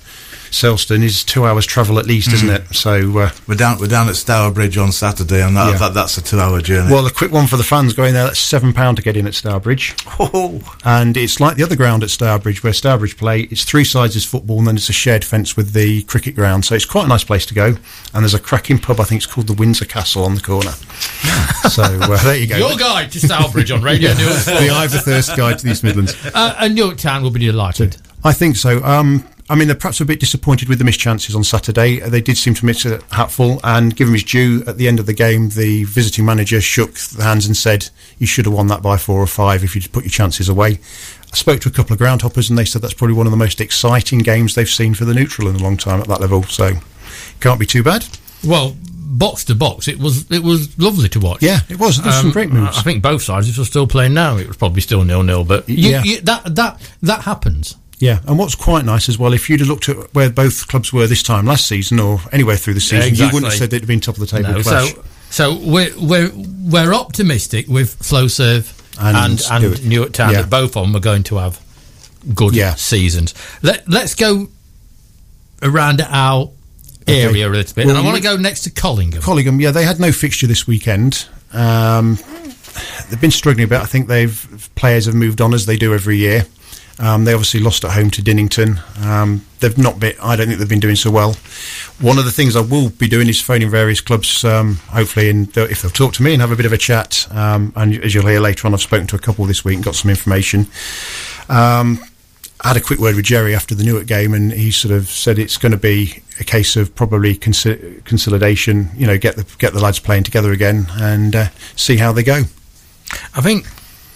Selston 0.55 1.03
is 1.03 1.25
two 1.25 1.45
hours 1.45 1.67
travel 1.67 1.99
at 1.99 2.07
least, 2.07 2.33
isn't 2.33 2.49
it? 2.49 2.62
So, 2.73 3.19
uh, 3.19 3.31
we're 3.49 3.57
down 3.57 3.79
we're 3.81 3.88
down 3.88 4.09
at 4.09 4.14
Stourbridge 4.14 4.79
on 4.79 4.93
Saturday, 4.93 5.43
and 5.43 5.57
that, 5.57 5.73
Yeah. 5.73 5.79
that 5.79 5.95
that's 5.95 6.17
a 6.17 6.23
two-hour 6.23 6.61
journey. 6.61 6.93
well, 6.93 7.05
a 7.07 7.11
quick 7.11 7.33
one 7.33 7.49
for 7.49 7.57
the 7.57 7.64
fans 7.64 7.93
going 7.93 8.14
there. 8.14 8.23
That's 8.25 8.38
seven 8.38 8.73
pound 8.73 8.97
to 8.99 9.03
get 9.03 9.17
in 9.17 9.27
at 9.27 9.35
Stourbridge, 9.35 9.95
Oh, 10.21 10.61
and 10.85 11.17
it's 11.17 11.40
like 11.40 11.57
the 11.57 11.64
other 11.64 11.75
ground 11.75 12.05
at 12.05 12.11
Stourbridge 12.11 12.62
where 12.62 12.73
Stourbridge 12.73 13.17
play. 13.17 13.40
It's 13.51 13.64
three 13.64 13.85
sides 13.85 14.14
is 14.14 14.25
football, 14.25 14.59
and 14.59 14.69
then 14.69 14.77
it's 14.77 14.88
a 14.88 14.93
shared 14.93 15.25
fence 15.25 15.57
with 15.57 15.73
the 15.73 16.03
cricket 16.05 16.37
ground. 16.37 16.64
So 16.64 16.77
it's 16.77 16.85
quite 16.85 17.07
a 17.07 17.09
nice 17.09 17.25
place 17.25 17.45
to 17.47 17.55
go. 17.55 17.77
And 18.14 18.23
there's 18.23 18.35
a 18.35 18.38
cracking 18.38 18.79
pub. 18.79 19.01
I 19.01 19.05
think 19.05 19.25
it's 19.25 19.33
called 19.33 19.49
the 19.49 19.55
Windsor 19.55 19.87
Castle 19.87 20.25
on 20.25 20.37
the 20.37 20.40
corner. 20.40 20.71
so 21.69 21.83
uh, 21.83 22.23
there 22.23 22.37
you 22.37 22.47
go. 22.47 22.57
Your 22.57 22.77
guide 22.77 23.11
to 23.12 23.19
Stourbridge 23.21 23.73
on 23.73 23.83
Radio 23.83 24.14
News. 24.14 24.45
the 24.45 24.71
Ivor 24.71 24.99
Thirst 24.99 25.37
Guide 25.37 25.59
to 25.59 25.64
the 25.64 25.73
East 25.73 25.83
Midlands. 25.83 26.14
Uh, 26.33 26.55
and 26.61 26.75
Newark 26.77 26.97
Town 26.99 27.23
will 27.25 27.31
be 27.33 27.40
delighted. 27.40 27.97
I 28.23 28.33
think 28.33 28.57
so. 28.57 28.83
Um, 28.85 29.25
I 29.50 29.54
mean, 29.57 29.68
they're 29.68 29.76
perhaps 29.76 30.00
a 30.00 30.07
bit 30.07 30.20
disappointed 30.20 30.68
with 30.70 30.78
the 30.78 30.85
missed 30.85 31.00
chances 31.00 31.35
on 31.35 31.44
Saturday. 31.44 32.00
Uh, 32.00 32.09
They 32.09 32.22
did 32.22 32.38
seem 32.38 32.54
to 32.54 32.64
miss 32.64 32.87
a 32.87 33.00
hatful, 33.11 33.61
and 33.62 33.94
given 33.94 34.14
his 34.14 34.24
due. 34.24 34.64
At 34.66 34.78
the 34.78 34.88
end 34.88 34.98
of 35.00 35.07
the 35.07 35.12
game, 35.12 35.50
the 35.50 35.85
visiting 35.85 36.24
manager 36.24 36.61
shook 36.62 36.94
the 36.94 37.22
hands 37.24 37.44
and 37.46 37.54
said, 37.57 37.90
"You 38.18 38.26
should 38.26 38.46
have 38.46 38.54
won 38.54 38.68
that 38.68 38.80
by 38.80 38.96
four 38.96 39.20
or 39.20 39.26
five 39.26 39.62
if 39.62 39.74
you'd 39.74 39.92
put 39.92 40.04
your 40.04 40.11
chances 40.11 40.48
away." 40.48 40.78
I 41.33 41.37
spoke 41.37 41.61
to 41.62 41.68
a 41.68 41.72
couple 41.72 41.92
of 41.92 42.00
groundhoppers, 42.00 42.48
and 42.48 42.59
they 42.59 42.64
said 42.64 42.80
that's 42.80 42.94
probably 42.94 43.16
one 43.16 43.26
of 43.26 43.33
the 43.33 43.37
most 43.37 43.61
exciting 43.61 44.20
games 44.20 44.54
they've 44.54 44.68
seen 44.68 44.94
for 44.94 45.04
the 45.04 45.12
neutral 45.14 45.48
in 45.48 45.57
a 45.57 45.62
long 45.62 45.76
time 45.76 46.00
at 46.00 46.09
that 46.09 46.20
level. 46.22 46.44
So, 46.44 46.72
can't 47.40 47.61
be 47.61 47.66
too 47.66 47.83
bad. 47.83 48.07
Well, 48.44 48.77
box 48.94 49.44
to 49.44 49.54
box, 49.54 49.88
it 49.88 49.98
was 49.98 50.25
it 50.31 50.42
was 50.42 50.79
lovely 50.79 51.08
to 51.10 51.21
watch. 51.21 51.42
Yeah, 51.42 51.60
it 51.69 51.79
was. 51.79 52.00
There's 52.00 52.14
some 52.16 52.27
Um, 52.27 52.33
great 52.33 52.50
moves. 52.50 52.79
I 52.79 52.83
think 52.83 53.02
both 53.02 53.23
sides, 53.23 53.48
if 53.50 53.56
they're 53.56 53.64
still 53.66 53.87
playing 53.87 54.14
now, 54.14 54.38
it 54.38 54.48
was 54.48 54.56
probably 54.56 54.81
still 54.81 55.04
nil 55.04 55.23
nil. 55.23 55.44
But 55.44 55.69
you, 55.69 55.90
Yeah. 55.90 56.02
you, 56.02 56.21
that 56.23 56.54
that 56.54 56.81
that 57.02 57.23
happens. 57.23 57.75
Yeah, 58.01 58.21
and 58.27 58.38
what's 58.38 58.55
quite 58.55 58.85
nice 58.85 59.09
as 59.09 59.19
well, 59.19 59.33
if 59.33 59.49
you'd 59.49 59.61
have 59.61 59.69
looked 59.69 59.88
at 59.88 60.13
where 60.15 60.29
both 60.29 60.67
clubs 60.69 60.92
were 60.92 61.07
this 61.07 61.23
time 61.23 61.47
last 61.47 61.67
season 61.67 62.01
or 62.01 62.21
anywhere 62.33 62.57
through 62.57 62.75
the 62.75 62.81
season, 62.81 63.03
you 63.03 63.07
exactly. 63.09 63.37
wouldn't 63.37 63.53
have 63.53 63.59
said 63.59 63.71
they'd 63.71 63.87
been 63.87 64.01
top 64.01 64.17
of 64.17 64.21
the 64.21 64.27
table 64.27 64.51
No, 64.53 64.63
so 64.63 64.87
so 65.31 65.57
we're 65.61 65.92
we're 65.99 66.31
we're 66.35 66.92
optimistic 66.95 67.67
with 67.69 67.99
Flowserve 68.01 68.73
And 69.01 69.17
and 69.51 69.65
and, 69.65 69.85
Newark. 69.88 70.13
Town 70.13 70.33
Yeah. 70.33 70.42
that 70.42 70.51
both 70.51 70.77
of 70.77 70.87
them 70.87 70.97
are 70.97 71.01
going 71.01 71.23
to 71.25 71.37
have 71.37 71.61
good 72.35 72.55
Yeah. 72.55 72.75
seasons. 72.75 73.33
Let 73.63 73.88
let's 73.88 74.15
go 74.15 74.49
around 75.63 76.01
our 76.03 76.51
area 77.07 77.49
a 77.49 77.51
little 77.51 77.75
bit. 77.75 77.87
and 77.87 77.97
I 77.97 78.01
want 78.03 78.17
to 78.17 78.23
go 78.23 78.37
next 78.37 78.63
to 78.63 78.71
Collingham. 78.71 79.23
Collingham, 79.23 79.61
yeah, 79.61 79.71
they 79.71 79.85
had 79.85 80.01
no 80.01 80.11
fixture 80.13 80.47
this 80.47 80.67
weekend. 80.67 81.27
Um, 81.53 82.19
they've 83.09 83.21
been 83.21 83.31
struggling 83.31 83.65
a 83.65 83.69
bit. 83.69 83.81
I 83.81 83.87
think 83.87 84.09
they've 84.09 84.71
players 84.75 85.07
have 85.07 85.15
moved 85.15 85.40
on 85.40 85.55
as 85.55 85.67
they 85.67 85.77
do 85.77 85.95
every 85.95 86.17
year. 86.19 86.47
Um, 87.01 87.25
they 87.25 87.33
obviously 87.33 87.61
lost 87.61 87.85
at 87.85 87.90
home 87.90 88.11
to 88.11 88.23
Dinnington. 88.23 88.79
Um, 89.05 89.45
they've 89.59 89.77
not 89.77 89.99
been. 89.99 90.15
I 90.23 90.37
don't 90.37 90.47
think 90.47 90.59
they've 90.61 90.69
been 90.69 90.81
doing 90.81 90.97
so 90.97 91.11
well. 91.11 91.33
One 92.01 92.19
of 92.19 92.25
the 92.25 92.31
things 92.31 92.55
I 92.55 92.61
will 92.61 92.90
be 92.90 93.09
doing 93.09 93.29
is 93.29 93.40
phoning 93.40 93.69
various 93.69 94.01
clubs, 94.01 94.45
um, 94.45 94.77
hopefully, 94.88 95.29
and 95.29 95.49
if 95.57 95.83
they'll 95.83 95.90
talk 95.90 96.13
to 96.15 96.23
me 96.23 96.33
and 96.33 96.40
have 96.40 96.53
a 96.53 96.57
bit 96.57 96.67
of 96.67 96.73
a 96.73 96.79
chat. 96.79 97.27
Um, 97.33 97.73
and 97.75 97.95
as 98.05 98.15
you'll 98.15 98.27
hear 98.27 98.40
later 98.40 98.67
on, 98.67 98.75
I've 98.75 98.83
spoken 98.83 99.09
to 99.09 99.17
a 99.17 99.19
couple 99.19 99.45
this 99.47 99.65
week 99.65 99.77
and 99.77 99.85
got 99.85 99.97
some 99.97 100.11
information. 100.11 100.69
Um, 101.49 101.99
I 102.61 102.69
had 102.69 102.77
a 102.77 102.81
quick 102.81 103.01
word 103.01 103.17
with 103.17 103.25
Jerry 103.25 103.55
after 103.55 103.75
the 103.75 103.85
Newark 103.85 104.07
game, 104.07 104.33
and 104.33 104.53
he 104.53 104.71
sort 104.71 104.95
of 104.95 105.09
said 105.09 105.38
it's 105.38 105.59
going 105.59 105.73
to 105.73 105.79
be 105.79 106.23
a 106.40 106.45
case 106.45 106.77
of 106.77 106.95
probably 106.95 107.37
consi- 107.37 108.05
consolidation. 108.05 108.90
You 108.97 109.07
know, 109.07 109.19
get 109.19 109.37
the 109.37 109.45
get 109.59 109.75
the 109.75 109.81
lads 109.81 109.99
playing 109.99 110.23
together 110.23 110.53
again 110.53 110.87
and 110.92 111.35
uh, 111.35 111.49
see 111.77 111.97
how 111.97 112.13
they 112.13 112.23
go. 112.23 112.45
I 113.35 113.40
think, 113.40 113.67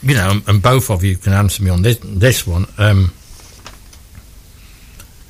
you 0.03 0.14
know, 0.14 0.40
and 0.46 0.62
both 0.62 0.90
of 0.90 1.03
you 1.05 1.16
can 1.16 1.32
answer 1.32 1.62
me 1.62 1.70
on 1.70 1.82
this 1.82 1.99
this 2.03 2.46
one. 2.46 2.66
Um, 2.78 3.12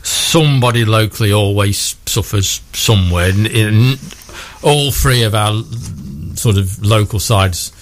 somebody 0.03 0.85
locally 0.85 1.33
always 1.33 1.97
suffers 2.07 2.61
somewhere. 2.73 3.29
In, 3.31 3.47
in 3.47 3.97
all 4.63 4.91
three 4.91 5.23
of 5.23 5.35
our 5.35 5.63
sort 6.35 6.57
of 6.57 6.83
local 6.85 7.19
sides 7.21 7.73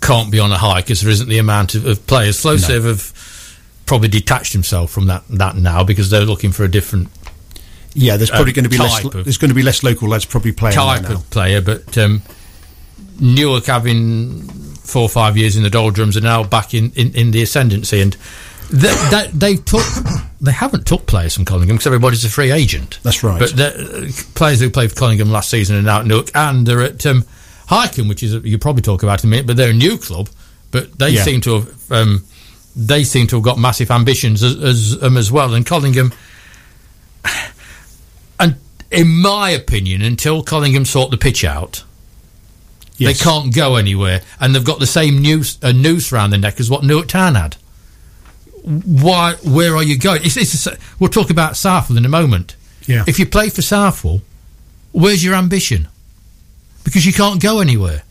can't 0.00 0.30
be 0.30 0.38
on 0.38 0.52
a 0.52 0.58
high 0.58 0.80
because 0.80 1.00
there 1.00 1.10
isn't 1.10 1.28
the 1.28 1.38
amount 1.38 1.74
of, 1.74 1.86
of 1.86 2.06
players. 2.06 2.40
Flowserve 2.42 2.84
have 2.84 3.80
probably 3.86 4.08
detached 4.08 4.52
himself 4.52 4.90
from 4.90 5.06
that 5.06 5.22
that 5.28 5.56
now 5.56 5.84
because 5.84 6.10
they're 6.10 6.24
looking 6.24 6.52
for 6.52 6.64
a 6.64 6.70
different 6.70 7.08
Yeah, 7.94 8.16
there's 8.16 8.30
probably 8.30 8.50
Um, 8.52 8.54
going 8.54 8.64
to 8.64 8.70
be 8.70 8.78
less. 8.78 9.02
There's 9.24 9.38
going 9.38 9.50
to 9.50 9.54
be 9.54 9.62
less 9.62 9.82
local 9.82 10.08
lads 10.08 10.24
probably 10.24 10.52
playing 10.52 10.74
type 10.76 11.02
now. 11.02 11.14
of 11.14 11.30
player, 11.30 11.60
but 11.60 11.96
um, 11.98 12.22
Newark 13.20 13.66
having 13.66 14.73
four 14.84 15.02
or 15.02 15.08
five 15.08 15.36
years 15.36 15.56
in 15.56 15.62
the 15.62 15.70
doldrums 15.70 16.16
and 16.16 16.24
now 16.24 16.44
back 16.44 16.72
in, 16.74 16.92
in, 16.94 17.12
in 17.14 17.30
the 17.32 17.42
ascendancy, 17.42 18.00
and 18.00 18.16
they, 18.70 18.94
they, 19.10 19.26
they 19.32 19.56
took 19.56 19.82
they 20.40 20.52
haven't 20.52 20.86
took 20.86 21.06
players 21.06 21.34
from 21.34 21.44
Collingham 21.44 21.76
because 21.76 21.86
everybody's 21.86 22.24
a 22.24 22.30
free 22.30 22.50
agent. 22.50 22.98
That's 23.02 23.22
right. 23.22 23.38
But 23.38 23.50
the 23.56 24.30
players 24.34 24.60
who 24.60 24.70
played 24.70 24.90
for 24.90 24.96
Collingham 24.96 25.30
last 25.30 25.50
season 25.50 25.76
are 25.76 25.82
now 25.82 26.00
at 26.00 26.06
Newark, 26.06 26.30
and 26.34 26.66
they're 26.66 26.82
at 26.82 27.04
um, 27.06 27.24
which 28.08 28.22
is 28.22 28.34
you 28.44 28.58
probably 28.58 28.82
talk 28.82 29.02
about 29.02 29.24
in 29.24 29.28
a 29.28 29.30
minute, 29.30 29.46
but 29.46 29.56
they're 29.56 29.70
a 29.70 29.74
new 29.74 29.98
club, 29.98 30.28
but 30.70 30.98
they 30.98 31.10
Yeah. 31.10 31.22
seem 31.24 31.40
to 31.42 31.54
have. 31.60 31.92
Um, 31.92 32.24
they 32.76 33.04
seem 33.04 33.26
to 33.28 33.36
have 33.36 33.44
got 33.44 33.58
massive 33.58 33.90
ambitions 33.90 34.42
as 34.42 34.56
as, 34.56 35.02
um, 35.02 35.16
as 35.16 35.30
well, 35.32 35.54
and 35.54 35.64
Collingham 35.64 36.12
and 38.40 38.56
in 38.90 39.08
my 39.08 39.50
opinion, 39.50 40.02
until 40.02 40.42
Collingham 40.42 40.84
sort 40.84 41.10
the 41.10 41.16
pitch 41.16 41.44
out, 41.44 41.84
Yes. 42.96 43.18
they 43.18 43.24
can't 43.24 43.52
go 43.54 43.76
anywhere, 43.76 44.20
and 44.40 44.54
they've 44.54 44.64
got 44.64 44.78
the 44.78 44.86
same 44.86 45.20
noose, 45.20 45.58
uh, 45.62 45.72
noose 45.72 46.12
around 46.12 46.30
the 46.30 46.38
neck 46.38 46.60
as 46.60 46.70
what 46.70 46.84
Newark 46.84 47.08
Town 47.08 47.34
had. 47.34 47.56
Why? 48.62 49.34
Where 49.44 49.76
are 49.76 49.82
you 49.82 49.98
going? 49.98 50.22
It's, 50.24 50.36
it's 50.36 50.66
a, 50.66 50.76
we'll 50.98 51.10
talk 51.10 51.30
about 51.30 51.56
Southwell 51.56 51.98
in 51.98 52.04
a 52.06 52.08
moment. 52.08 52.56
Yeah. 52.86 53.04
If 53.06 53.18
you 53.18 53.26
play 53.26 53.48
for 53.50 53.62
Southwell, 53.62 54.20
where's 54.92 55.22
your 55.24 55.34
ambition? 55.34 55.88
Because 56.84 57.04
you 57.04 57.12
can't 57.12 57.42
go 57.42 57.60
anywhere. 57.60 58.02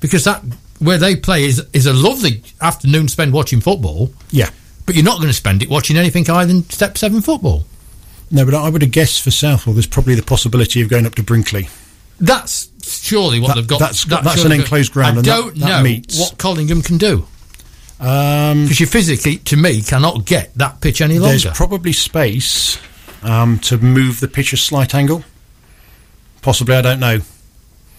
Because 0.00 0.24
that 0.24 0.42
where 0.78 0.98
they 0.98 1.14
play 1.16 1.44
is 1.44 1.64
is 1.72 1.86
a 1.86 1.92
lovely 1.92 2.42
afternoon 2.60 3.08
spent 3.08 3.32
watching 3.32 3.60
football, 3.60 4.10
Yeah. 4.30 4.50
but 4.86 4.94
you're 4.94 5.04
not 5.04 5.16
going 5.18 5.28
to 5.28 5.34
spend 5.34 5.62
it 5.62 5.68
watching 5.68 5.96
anything 5.96 6.28
other 6.30 6.46
than 6.46 6.68
Step 6.70 6.96
Seven 6.96 7.20
football. 7.20 7.64
No, 8.30 8.44
but 8.44 8.54
I 8.54 8.68
would 8.68 8.82
have 8.82 8.92
guessed 8.92 9.22
for 9.22 9.30
Southwell, 9.30 9.74
there's 9.74 9.86
probably 9.88 10.14
the 10.14 10.22
possibility 10.22 10.80
of 10.80 10.88
going 10.88 11.04
up 11.06 11.16
to 11.16 11.22
Brinkley. 11.22 11.68
That's 12.20 12.69
surely 12.84 13.40
what 13.40 13.48
That- 13.48 13.54
they've 13.56 13.66
got. 13.66 13.78
that's- 13.80 14.04
that's 14.04 14.44
an 14.44 14.52
enclosed 14.52 14.92
ground 14.92 15.14
I 15.16 15.18
and 15.18 15.24
that- 15.26 15.36
don't 15.36 15.58
that 15.58 15.68
know 15.68 15.82
meets- 15.82 16.18
what 16.18 16.38
Collingham 16.38 16.82
can 16.82 16.98
do 16.98 17.26
Um, 18.00 18.64
because 18.64 18.80
you 18.80 18.86
physically, 18.86 19.36
to 19.36 19.56
me, 19.56 19.82
cannot 19.82 20.24
get 20.24 20.52
that 20.56 20.80
pitch 20.80 21.00
any 21.00 21.18
longer. 21.18 21.38
there's 21.38 21.56
probably 21.56 21.92
space 21.92 22.78
um, 23.22 23.58
to 23.60 23.76
move 23.78 24.20
the 24.20 24.28
pitch 24.28 24.52
a 24.52 24.56
slight 24.56 24.94
angle. 24.94 25.22
Possibly, 26.42 26.74
I 26.76 26.80
don't 26.80 27.00
know. 27.00 27.20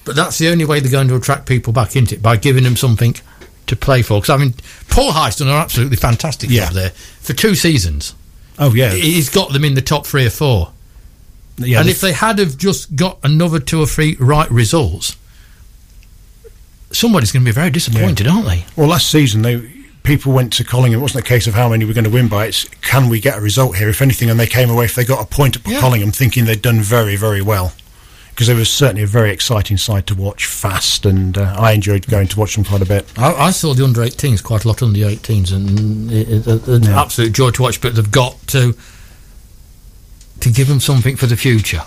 but 0.03 0.15
that's 0.15 0.39
the 0.39 0.47
only 0.49 0.65
way 0.65 0.79
they're 0.79 0.89
going 0.91 1.07
to 1.07 1.15
attract 1.15 1.45
people 1.45 1.71
back 1.71 1.95
into 1.95 2.15
it 2.15 2.21
by 2.23 2.35
giving 2.35 2.63
them 2.63 2.75
something 2.75 3.15
to 3.67 3.75
play 3.75 4.01
for. 4.01 4.19
Because 4.19 4.31
I 4.33 4.37
mean, 4.37 4.55
Paul 4.89 5.11
Heist 5.11 5.37
done 5.37 5.47
an 5.49 5.53
absolutely 5.53 5.97
fantastic 5.97 6.49
Yeah. 6.49 6.65
job 6.65 6.73
there 6.73 6.91
for 7.21 7.33
two 7.33 7.53
seasons. 7.53 8.15
Oh 8.57 8.73
yeah, 8.73 8.91
He's 8.95 9.29
got 9.29 9.53
them 9.53 9.63
in 9.63 9.75
the 9.75 9.81
top 9.81 10.07
three 10.07 10.25
or 10.25 10.31
four. 10.31 10.71
Yeah. 11.65 11.79
and 11.79 11.89
if 11.89 12.01
they 12.01 12.11
had 12.13 12.39
have 12.39 12.57
just 12.57 12.95
got 12.95 13.17
another 13.23 13.59
two 13.59 13.79
or 13.81 13.85
three 13.87 14.15
right 14.19 14.49
results, 14.51 15.15
somebody's 16.91 17.31
going 17.31 17.43
to 17.43 17.49
be 17.49 17.53
very 17.53 17.69
disappointed, 17.69 18.27
aren't 18.27 18.45
they? 18.47 18.65
well, 18.75 18.87
last 18.87 19.09
season 19.09 19.41
they 19.41 19.59
people 20.03 20.33
went 20.33 20.51
to 20.53 20.63
Collingham. 20.63 20.99
It 20.99 21.01
wasn't 21.01 21.23
a 21.25 21.27
case 21.27 21.47
of 21.47 21.53
how 21.53 21.69
many 21.69 21.85
we're 21.85 21.93
going 21.93 22.05
to 22.05 22.09
win 22.09 22.27
by. 22.27 22.47
It's 22.47 22.65
can 22.81 23.07
we 23.09 23.19
get 23.19 23.37
a 23.37 23.41
result 23.41 23.77
here? 23.77 23.89
If 23.89 24.01
anything, 24.01 24.29
and 24.29 24.39
they 24.39 24.47
came 24.47 24.69
away 24.69 24.85
if 24.85 24.95
they 24.95 25.05
got 25.05 25.23
a 25.23 25.27
point 25.27 25.55
at 25.55 25.67
Yeah. 25.67 25.79
Collingham, 25.79 26.11
thinking 26.11 26.45
they'd 26.45 26.61
done 26.61 26.79
very 26.81 27.15
very 27.15 27.41
well. 27.41 27.73
Because 28.29 28.47
it 28.47 28.55
was 28.55 28.69
certainly 28.69 29.03
a 29.03 29.07
very 29.07 29.29
exciting 29.29 29.75
side 29.77 30.07
to 30.07 30.15
watch, 30.15 30.45
fast, 30.45 31.05
and 31.05 31.37
uh, 31.37 31.53
I 31.59 31.73
enjoyed 31.73 32.07
going 32.07 32.27
to 32.29 32.39
watch 32.39 32.55
them 32.55 32.63
quite 32.63 32.81
a 32.81 32.85
bit. 32.85 33.05
I, 33.19 33.33
I 33.33 33.51
saw 33.51 33.73
the 33.73 33.83
under 33.83 33.99
18s 34.01 34.41
quite 34.41 34.63
a 34.63 34.69
lot 34.69 34.81
under 34.81 34.97
18s, 34.99 35.53
and 35.53 36.09
it, 36.09 36.29
it, 36.29 36.47
it, 36.47 36.67
an 36.69 36.83
Yeah. 36.83 37.01
absolute 37.01 37.33
joy 37.33 37.51
to 37.51 37.61
watch. 37.61 37.81
But 37.81 37.95
they've 37.95 38.09
got 38.09 38.37
to 38.47 38.73
to 40.41 40.49
give 40.49 40.67
them 40.67 40.79
something 40.79 41.15
for 41.15 41.25
the 41.25 41.37
future. 41.37 41.81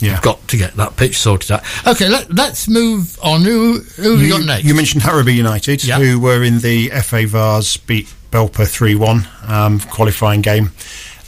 Yeah. 0.00 0.12
They've 0.14 0.22
got 0.22 0.46
to 0.48 0.56
get 0.56 0.74
that 0.74 0.96
pitch 0.96 1.18
sorted 1.18 1.52
out. 1.52 1.62
Okay, 1.86 2.08
let, 2.08 2.32
let's 2.34 2.68
move 2.68 3.16
on. 3.22 3.42
Who, 3.42 3.78
who 3.96 4.12
have 4.12 4.20
we 4.20 4.28
got 4.28 4.44
next? 4.44 4.64
You 4.64 4.74
mentioned 4.74 5.02
Harrowby 5.04 5.34
United, 5.34 5.84
Yeah. 5.84 5.98
who 5.98 6.18
were 6.18 6.42
in 6.42 6.58
the 6.58 6.88
FA 7.02 7.26
Vase 7.26 7.76
beat 7.76 8.12
Belper 8.30 8.68
3 8.68 8.96
1 8.96 9.28
um, 9.46 9.80
qualifying 9.80 10.40
game. 10.42 10.72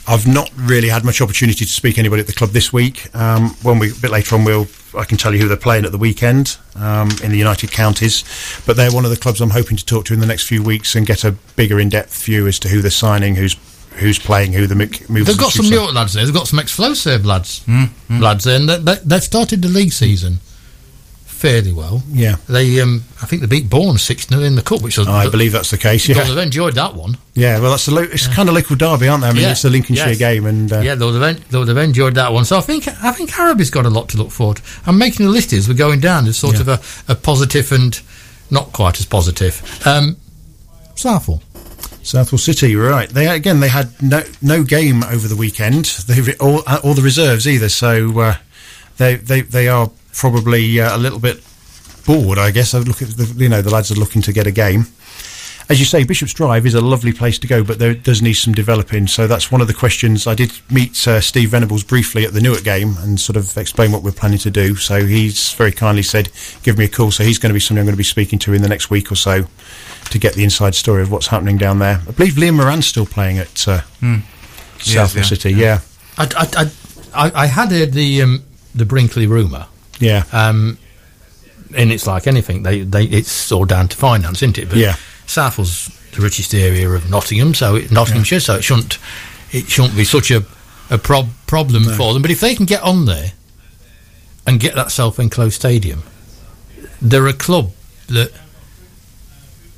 I've 0.09 0.25
not 0.27 0.49
really 0.55 0.87
had 0.89 1.03
much 1.03 1.19
opportunity 1.21 1.65
to 1.65 1.71
speak 1.71 1.95
to 1.95 1.99
anybody 1.99 2.21
at 2.21 2.27
the 2.27 2.33
club 2.33 2.51
this 2.51 2.71
week. 2.71 3.13
Um, 3.15 3.49
when 3.61 3.77
we 3.79 3.91
a 3.91 3.95
bit 3.95 4.09
later 4.11 4.35
on, 4.35 4.45
we'll 4.45 4.67
I 4.97 5.03
can 5.03 5.17
tell 5.17 5.33
you 5.33 5.41
who 5.41 5.47
they're 5.49 5.57
playing 5.57 5.83
at 5.85 5.91
the 5.91 5.97
weekend 5.97 6.57
um, 6.75 7.09
in 7.21 7.31
the 7.31 7.37
United 7.37 7.71
Counties. 7.71 8.23
But 8.65 8.77
they're 8.77 8.91
one 8.91 9.03
of 9.03 9.11
the 9.11 9.17
clubs 9.17 9.41
I'm 9.41 9.49
hoping 9.49 9.75
to 9.77 9.85
talk 9.85 10.05
to 10.05 10.13
in 10.13 10.19
the 10.21 10.25
next 10.25 10.43
few 10.47 10.63
weeks 10.63 10.95
and 10.95 11.05
get 11.05 11.23
a 11.25 11.33
bigger 11.55 11.77
in-depth 11.79 12.23
view 12.23 12.47
as 12.47 12.57
to 12.59 12.69
who 12.69 12.81
they're 12.81 12.89
signing, 12.89 13.35
who's 13.35 13.55
who's 13.97 14.19
playing, 14.19 14.53
who 14.53 14.67
the 14.67 14.75
mic- 14.75 15.09
moves. 15.09 15.27
They've 15.27 15.37
got 15.37 15.51
some. 15.51 15.69
Newark 15.69 15.93
lads 15.93 16.13
there. 16.13 16.23
They've 16.25 16.33
got 16.33 16.47
some 16.47 16.59
ex-Flowserve 16.59 17.25
lads, 17.25 17.63
Hmm, 17.65 17.85
lads 18.21 18.43
there, 18.45 18.55
and 18.59 18.69
they, 18.69 18.77
they, 18.77 18.95
they've 19.03 19.23
started 19.23 19.61
the 19.61 19.67
league 19.69 19.91
season 19.93 20.39
fairly 21.25 21.71
well. 21.71 22.01
Yeah, 22.09 22.37
They, 22.49 22.81
um, 22.81 23.03
I 23.21 23.27
think 23.27 23.41
they 23.43 23.47
beat 23.47 23.69
Bourne 23.69 23.99
six 23.99 24.25
0 24.27 24.41
in 24.41 24.55
the 24.55 24.63
cup, 24.63 24.81
which 24.81 24.97
was 24.97 25.07
I 25.07 25.29
believe 25.29 25.51
that's 25.51 25.69
the 25.69 25.77
case. 25.77 26.07
Yeah, 26.09 26.23
they've 26.23 26.37
enjoyed 26.37 26.73
that 26.75 26.95
one. 26.95 27.17
yeah. 27.35 27.59
Well, 27.59 27.69
that's 27.71 27.87
a 27.87 27.91
lo- 27.91 28.01
it's 28.11 28.25
kind 28.27 28.49
of 28.49 28.55
local 28.55 28.75
derby, 28.75 29.07
aren't 29.07 29.21
they? 29.21 29.29
I 29.29 29.33
mean, 29.33 29.43
Yeah. 29.43 29.51
it's 29.51 29.63
a 29.63 29.69
Lincolnshire 29.69 30.07
Yes. 30.09 30.17
game, 30.17 30.47
and 30.47 30.73
uh, 30.73 30.79
yeah, 30.79 30.95
they 30.95 31.05
would, 31.05 31.13
have, 31.13 31.21
en- 31.23 31.43
they 31.51 31.59
would 31.59 31.67
have 31.67 31.77
enjoyed 31.77 32.15
that 32.15 32.33
one. 32.33 32.43
So 32.43 32.57
I 32.57 32.61
think 32.61 32.87
I 32.87 33.11
think 33.11 33.29
Harrowby's 33.29 33.69
got 33.69 33.85
a 33.85 33.89
lot 33.89 34.09
to 34.09 34.17
look 34.17 34.31
forward. 34.31 34.57
to. 34.57 34.63
I'm 34.87 34.97
making 34.97 35.27
a 35.27 35.29
list 35.29 35.53
as 35.53 35.67
we're 35.67 35.75
going 35.75 35.99
down. 35.99 36.23
There's 36.23 36.37
sort 36.37 36.55
Yeah. 36.55 36.61
of 36.61 36.67
a, 36.69 37.11
a 37.11 37.15
positive 37.15 37.71
and 37.71 37.99
not 38.49 38.73
quite 38.73 38.99
as 38.99 39.05
positive. 39.05 39.61
Um, 39.85 40.17
Southwell. 40.95 41.43
Southwell 42.07 42.39
City, 42.39 42.73
right. 42.75 43.09
They 43.09 43.27
again, 43.27 43.59
they 43.59 43.67
had 43.67 44.01
no 44.01 44.23
no 44.41 44.63
game 44.63 45.03
over 45.03 45.27
the 45.27 45.35
weekend. 45.35 45.85
They 46.07 46.21
re- 46.21 46.35
all, 46.39 46.63
uh, 46.65 46.79
all 46.81 46.93
the 46.93 47.01
reserves 47.01 47.45
either, 47.45 47.67
so 47.67 48.17
uh, 48.19 48.35
they 48.95 49.15
they 49.15 49.41
they 49.41 49.67
are 49.67 49.91
probably 50.13 50.79
uh, 50.79 50.95
a 50.95 50.99
little 50.99 51.19
bit 51.19 51.43
bored. 52.05 52.37
I 52.37 52.51
guess. 52.51 52.73
I 52.73 52.79
look 52.79 53.01
at 53.01 53.09
the, 53.09 53.33
you 53.37 53.49
know 53.49 53.61
the 53.61 53.71
lads 53.71 53.91
are 53.91 53.95
looking 53.95 54.21
to 54.21 54.31
get 54.31 54.47
a 54.47 54.51
game. 54.51 54.85
As 55.69 55.79
you 55.79 55.85
say, 55.85 56.05
Bishop's 56.05 56.33
Drive 56.33 56.65
is 56.65 56.75
a 56.75 56.79
lovely 56.79 57.11
place 57.11 57.37
to 57.39 57.47
go, 57.47 57.61
but 57.61 57.77
there 57.77 57.93
does 57.93 58.21
need 58.21 58.35
some 58.35 58.53
developing. 58.53 59.05
So 59.05 59.27
that's 59.27 59.51
one 59.51 59.59
of 59.59 59.67
the 59.67 59.73
questions. 59.73 60.25
I 60.25 60.33
did 60.33 60.53
meet 60.71 61.05
uh, 61.09 61.19
Steve 61.19 61.49
Venables 61.49 61.83
briefly 61.83 62.23
at 62.23 62.31
the 62.31 62.39
Newark 62.39 62.63
game 62.63 62.95
and 62.99 63.19
sort 63.19 63.35
of 63.35 63.57
explain 63.57 63.91
what 63.91 64.01
we're 64.01 64.13
planning 64.13 64.39
to 64.39 64.49
do. 64.49 64.77
So 64.77 65.05
he's 65.05 65.51
very 65.51 65.73
kindly 65.73 66.03
said, 66.03 66.29
"Give 66.63 66.77
me 66.77 66.85
a 66.85 66.87
call." 66.87 67.11
So 67.11 67.25
he's 67.25 67.37
going 67.37 67.49
to 67.49 67.53
be 67.53 67.59
somebody 67.59 67.81
I'm 67.81 67.85
going 67.87 67.95
to 67.95 67.97
be 67.97 68.05
speaking 68.05 68.39
to 68.39 68.53
in 68.53 68.61
the 68.61 68.69
next 68.69 68.89
week 68.89 69.11
or 69.11 69.15
so 69.15 69.47
to 70.09 70.19
get 70.19 70.33
the 70.35 70.43
inside 70.43 70.75
story 70.75 71.01
of 71.01 71.11
what's 71.11 71.27
happening 71.27 71.57
down 71.57 71.79
there. 71.79 72.01
I 72.07 72.11
believe 72.11 72.33
Liam 72.33 72.55
Moran's 72.55 72.87
still 72.87 73.05
playing 73.05 73.37
at 73.39 73.67
uh, 73.67 73.81
Southwell 74.79 75.23
yeah, 75.23 75.27
City. 75.29 75.51
Yeah, 75.53 75.79
I, 76.17 76.23
I, 76.25 76.61
I, 76.63 76.71
I- 77.27 77.43
I 77.43 77.45
had 77.47 77.71
heard 77.71 77.93
the 77.93 78.21
um, 78.21 78.43
the 78.75 78.85
Brinkley 78.85 79.25
rumour, 79.27 79.65
yeah, 79.99 80.23
um, 80.31 80.77
and 81.75 81.91
it's 81.91 82.05
like 82.05 82.27
anything. 82.27 82.63
They, 82.63 82.81
they 82.81 83.05
it's 83.05 83.51
all 83.51 83.65
down 83.65 83.87
to 83.87 83.97
finance, 83.97 84.43
isn't 84.43 84.57
it? 84.57 84.69
But 84.69 84.77
Yeah. 84.77 84.95
Southwell's 85.25 85.87
the 86.11 86.21
richest 86.21 86.53
area 86.53 86.87
of 86.89 87.09
Nottingham, 87.09 87.53
so 87.53 87.75
it, 87.75 87.91
Nottinghamshire, 87.91 88.39
so 88.39 88.55
it 88.55 88.63
shouldn't 88.63 88.97
it 89.51 89.67
shouldn't 89.67 89.95
be 89.95 90.03
such 90.05 90.29
a 90.31 90.43
a 90.89 90.97
prob- 90.97 91.29
problem 91.47 91.83
for 91.83 92.13
them. 92.13 92.21
But 92.21 92.31
if 92.31 92.39
they 92.39 92.53
can 92.55 92.65
get 92.65 92.81
on 92.83 93.05
there 93.05 93.31
and 94.45 94.59
get 94.59 94.75
that 94.75 94.91
self-enclosed 94.91 95.53
stadium, 95.55 96.03
they're 97.01 97.27
a 97.27 97.33
club 97.33 97.71
that 98.07 98.31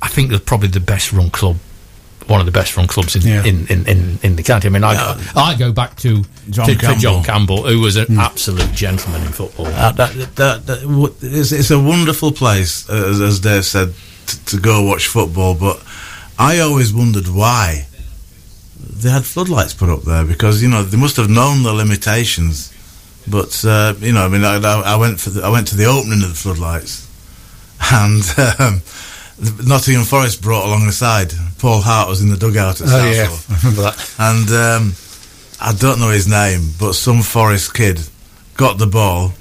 I 0.02 0.08
think 0.08 0.30
they're 0.30 0.38
probably 0.38 0.68
the 0.68 0.80
best 0.80 1.12
run 1.12 1.30
club 1.30 1.56
one 2.26 2.38
of 2.38 2.46
the 2.46 2.52
best 2.52 2.76
run 2.76 2.86
clubs 2.86 3.16
in 3.16 3.22
Yeah. 3.22 3.42
in, 3.44 3.66
in, 3.66 3.86
in, 3.88 4.18
in 4.22 4.36
the 4.36 4.42
county. 4.44 4.68
I 4.68 4.70
mean, 4.70 4.84
I, 4.84 5.18
I 5.34 5.56
go 5.56 5.72
back 5.72 5.96
to 5.96 6.22
John 6.48 6.66
to, 6.66 6.74
to 6.74 6.80
Campbell. 6.80 7.00
John 7.00 7.24
Campbell, 7.24 7.62
who 7.66 7.80
was 7.80 7.96
an 7.96 8.18
absolute 8.20 8.70
gentleman 8.72 9.22
in 9.22 9.32
football. 9.32 9.66
Uh, 9.66 9.90
that, 9.92 10.12
that, 10.36 10.64
that, 10.66 10.80
w- 10.82 11.12
it's, 11.22 11.50
it's 11.50 11.72
a 11.72 11.78
wonderful 11.80 12.30
place, 12.30 12.88
uh, 12.88 13.08
as, 13.08 13.20
as 13.20 13.40
Dave 13.40 13.64
said, 13.64 13.94
t- 14.26 14.38
to 14.46 14.60
go 14.60 14.84
watch 14.86 15.08
football. 15.08 15.56
But 15.56 15.82
I 16.38 16.60
always 16.60 16.94
wondered 16.94 17.26
why 17.26 17.86
they 18.78 19.10
had 19.10 19.24
floodlights 19.24 19.74
put 19.74 19.88
up 19.88 20.02
there 20.02 20.24
because 20.24 20.62
you 20.62 20.68
know 20.68 20.84
they 20.84 20.98
must 20.98 21.16
have 21.16 21.30
known 21.30 21.64
the 21.64 21.72
limitations. 21.72 22.72
But 23.26 23.64
uh, 23.64 23.94
you 23.98 24.12
know, 24.12 24.24
I 24.24 24.28
mean, 24.28 24.44
I, 24.44 24.56
I 24.58 24.82
I 24.94 24.96
went 24.96 25.18
for 25.18 25.30
the, 25.30 25.42
I 25.42 25.48
went 25.48 25.66
to 25.68 25.76
the 25.76 25.86
opening 25.86 26.22
of 26.22 26.28
the 26.28 26.36
floodlights, 26.36 27.08
and 27.92 28.22
um, 28.60 28.82
the 28.82 28.82
Nottingham 29.64 30.04
Forest 30.04 30.42
brought 30.42 30.66
along 30.66 30.86
the 30.86 30.92
side. 30.92 31.32
Paul 31.58 31.80
Hart 31.80 32.08
was 32.08 32.20
in 32.20 32.28
the 32.28 32.36
dugout 32.36 32.80
at 32.80 32.88
Oh 32.88 33.10
yeah, 33.10 33.28
I 33.48 33.56
remember 33.58 33.82
that. 33.82 34.14
And 34.18 34.50
um, 34.50 34.94
I 35.60 35.72
don't 35.72 35.98
know 35.98 36.10
his 36.10 36.28
name, 36.28 36.70
but 36.78 36.92
some 36.94 37.22
Forest 37.22 37.74
kid 37.74 38.00
got 38.56 38.78
the 38.78 38.86
ball 38.86 39.32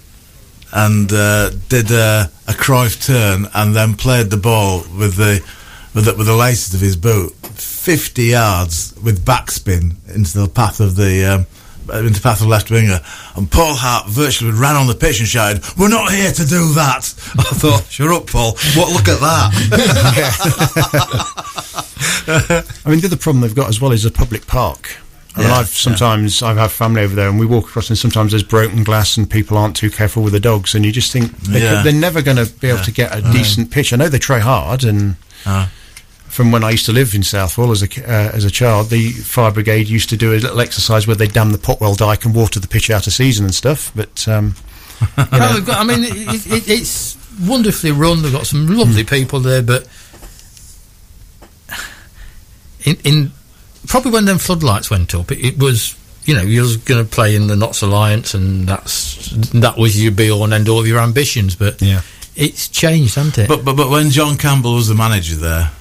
and 0.71 1.11
uh, 1.11 1.49
did 1.67 1.91
a, 1.91 2.29
a 2.47 2.51
Cruyff 2.53 3.05
turn 3.05 3.47
and 3.53 3.75
then 3.75 3.95
played 3.95 4.29
the 4.29 4.37
ball 4.37 4.83
with 4.97 5.15
the 5.15 5.43
with 5.93 6.05
the, 6.05 6.15
with 6.15 6.27
the 6.27 6.35
laces 6.35 6.73
of 6.73 6.79
his 6.79 6.95
boot, 6.95 7.33
fifty 7.33 8.25
yards 8.25 8.93
with 9.03 9.25
backspin 9.25 9.95
into 10.13 10.39
the 10.39 10.47
path 10.47 10.79
of 10.79 10.95
the. 10.95 11.25
Um, 11.25 11.45
into 11.93 12.19
the 12.19 12.19
path 12.21 12.39
of 12.41 12.45
the 12.47 12.51
left 12.51 12.69
winger, 12.71 12.99
and 13.35 13.49
Paul 13.51 13.75
Hart 13.75 14.07
virtually 14.09 14.51
ran 14.51 14.75
on 14.75 14.87
the 14.87 14.95
pitch 14.95 15.19
and 15.19 15.27
shouted, 15.27 15.63
"We're 15.77 15.89
not 15.89 16.11
here 16.11 16.31
to 16.31 16.45
do 16.45 16.73
that." 16.73 17.13
I 17.37 17.43
thought, 17.43 17.85
"Shut 17.89 18.09
up, 18.09 18.27
Paul! 18.27 18.53
What? 18.75 18.91
Look 18.93 19.07
at 19.07 19.19
that!" 19.19 19.49
I 22.85 22.89
mean, 22.89 22.99
the 22.99 23.07
other 23.07 23.17
problem 23.17 23.41
they've 23.41 23.55
got 23.55 23.69
as 23.69 23.81
well 23.81 23.91
is 23.91 24.05
a 24.05 24.11
public 24.11 24.47
park. 24.47 24.97
I 25.35 25.39
mean, 25.41 25.49
Yeah, 25.49 25.55
I've 25.57 25.67
sometimes 25.69 26.41
I've 26.41 26.57
had 26.57 26.71
family 26.71 27.01
over 27.03 27.15
there, 27.15 27.29
and 27.29 27.39
we 27.39 27.45
walk 27.45 27.65
across, 27.65 27.89
and 27.89 27.97
sometimes 27.97 28.31
there's 28.31 28.43
broken 28.43 28.83
glass, 28.83 29.17
and 29.17 29.29
people 29.29 29.57
aren't 29.57 29.75
too 29.75 29.89
careful 29.91 30.23
with 30.23 30.33
the 30.33 30.39
dogs, 30.39 30.73
and 30.75 30.83
you 30.85 30.91
just 30.91 31.11
think 31.11 31.35
they 31.41 31.61
Yeah. 31.63 31.87
are 31.87 31.91
never 31.91 32.21
going 32.21 32.37
to 32.37 32.45
be 32.47 32.69
able 32.69 32.83
to 32.83 32.91
get 32.91 33.15
a 33.15 33.21
decent 33.31 33.71
pitch. 33.71 33.93
I 33.93 33.97
know 33.97 34.09
they 34.09 34.19
try 34.19 34.39
hard, 34.39 34.83
and 34.83 35.15
Ah. 35.45 35.69
From 36.39 36.53
when 36.53 36.63
I 36.63 36.69
used 36.69 36.85
to 36.85 36.93
live 36.93 37.13
in 37.15 37.21
Southwell 37.23 37.69
as 37.71 37.83
a 37.83 37.87
uh, 38.09 38.31
as 38.33 38.45
a 38.45 38.49
child, 38.49 38.89
the 38.89 39.11
fire 39.11 39.51
brigade 39.51 39.89
used 39.89 40.07
to 40.11 40.15
do 40.15 40.31
a 40.31 40.39
little 40.39 40.61
exercise 40.61 41.05
where 41.05 41.17
they 41.17 41.27
dam 41.27 41.51
the 41.51 41.57
Potwell 41.57 41.97
Dyke 41.97 42.23
and 42.23 42.33
water 42.33 42.61
the 42.61 42.67
pitch 42.69 42.89
out 42.89 43.07
of 43.07 43.11
season 43.11 43.43
and 43.43 43.53
stuff. 43.53 43.91
But 43.93 44.25
um, 44.25 44.55
No, 45.17 45.53
they've 45.53 45.65
got, 45.65 45.79
I 45.79 45.83
mean, 45.83 46.05
it, 46.05 46.47
it, 46.47 46.69
it's 46.69 47.17
wonderfully 47.45 47.91
run. 47.91 48.21
They've 48.21 48.31
got 48.31 48.47
some 48.47 48.67
lovely 48.67 49.03
people 49.03 49.41
there, 49.41 49.61
but 49.61 49.85
in, 52.85 52.95
in 53.03 53.31
probably 53.85 54.11
when 54.11 54.23
them 54.23 54.37
floodlights 54.37 54.89
went 54.89 55.13
up, 55.13 55.33
it, 55.33 55.45
it 55.45 55.59
was 55.59 55.93
you 56.23 56.35
know 56.35 56.41
you 56.41 56.61
was 56.61 56.77
going 56.77 57.03
to 57.03 57.11
play 57.11 57.35
in 57.35 57.47
the 57.47 57.57
Notts 57.57 57.81
Alliance, 57.81 58.33
and 58.33 58.65
that's 58.65 59.29
that 59.51 59.77
was 59.77 60.01
your 60.01 60.13
be 60.13 60.31
all 60.31 60.45
and 60.45 60.53
end 60.53 60.69
all 60.69 60.79
of 60.79 60.87
your 60.87 60.99
ambitions. 60.99 61.55
But 61.57 61.81
Yeah. 61.81 61.99
it's 62.37 62.69
changed, 62.69 63.15
hasn't 63.15 63.39
it? 63.39 63.49
But, 63.49 63.65
but 63.65 63.75
but 63.75 63.89
when 63.89 64.09
John 64.09 64.37
Campbell 64.37 64.75
was 64.75 64.87
the 64.87 64.95
manager 64.95 65.35
there, 65.35 65.71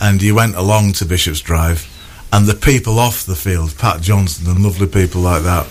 and 0.00 0.22
you 0.22 0.34
went 0.34 0.54
along 0.56 0.92
to 0.94 1.04
Bishop's 1.04 1.40
Drive, 1.40 1.86
and 2.32 2.46
the 2.46 2.54
people 2.54 2.98
off 2.98 3.24
the 3.24 3.34
field, 3.36 3.74
Pat 3.78 4.00
Johnson 4.00 4.48
and 4.50 4.62
lovely 4.62 4.86
people 4.86 5.20
like 5.22 5.42
that, 5.44 5.66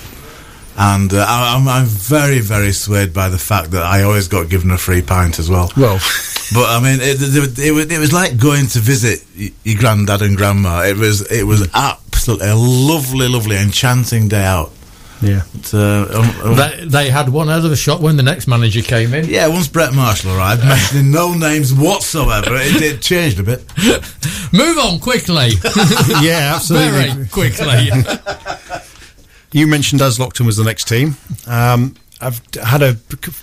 and 0.77 1.13
uh, 1.13 1.25
I, 1.27 1.55
I'm, 1.55 1.67
I'm 1.67 1.85
very 1.85 2.39
very 2.39 2.71
swayed 2.71 3.13
by 3.13 3.29
the 3.29 3.37
fact 3.37 3.71
that 3.71 3.83
I 3.83 4.03
always 4.03 4.27
got 4.27 4.49
given 4.49 4.71
a 4.71 4.77
free 4.77 5.01
pint 5.01 5.39
as 5.39 5.49
well. 5.49 5.71
well, 5.77 5.99
But 6.53 6.69
I 6.69 6.79
mean, 6.81 6.99
it, 7.01 7.17
it, 7.19 7.59
it, 7.59 7.71
was- 7.73 7.91
it 7.91 7.99
was 7.99 8.13
like 8.13 8.37
going 8.39 8.67
to 8.67 8.79
visit 8.79 9.19
your 9.65 9.77
granddad 9.77 10.21
and 10.21 10.37
grandma. 10.37 10.83
It 10.85 10.95
was 10.95 11.29
it 11.29 11.43
was 11.43 11.67
absolutely 11.73 12.47
a 12.47 12.55
lovely, 12.55 13.27
lovely, 13.27 13.57
enchanting 13.57 14.29
day 14.29 14.45
out. 14.45 14.71
Yeah. 15.21 15.43
But, 15.53 15.73
uh, 15.73 16.07
um, 16.13 16.51
um, 16.51 16.55
they, 16.55 16.85
they 16.85 17.09
had 17.09 17.29
one 17.29 17.49
out 17.49 17.65
of 17.65 17.71
a 17.71 17.75
shot 17.75 18.01
when 18.01 18.17
the 18.17 18.23
next 18.23 18.47
manager 18.47 18.81
came 18.81 19.13
in. 19.13 19.25
yeah, 19.25 19.47
once 19.47 19.67
Brett 19.67 19.93
Marshall 19.93 20.35
arrived, 20.35 20.63
mentioning 20.63 21.11
no 21.11 21.33
names 21.33 21.73
whatsoever, 21.73 22.55
it, 22.55 22.81
it 22.81 23.01
changed 23.01 23.39
a 23.39 23.43
bit. 23.43 23.63
Move 24.53 24.77
on 24.77 24.99
quickly, 24.99 25.49
yeah, 26.21 26.53
absolutely. 26.55 27.09
very 27.09 27.27
quickly. 27.27 27.89
You 29.51 29.65
mentioned 29.65 30.01
as 30.01 30.17
Aslockton 30.19 30.45
was 30.45 30.57
the 30.57 30.63
next 30.63 30.87
team. 30.87 31.15
Um, 31.47 31.95
I've 32.19 32.41
had 32.61 32.81
a 32.81 32.93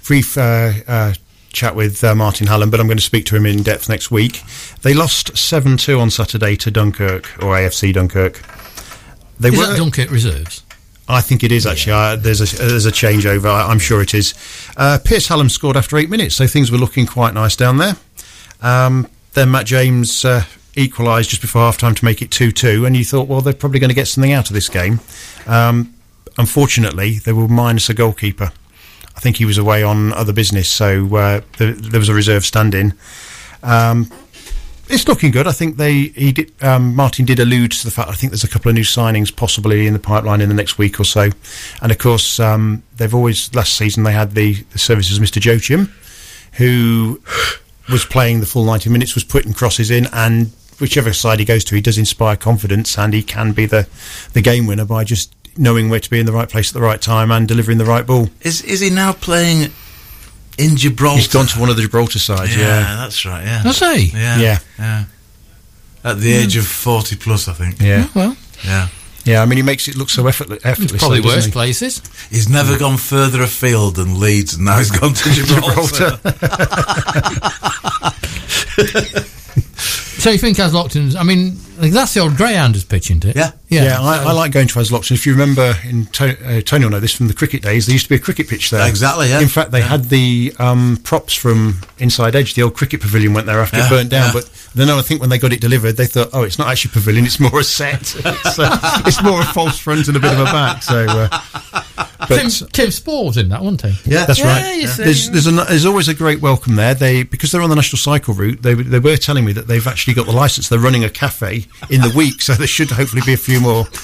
brief 0.07 0.37
uh, 0.37 0.73
uh, 0.87 1.15
chat 1.53 1.75
with 1.75 2.05
uh, 2.05 2.15
Martin 2.15 2.47
Hallam, 2.47 2.71
but 2.71 2.81
I'm 2.81 2.87
going 2.87 2.99
to 2.99 3.05
speak 3.05 3.25
to 3.27 3.37
him 3.37 3.47
in 3.47 3.63
depth 3.63 3.89
next 3.89 4.11
week. 4.11 4.43
They 4.83 4.93
lost 4.93 5.37
7 5.37 5.77
2 5.77 5.99
on 5.99 6.11
Saturday 6.11 6.57
to 6.57 6.71
Dunkirk, 6.71 7.43
or 7.43 7.55
AFC 7.55 7.95
Dunkirk. 7.95 8.43
They 9.41 9.49
Is 9.49 9.59
were, 9.59 9.67
that 9.67 9.77
Dunkirk 9.79 10.11
reserves? 10.11 10.64
I 11.09 11.21
think 11.21 11.45
it 11.45 11.53
is 11.53 11.67
actually. 11.67 11.93
Uh, 11.93 12.17
there's 12.17 12.41
a 12.41 12.57
there's 12.57 12.87
a 12.87 12.93
changeover. 12.93 13.47
I, 13.47 13.69
I'm 13.69 13.79
sure 13.79 14.01
it 14.01 14.15
is. 14.15 14.35
Uh, 14.77 14.99
Pierce 15.05 15.29
Hallam 15.29 15.49
scored 15.49 15.77
after 15.77 15.99
eight 15.99 16.09
minutes, 16.09 16.35
so 16.35 16.47
things 16.47 16.71
were 16.71 16.79
looking 16.79 17.07
quite 17.07 17.35
nice 17.35 17.57
down 17.57 17.77
there. 17.77 17.97
Um, 18.63 19.09
then 19.35 19.51
Matt 19.51 19.67
James 19.67 20.25
uh, 20.25 20.45
equalised 20.77 21.31
just 21.31 21.43
before 21.43 21.63
half 21.63 21.77
time 21.77 21.95
to 21.95 22.05
make 22.05 22.23
it 22.23 22.31
2 22.31 22.53
2, 22.53 22.87
and 22.87 22.97
you 22.97 23.05
thought, 23.05 23.29
well, 23.29 23.41
they're 23.41 23.53
probably 23.53 23.81
going 23.81 23.91
to 23.91 23.95
get 23.95 24.09
something 24.09 24.33
out 24.33 24.49
of 24.49 24.55
this 24.55 24.69
game. 24.69 25.01
Um, 25.47 25.95
unfortunately, 26.39 27.19
they 27.19 27.33
were 27.33 27.49
minus 27.49 27.89
a 27.91 27.95
goalkeeper. 27.95 28.53
I 29.17 29.21
think 29.21 29.37
he 29.37 29.45
was 29.45 29.59
away 29.59 29.83
on 29.83 30.13
other 30.13 30.33
business, 30.33 30.69
so 30.69 31.15
uh, 31.17 31.41
there, 31.59 31.73
there 31.73 32.01
was 32.01 32.09
a 32.09 32.15
reserve 32.15 32.45
stand 32.45 32.75
in. 32.75 32.95
Um, 33.63 34.11
it's 34.89 35.09
looking 35.09 35.31
good. 35.31 35.47
I 35.47 35.53
think 35.53 35.77
they 35.77 35.95
he 36.09 36.33
did. 36.33 36.53
Um, 36.63 36.95
Martin 36.95 37.25
did 37.25 37.39
allude 37.41 37.73
to 37.73 37.85
the 37.85 37.91
fact. 37.91 38.09
I 38.09 38.15
think 38.15 38.33
there's 38.33 38.45
a 38.45 38.49
couple 38.49 38.69
of 38.69 38.75
new 38.75 38.83
signings 38.83 39.35
possibly 39.35 39.87
in 39.87 39.93
the 39.93 39.99
pipeline 39.99 40.41
in 40.41 40.49
the 40.49 40.55
next 40.55 40.79
week 40.79 41.01
or 41.01 41.05
so, 41.05 41.31
and 41.81 41.93
of 41.93 41.99
course 41.99 42.39
um, 42.41 42.83
they've 42.97 43.15
always 43.15 43.55
last 43.55 43.77
season 43.77 44.05
they 44.05 44.13
had 44.13 44.33
the, 44.33 44.55
the 44.73 44.79
services 44.79 45.19
of 45.19 45.23
Mr. 45.25 45.45
Joachim, 45.45 45.93
who 46.55 47.21
was 47.91 48.05
playing 48.05 48.41
the 48.41 48.47
full 48.47 48.65
90 48.65 48.91
minutes, 48.91 49.15
was 49.15 49.25
putting 49.25 49.53
crosses 49.53 49.91
in, 49.91 50.07
and 50.13 50.53
whichever 50.81 51.13
side 51.13 51.39
he 51.39 51.45
goes 51.45 51.65
to, 51.65 51.75
he 51.75 51.81
does 51.81 51.99
inspire 51.99 52.37
confidence, 52.37 52.99
and 52.99 53.15
he 53.15 53.23
can 53.23 53.53
be 53.53 53.67
the 53.67 53.89
the 54.33 54.43
game 54.43 54.67
winner 54.67 54.85
by 54.85 55.05
just 55.05 55.35
knowing 55.57 55.89
where 55.89 56.01
to 56.01 56.11
be 56.11 56.19
in 56.19 56.27
the 56.27 56.33
right 56.33 56.49
place 56.49 56.71
at 56.71 56.75
the 56.75 56.81
right 56.81 57.01
time 57.01 57.31
and 57.31 57.47
delivering 57.49 57.79
the 57.79 57.85
right 57.85 58.07
ball. 58.07 58.29
Is 58.43 58.63
is 58.63 58.81
he 58.81 58.91
now 58.91 59.13
playing 59.13 59.71
in 60.59 60.77
Gibraltar? 60.77 61.19
He's 61.19 61.29
gone 61.29 61.47
to 61.47 61.59
one 61.61 61.69
of 61.71 61.77
the 61.77 61.83
Gibraltar 61.83 62.19
sides. 62.19 62.57
yeah, 62.57 62.63
Yeah, 62.81 62.97
that's 62.97 63.25
right. 63.27 63.45
Yeah, 63.45 63.63
Does 63.63 63.79
he? 63.79 64.07
yeah, 64.17 64.39
Yeah. 64.39 64.59
yeah. 64.79 65.05
At 66.05 66.19
the 66.21 66.33
age 66.35 66.57
of 66.57 66.67
forty 66.67 67.17
plus, 67.17 67.49
I 67.49 67.53
think. 67.55 67.81
yeah, 67.81 68.05
oh, 68.09 68.11
Well, 68.15 68.37
Yeah, 68.65 68.89
yeah. 69.25 69.43
I 69.43 69.47
mean, 69.47 69.57
he 69.57 69.63
makes 69.63 69.89
it 69.89 69.97
look 69.97 70.11
so 70.11 70.27
effortless. 70.27 70.65
effortless 70.65 71.01
probably 71.01 71.21
though, 71.21 71.25
doesn't 71.35 71.37
worse 71.39 71.47
he? 71.47 71.51
places. 71.53 72.03
he's 72.31 72.49
never 72.49 72.77
gone 72.79 72.99
further 72.99 73.43
afield 73.43 73.97
than 73.97 74.21
Leeds, 74.21 74.55
and 74.55 74.65
now 74.67 74.77
he's 74.79 74.91
gone 74.91 75.15
to 75.15 75.31
Gibraltar. 75.33 76.21
So 79.85 80.31
you 80.31 80.39
think 80.39 80.57
Aslockton's? 80.59 81.17
I 81.17 81.23
mean, 81.23 81.57
like, 81.79 81.93
that's 81.93 82.15
the 82.15 82.21
old 82.21 82.37
Greyhounders 82.37 82.85
pitch, 82.85 83.11
isn't 83.11 83.25
it? 83.25 83.37
Yeah. 83.37 83.51
yeah. 83.69 83.85
Yeah, 83.85 84.01
I, 84.01 84.25
I 84.25 84.33
like 84.33 84.53
going 84.53 84.69
to 84.69 84.79
Aslockton. 84.79 85.11
If 85.13 85.27
you 85.27 85.33
remember, 85.33 85.75
in 85.85 86.07
to- 86.07 86.59
uh, 86.59 86.61
Tony 86.63 86.85
will 86.85 86.93
know 86.93 87.01
this 87.01 87.13
from 87.13 87.29
the 87.29 87.35
cricket 87.35 87.63
days. 87.63 87.87
There 87.87 87.93
used 87.93 88.07
to 88.07 88.09
be 88.11 88.15
a 88.15 88.21
cricket 88.21 88.49
pitch 88.49 88.71
there. 88.71 88.89
Exactly, 88.89 89.29
yeah. 89.29 89.41
In 89.41 89.49
fact, 89.49 89.71
they 89.73 89.81
had 89.83 90.05
the 90.05 90.55
um, 90.59 90.99
props 91.03 91.35
from 91.35 91.81
Inside 91.99 92.37
Edge. 92.37 92.55
The 92.55 92.63
old 92.63 92.75
cricket 92.75 93.01
pavilion 93.01 93.35
went 93.35 93.47
there 93.47 93.61
after 93.61 93.77
Yeah, 93.79 93.87
it 93.87 93.91
burnt 93.91 94.11
down. 94.11 94.27
yeah. 94.29 94.33
But 94.41 94.51
then 94.75 94.89
I 94.89 95.03
think 95.03 95.21
when 95.21 95.31
they 95.31 95.39
got 95.39 95.53
it 95.53 95.61
delivered, 95.61 95.93
they 95.97 96.07
thought, 96.07 96.31
oh, 96.33 96.43
it's 96.45 96.59
not 96.59 96.69
actually 96.69 96.93
a 96.93 96.95
pavilion; 96.95 97.27
it's 97.27 97.41
more 97.41 97.61
a 97.61 97.65
set. 97.65 98.01
it's, 98.17 98.59
uh, 98.59 99.03
it's 99.07 99.23
more 99.23 99.41
a 99.41 99.45
false 99.45 99.79
front 99.79 100.07
and 100.09 100.17
a 100.17 100.21
bit 100.21 100.33
of 100.33 100.41
a 100.41 100.45
back. 100.45 100.83
So, 100.83 101.07
uh, 101.09 102.07
Tim, 102.29 102.47
but 102.61 102.73
Tim 102.73 102.91
Spall's 102.91 103.37
in 103.37 103.49
that, 103.51 103.63
wasn't 103.63 103.83
he? 103.83 104.11
Yeah. 104.13 104.25
that's 104.27 104.39
Yeah, 104.39 104.47
right. 104.53 104.77
you 104.83 104.87
see. 104.89 105.03
There's 105.05 105.31
there's, 105.31 105.47
a, 105.47 105.51
there's 105.53 105.87
always 105.87 106.09
a 106.09 106.15
great 106.15 106.41
welcome 106.41 106.77
there. 106.77 106.95
They 106.95 107.23
because 107.23 107.51
they're 107.53 107.63
on 107.63 107.71
the 107.71 107.77
national 107.77 107.99
cycle 107.99 108.35
route. 108.35 108.63
They 108.63 108.75
they 108.75 108.99
were 108.99 109.17
telling 109.17 109.45
me 109.45 109.53
that 109.53 109.67
they've 109.67 109.87
actually 109.87 110.15
got 110.15 110.27
the 110.27 110.33
license. 110.33 110.69
They're 110.69 110.79
running 110.79 111.05
a 111.05 111.11
cafe 111.11 111.67
in 111.91 112.01
the 112.01 112.13
week, 112.17 112.43
so 112.43 112.55
there 112.55 112.67
should 112.67 112.91
hopefully 112.91 113.23
be 113.27 113.33
a 113.35 113.37
few 113.39 113.61
more. 113.61 113.87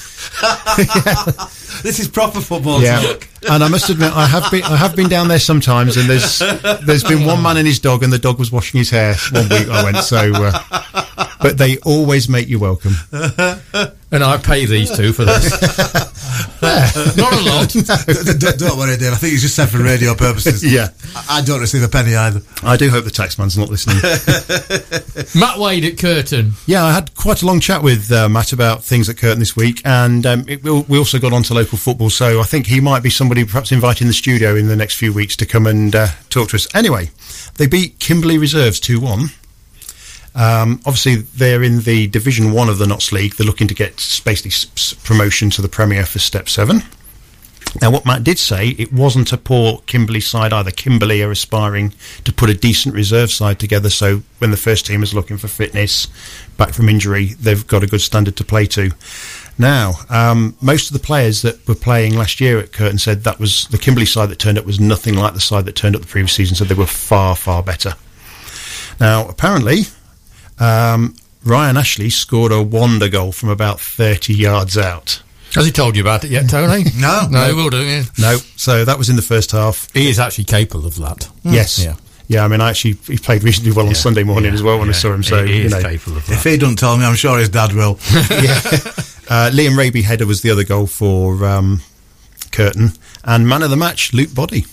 This 1.83 1.99
is 1.99 2.09
proper 2.09 2.41
football 2.41 2.83
Yeah, 2.83 3.01
talk. 3.01 3.27
and 3.49 3.65
I 3.65 3.69
must 3.69 3.89
admit, 3.89 4.13
I 4.15 4.27
have 4.27 4.51
been 4.51 4.63
I 4.65 4.77
have 4.77 4.95
been 4.95 5.09
down 5.09 5.29
there 5.29 5.39
sometimes, 5.39 5.97
and 5.97 6.09
there's 6.11 6.41
there's 6.85 7.05
been 7.05 7.25
one 7.25 7.43
man 7.43 7.57
and 7.57 7.67
his 7.67 7.79
dog, 7.79 8.03
and 8.03 8.13
the 8.13 8.19
dog 8.19 8.39
was 8.39 8.53
washing 8.53 8.79
his 8.79 8.91
hair 8.91 9.15
one 9.33 9.49
week 9.49 9.67
I 9.69 9.85
went. 9.85 9.97
So, 9.99 10.19
uh, 10.35 11.27
but 11.43 11.59
they 11.59 11.79
always 11.79 12.29
make 12.29 12.49
you 12.49 12.59
welcome. 12.59 12.95
And 14.13 14.25
I 14.25 14.39
pay 14.39 14.67
these 14.67 14.91
two 14.97 15.13
for 15.13 15.25
this. 15.25 15.51
Not 16.63 17.33
a 17.33 17.43
lot. 17.43 17.69
don't, 18.41 18.59
don't 18.59 18.77
worry, 18.77 18.97
Dave. 18.97 19.13
I 19.13 19.17
think 19.17 19.31
he's 19.33 19.43
just 19.43 19.55
said 19.55 19.69
for 19.69 19.79
radio 19.79 20.17
purposes. 20.17 20.65
Yeah, 20.65 20.89
I 21.15 21.39
I 21.39 21.43
don't 21.43 21.61
receive 21.61 21.85
a 21.85 21.89
penny 21.89 22.17
either. 22.17 22.43
I 22.65 22.77
do 22.77 22.91
hope 22.91 23.05
the 23.05 23.11
taxman's 23.11 23.57
not 23.57 23.69
listening. 23.69 23.97
Matt 25.41 25.59
Wade 25.59 25.85
at 25.85 25.97
Curtin. 25.97 26.53
Yeah, 26.67 26.85
I 26.85 26.93
had 26.93 27.15
quite 27.15 27.43
a 27.43 27.47
long 27.47 27.61
chat 27.61 27.85
with 27.85 28.11
uh, 28.11 28.29
Matt 28.29 28.53
about 28.53 28.83
things 28.83 29.09
at 29.09 29.17
Curtin 29.17 29.39
this 29.39 29.55
week, 29.55 29.81
and 29.85 30.27
um, 30.27 30.45
it, 30.49 30.63
we 30.65 30.81
we 30.83 30.99
also 30.99 31.21
got 31.21 31.33
onto 31.33 31.55
local 31.55 31.79
football. 31.79 32.11
So 32.11 32.41
I 32.41 32.45
think 32.45 32.67
he 32.67 32.81
might 32.81 33.05
be 33.05 33.11
somebody 33.11 33.45
perhaps 33.45 33.71
inviting 33.71 34.09
the 34.09 34.13
studio 34.13 34.57
in 34.57 34.67
the 34.67 34.77
next 34.77 34.97
few 34.97 35.13
weeks 35.13 35.37
to 35.37 35.47
come 35.47 35.69
and 35.69 35.95
uh, 35.95 36.09
talk 36.31 36.49
to 36.49 36.57
us. 36.57 36.67
Anyway, 36.75 37.11
they 37.59 37.69
beat 37.69 38.01
Kimberley 38.01 38.39
Reserves 38.39 38.81
two 38.81 38.99
one. 38.99 39.29
Um, 40.35 40.81
obviously, 40.87 41.17
they're 41.17 41.63
in 41.63 41.81
the 41.81 42.07
Division 42.07 42.53
One 42.53 42.69
of 42.69 42.79
the 42.79 42.87
Notts 42.87 43.13
League. 43.13 43.35
They're 43.35 43.47
looking 43.47 43.69
to 43.69 43.75
get 43.75 43.97
basically 44.25 44.53
promotion 45.05 45.51
to 45.51 45.63
the 45.63 45.69
Premier 45.69 46.07
for 46.07 46.19
Step 46.19 46.49
Seven. 46.49 46.83
Now, 47.81 47.91
what 47.91 48.05
Matt 48.05 48.25
did 48.25 48.39
say, 48.39 48.71
it 48.71 48.93
wasn't 48.93 49.33
a 49.33 49.39
poor 49.39 49.81
Kimberley 49.87 50.21
side 50.21 50.53
either. 50.53 50.73
Kimberley 50.73 51.23
are 51.23 51.31
aspiring 51.31 51.95
to 52.25 52.33
put 52.33 52.51
a 52.51 52.55
decent 52.55 52.95
reserve 52.95 53.31
side 53.31 53.61
together, 53.61 53.91
so 53.91 54.23
when 54.39 54.51
the 54.51 54.57
first 54.57 54.87
team 54.87 55.05
is 55.05 55.15
looking 55.15 55.37
for 55.37 55.47
fitness, 55.47 56.09
back 56.57 56.73
from 56.75 56.89
injury, 56.89 57.35
they've 57.35 57.67
got 57.67 57.85
a 57.85 57.87
good 57.87 58.01
standard 58.01 58.37
to 58.39 58.45
play 58.45 58.67
to. 58.67 58.91
Now, 59.57 59.93
um, 60.09 60.57
most 60.61 60.89
of 60.91 60.95
the 60.95 61.07
players 61.07 61.43
that 61.43 61.67
were 61.69 61.77
playing 61.77 62.17
last 62.17 62.41
year 62.41 62.59
at 62.59 62.73
Curtin 62.73 62.99
said 62.99 63.23
that 63.23 63.39
was 63.39 63.69
the 63.69 63.79
Kimberley 63.79 64.07
side 64.07 64.31
that 64.31 64.41
turned 64.41 64.59
up 64.59 64.67
was 64.67 64.81
nothing 64.81 65.15
like 65.15 65.35
the 65.35 65.41
side 65.41 65.67
that 65.67 65.77
turned 65.77 65.95
up 65.95 66.03
the 66.03 66.09
previous 66.09 66.33
season, 66.33 66.57
so 66.57 66.65
they 66.65 66.75
were 66.75 66.87
far, 66.87 67.37
far 67.37 67.63
better. 67.63 67.95
Now, 68.99 69.29
apparently, 69.29 69.83
um, 70.61 71.17
Ryan 71.45 71.77
Ashley 71.77 72.11
scored 72.11 72.53
a 72.53 72.63
wonder 72.63 73.09
goal 73.09 73.33
from 73.33 73.49
about 73.49 73.81
30 73.81 74.35
yards 74.35 74.77
out. 74.77 75.23
Has 75.55 75.67
he 75.67 75.73
told 75.73 75.97
you 75.97 76.03
about 76.03 76.23
it 76.25 76.31
yet, 76.31 76.49
Tony? 76.49 76.85
No. 76.97 77.27
no, 77.31 77.49
he 77.49 77.55
will 77.55 77.71
do. 77.71 77.83
Yeah. 77.83 78.05
No, 78.19 78.37
so 78.57 78.85
that 78.85 78.99
was 78.99 79.09
in 79.09 79.17
the 79.17 79.23
first 79.23 79.51
half. 79.51 79.93
He 79.93 80.09
is 80.09 80.19
actually 80.19 80.45
capable 80.45 80.87
of 80.87 80.97
that. 80.97 81.29
Yes. 81.43 81.83
Yeah. 81.83 81.97
Yeah, 82.29 82.45
I 82.45 82.49
mean, 82.49 82.61
I 82.61 82.71
actually 82.71 82.93
he 83.09 83.19
played 83.19 83.43
reasonably 83.43 83.73
well 83.73 83.89
on 83.89 83.95
Sunday 83.97 84.23
morning 84.23 84.55
as 84.55 84.63
well 84.63 84.79
when 84.79 84.89
I 84.89 84.93
saw 84.93 85.13
him. 85.13 85.25
So 85.25 85.45
he, 85.45 85.53
he 85.53 85.59
you 85.59 85.65
is 85.65 85.73
know, 85.73 85.83
capable 85.83 86.17
of 86.19 86.31
If 86.31 86.45
he 86.45 86.57
doesn't 86.57 86.77
tell 86.77 86.97
me, 86.97 87.05
I'm 87.05 87.17
sure 87.17 87.37
his 87.37 87.49
dad 87.49 87.73
will. 87.73 87.99
yeah. 88.31 88.61
Uh, 89.29 89.51
Liam 89.53 89.77
Raby 89.77 90.03
header 90.03 90.27
was 90.27 90.41
the 90.41 90.51
other 90.51 90.63
goal 90.63 90.87
for 90.87 91.45
um, 91.45 91.81
Curtin, 92.53 92.93
and 93.25 93.49
man 93.49 93.65
of 93.65 93.71
the 93.71 93.77
match, 93.77 94.13
Luke 94.13 94.33
Body. 94.33 94.65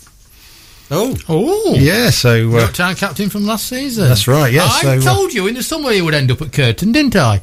Oh, 0.89 1.15
oh, 1.27 1.75
Yeah, 1.75 2.09
so 2.11 2.55
uh, 2.55 2.67
town 2.71 2.95
captain 2.95 3.29
from 3.29 3.45
last 3.45 3.67
season. 3.67 4.07
That's 4.07 4.27
right, 4.27 4.51
yeah, 4.53 4.65
I 4.65 4.81
so, 4.81 4.89
uh, 4.91 5.01
told 5.01 5.33
you 5.33 5.47
in 5.47 5.55
the 5.55 5.63
summer 5.63 5.91
he 5.91 6.01
would 6.01 6.13
end 6.13 6.31
up 6.31 6.41
at 6.41 6.53
Curtin, 6.53 6.91
didn't 6.93 7.15
I? 7.15 7.41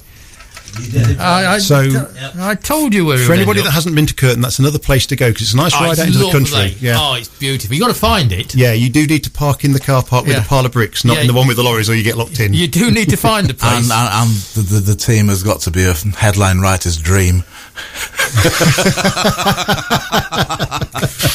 I, 1.20 1.47
I, 1.55 1.59
So- 1.59 2.09
I 2.40 2.57
told 2.57 2.95
you 2.95 3.05
where. 3.05 3.18
for 3.18 3.28
would 3.28 3.36
anybody 3.38 3.62
that 3.62 3.70
hasn't 3.70 3.95
been 3.95 4.07
to 4.07 4.14
Curtin, 4.14 4.40
that's 4.40 4.59
another 4.59 4.78
place 4.80 5.07
to 5.07 5.14
go 5.16 5.28
because 5.28 5.42
it's 5.42 5.53
a 5.55 5.57
nice 5.57 5.72
Oh, 5.74 5.80
ride 5.84 5.99
out 6.01 6.07
into 6.07 6.18
the 6.18 6.32
country. 6.32 6.74
Yeah. 6.80 6.97
Oh, 6.99 7.14
it's 7.14 7.28
beautiful. 7.28 7.74
You 7.76 7.80
got 7.80 7.88
to 7.88 7.95
find 7.95 8.32
it. 8.32 8.55
Yeah, 8.57 8.72
you 8.72 8.88
do 8.90 9.07
need 9.07 9.22
to 9.24 9.30
park 9.30 9.64
in 9.64 9.72
the 9.72 9.78
car 9.78 10.03
park 10.03 10.24
with 10.26 10.34
Yeah. 10.34 10.42
a 10.42 10.47
pile 10.47 10.66
of 10.66 10.72
bricks, 10.72 11.05
not 11.05 11.14
Yeah. 11.16 11.20
in 11.22 11.26
the 11.28 11.32
one 11.32 11.47
with 11.47 11.59
the 11.59 11.62
lorries, 11.62 11.88
or 11.88 11.95
you 11.95 12.03
get 12.03 12.16
locked 12.16 12.40
in. 12.40 12.55
You 12.55 12.66
do 12.66 12.90
need 12.90 13.11
to 13.11 13.16
find 13.16 13.47
the 13.49 13.55
place. 13.55 13.72
and 13.88 13.92
and, 13.92 14.09
and 14.12 14.30
the, 14.55 14.62
the, 14.62 14.80
the 14.80 14.95
team 14.97 15.28
has 15.28 15.45
got 15.45 15.61
to 15.61 15.70
be 15.70 15.84
a 15.84 15.92
headline 15.92 16.59
writer's 16.59 16.97
dream. 16.97 17.45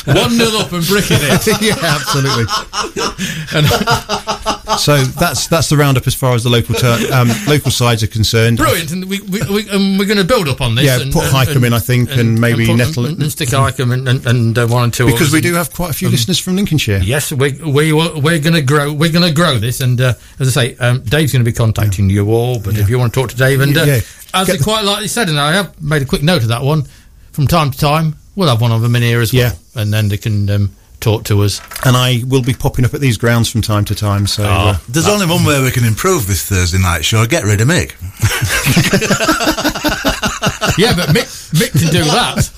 One 0.10 0.38
nil 0.38 0.58
up 0.58 0.72
and 0.72 0.86
bricking 0.88 1.18
it. 1.22 1.62
yeah, 1.62 1.76
absolutely. 1.82 2.46
And 3.54 3.68
so 4.80 4.98
that's 5.04 5.48
that's 5.48 5.70
the 5.70 5.78
roundup 5.78 6.08
as 6.08 6.16
far 6.16 6.34
as 6.34 6.44
the 6.44 6.50
local 6.50 6.76
tur- 6.76 7.00
um, 7.14 7.30
local 7.48 7.70
sides 7.72 8.02
are 8.04 8.08
concerned. 8.08 8.58
brilliant, 8.58 8.92
and 8.92 9.06
we, 9.10 9.22
we, 9.22 9.40
we 9.52 9.70
um, 9.70 9.98
we're 9.98 10.06
going 10.08 10.18
to 10.18 10.24
build 10.24 10.48
up 10.48 10.62
on 10.62 10.76
this. 10.76 10.86
Yeah, 10.86 11.00
and, 11.02 11.14
put 11.14 11.24
and- 11.26 11.34
Hykeham 11.36 11.66
in, 11.66 11.74
I 11.74 11.80
think, 11.80 12.10
and 12.12 12.40
maybe 12.40 12.66
put- 12.66 12.78
Nettle- 12.78 13.06
and, 13.06 13.22
and 13.22 13.32
stick 13.32 13.50
Hykeham 13.50 13.94
and, 13.94 14.08
and, 14.08 14.26
and 14.26 14.58
uh, 14.58 14.68
one 14.68 14.86
and 14.86 14.94
two 14.94 15.06
Because 15.06 15.32
we 15.32 15.42
do 15.42 15.54
have 15.56 15.72
quite 15.74 15.92
a 15.92 15.94
few 15.94 16.10
listeners 16.10 16.40
from 16.40 16.56
Lincolnshire. 16.56 17.00
Yes, 17.04 17.32
we 17.32 17.54
we 17.62 17.94
we're 17.94 18.40
going 18.40 18.54
to 18.56 18.62
grow. 18.62 18.92
We're 18.94 19.12
going 19.12 19.28
to 19.28 19.34
grow 19.34 19.58
this, 19.60 19.82
and 19.82 20.00
uh, 20.02 20.14
as 20.40 20.56
I 20.58 20.62
say, 20.70 20.76
um, 20.78 21.02
Dave's 21.02 21.32
going 21.34 21.44
to 21.46 21.50
be 21.50 21.56
contacting 21.56 22.10
you 22.10 22.32
all. 22.32 22.60
But 22.60 22.78
if 22.78 22.90
you 22.90 22.98
want 22.98 23.14
to 23.14 23.20
talk 23.20 23.30
to 23.32 23.38
Dave, 23.38 23.62
and 23.62 23.78
uh, 23.78 23.84
Yeah. 23.84 24.00
as 24.34 24.48
Get 24.48 24.58
he 24.58 24.64
quite 24.64 24.86
likely 24.86 25.08
said, 25.08 25.30
and 25.30 25.40
I 25.40 25.54
have 25.54 25.80
made 25.82 26.02
a 26.02 26.06
quick 26.06 26.24
note 26.30 26.44
of 26.44 26.50
that 26.50 26.62
one. 26.64 26.84
From 27.32 27.48
time 27.48 27.72
to 27.72 27.78
time, 27.78 28.16
we'll 28.36 28.50
have 28.50 28.62
one 28.62 28.72
of 28.72 28.82
them 28.82 28.96
in 28.96 29.02
here 29.02 29.22
as 29.22 29.34
well, 29.34 29.52
Yeah. 29.76 29.82
and 29.82 29.92
then 29.94 30.10
they 30.10 30.18
can 30.18 30.50
um, 30.50 30.72
talk 31.00 31.24
to 31.26 31.42
us. 31.44 31.62
And 31.86 31.96
I 31.98 32.22
will 32.28 32.42
be 32.44 32.54
popping 32.54 32.86
up 32.86 32.94
at 32.94 33.02
these 33.02 33.18
grounds 33.18 33.50
from 33.50 33.62
time 33.62 33.86
to 33.86 33.96
time. 33.96 34.28
So 34.28 34.44
uh, 34.44 34.78
There's 34.90 35.08
only 35.08 35.26
one 35.26 35.44
way 35.46 35.62
we 35.64 35.72
can 35.72 35.86
improve 35.86 36.28
this 36.28 36.46
Thursday 36.48 36.78
night 36.80 37.04
show. 37.06 37.26
Get 37.26 37.44
rid 37.46 37.62
of 37.62 37.68
Mick. 37.68 37.92
yeah, 40.78 40.96
but 40.96 41.10
Mick, 41.10 41.28
Mick 41.54 41.72
can 41.72 41.92
do 41.92 42.04
that. 42.04 42.52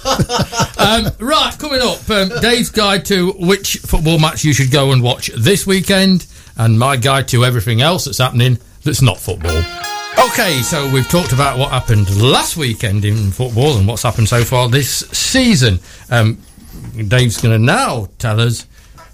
Um, 0.77 1.11
right, 1.25 1.57
coming 1.59 1.81
up, 1.81 2.09
um, 2.09 2.29
Dave's 2.41 2.69
guide 2.69 3.05
to 3.05 3.31
which 3.33 3.77
football 3.77 4.19
match 4.19 4.43
you 4.43 4.53
should 4.53 4.71
go 4.71 4.91
and 4.91 5.01
watch 5.03 5.27
this 5.37 5.65
weekend, 5.67 6.25
and 6.57 6.77
my 6.79 6.97
guide 6.97 7.27
to 7.29 7.45
everything 7.45 7.81
else 7.81 8.05
that's 8.05 8.17
happening 8.17 8.57
that's 8.83 9.01
not 9.01 9.17
football. 9.19 9.61
Okay, 10.19 10.61
so 10.61 10.89
we've 10.91 11.07
talked 11.09 11.33
about 11.33 11.57
what 11.57 11.71
happened 11.71 12.21
last 12.21 12.55
weekend 12.57 13.05
in 13.05 13.31
football 13.31 13.77
and 13.77 13.87
what's 13.87 14.03
happened 14.03 14.27
so 14.29 14.43
far 14.43 14.69
this 14.69 14.99
season. 15.09 15.79
Um, 16.09 16.37
Dave's 16.95 17.41
going 17.41 17.57
to 17.57 17.63
now 17.63 18.07
tell 18.19 18.39
us 18.39 18.65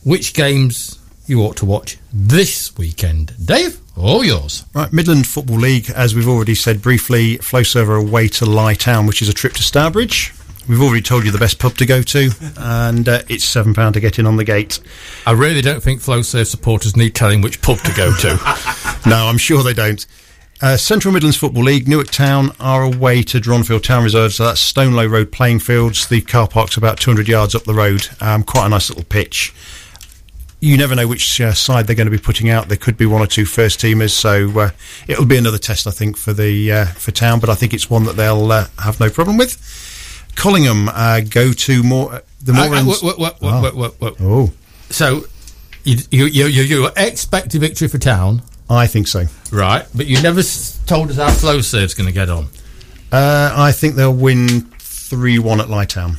which 0.03 0.33
games 0.33 0.99
you 1.25 1.41
ought 1.43 1.57
to 1.57 1.65
watch 1.65 1.97
this 2.11 2.77
weekend. 2.77 3.33
Dave, 3.43 3.79
all 3.95 4.23
yours. 4.23 4.65
Right, 4.73 4.91
Midland 4.91 5.27
Football 5.27 5.57
League, 5.57 5.89
as 5.91 6.13
we've 6.15 6.27
already 6.27 6.55
said 6.55 6.81
briefly, 6.81 7.37
flow 7.37 7.63
server 7.63 7.95
away 7.95 8.27
to 8.29 8.45
Lye 8.45 8.73
Town, 8.75 9.05
which 9.05 9.21
is 9.21 9.29
a 9.29 9.33
trip 9.33 9.53
to 9.53 9.63
Stourbridge. 9.63 10.33
We've 10.67 10.81
already 10.81 11.01
told 11.01 11.23
you 11.25 11.31
the 11.31 11.37
best 11.37 11.59
pub 11.59 11.75
to 11.77 11.85
go 11.85 12.01
to, 12.01 12.29
and 12.57 13.07
uh, 13.07 13.21
it's 13.29 13.45
seven 13.45 13.73
pound 13.73 13.93
to 13.93 14.01
get 14.01 14.19
in 14.19 14.25
on 14.25 14.35
the 14.35 14.43
gate. 14.43 14.79
I 15.25 15.31
really 15.31 15.61
don't 15.61 15.81
think 15.81 16.01
FlowServe 16.01 16.47
supporters 16.47 16.97
need 16.97 17.15
telling 17.15 17.41
which 17.41 17.61
pub 17.61 17.77
to 17.79 17.93
go 17.95 18.13
to. 18.17 18.37
No, 19.05 19.27
I'm 19.27 19.37
sure 19.37 19.63
they 19.63 19.73
don't. 19.73 20.05
Uh, 20.59 20.75
Central 20.75 21.13
Midlands 21.13 21.37
Football 21.37 21.65
League, 21.65 21.87
Newark 21.87 22.07
Town 22.07 22.51
are 22.59 22.81
away 22.81 23.21
to 23.21 23.39
Dronfield 23.39 23.83
Town 23.83 24.03
Reserve, 24.03 24.33
so 24.33 24.45
that's 24.45 24.73
Stonelow 24.73 25.07
Road 25.09 25.31
playing 25.31 25.59
fields. 25.59 26.07
The 26.07 26.21
car 26.21 26.47
park's 26.47 26.77
about 26.77 26.99
200 26.99 27.27
yards 27.27 27.53
up 27.53 27.63
the 27.63 27.75
road. 27.75 28.07
Um, 28.19 28.41
quite 28.43 28.65
a 28.65 28.69
nice 28.69 28.89
little 28.89 29.03
pitch. 29.03 29.53
You 30.59 30.75
never 30.75 30.95
know 30.95 31.07
which 31.07 31.39
uh, 31.39 31.53
side 31.53 31.85
they're 31.85 31.95
going 31.95 32.07
to 32.07 32.11
be 32.11 32.17
putting 32.17 32.49
out. 32.49 32.69
There 32.69 32.77
could 32.77 32.97
be 32.97 33.05
one 33.05 33.21
or 33.21 33.27
two 33.27 33.45
first 33.45 33.79
teamers, 33.79 34.09
so 34.09 34.49
uh, 34.59 34.69
it'll 35.07 35.25
be 35.27 35.37
another 35.37 35.59
test, 35.59 35.85
I 35.85 35.91
think, 35.91 36.17
for 36.17 36.33
the 36.33 36.71
uh, 36.71 36.85
for 36.85 37.11
Town. 37.11 37.39
But 37.39 37.51
I 37.51 37.55
think 37.55 37.75
it's 37.75 37.87
one 37.91 38.05
that 38.05 38.15
they'll 38.15 38.51
uh, 38.51 38.65
have 38.79 38.99
no 38.99 39.11
problem 39.11 39.37
with. 39.37 39.61
Collingham 40.35 40.89
uh, 40.89 41.21
go 41.21 41.53
to 41.53 41.83
more 41.83 42.23
the 42.41 42.53
more. 42.53 42.63
Oh. 43.43 43.61
oh, 44.19 44.51
So, 44.89 45.25
you, 45.83 45.97
you, 46.09 46.25
you, 46.25 46.63
you 46.63 46.89
expect 46.97 47.53
a 47.53 47.59
victory 47.59 47.87
for 47.87 47.99
Town, 47.99 48.41
I 48.69 48.87
think 48.87 49.07
so. 49.07 49.25
right? 49.51 49.85
But 49.95 50.07
you 50.07 50.21
never 50.21 50.39
s- 50.39 50.79
told 50.85 51.09
us 51.09 51.15
how 51.17 51.29
FlowServe's 51.29 51.93
going 51.93 52.07
to 52.07 52.13
get 52.13 52.29
on. 52.29 52.47
Uh, 53.11 53.53
I 53.55 53.71
think 53.71 53.95
they'll 53.95 54.13
win 54.13 54.61
three 54.79 55.39
one 55.39 55.61
at 55.61 55.69
Lye 55.69 55.85
Town. 55.85 56.17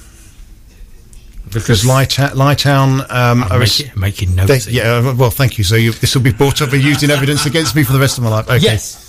because 1.53 1.84
Lye 1.84 2.05
Town, 2.07 2.30
Lytown 2.30 3.01
um, 3.11 3.42
I'm 3.44 3.53
are 3.53 3.59
making, 3.59 3.86
s- 3.88 3.96
making 3.96 4.36
they, 4.36 4.44
notes. 4.46 4.66
yeah. 4.68 4.82
uh, 4.94 5.14
Well, 5.16 5.30
thank 5.30 5.59
you. 5.59 5.64
So 5.64 5.76
you, 5.76 5.92
this 5.92 6.14
will 6.14 6.22
be 6.22 6.32
brought 6.32 6.62
up 6.62 6.72
and 6.72 6.82
used 6.82 7.03
in 7.03 7.11
evidence 7.11 7.44
against 7.46 7.74
me 7.76 7.82
for 7.84 7.92
the 7.92 8.01
rest 8.01 8.18
of 8.18 8.24
my 8.24 8.30
life. 8.30 8.46
Okay. 8.49 8.59
Yes. 8.64 9.05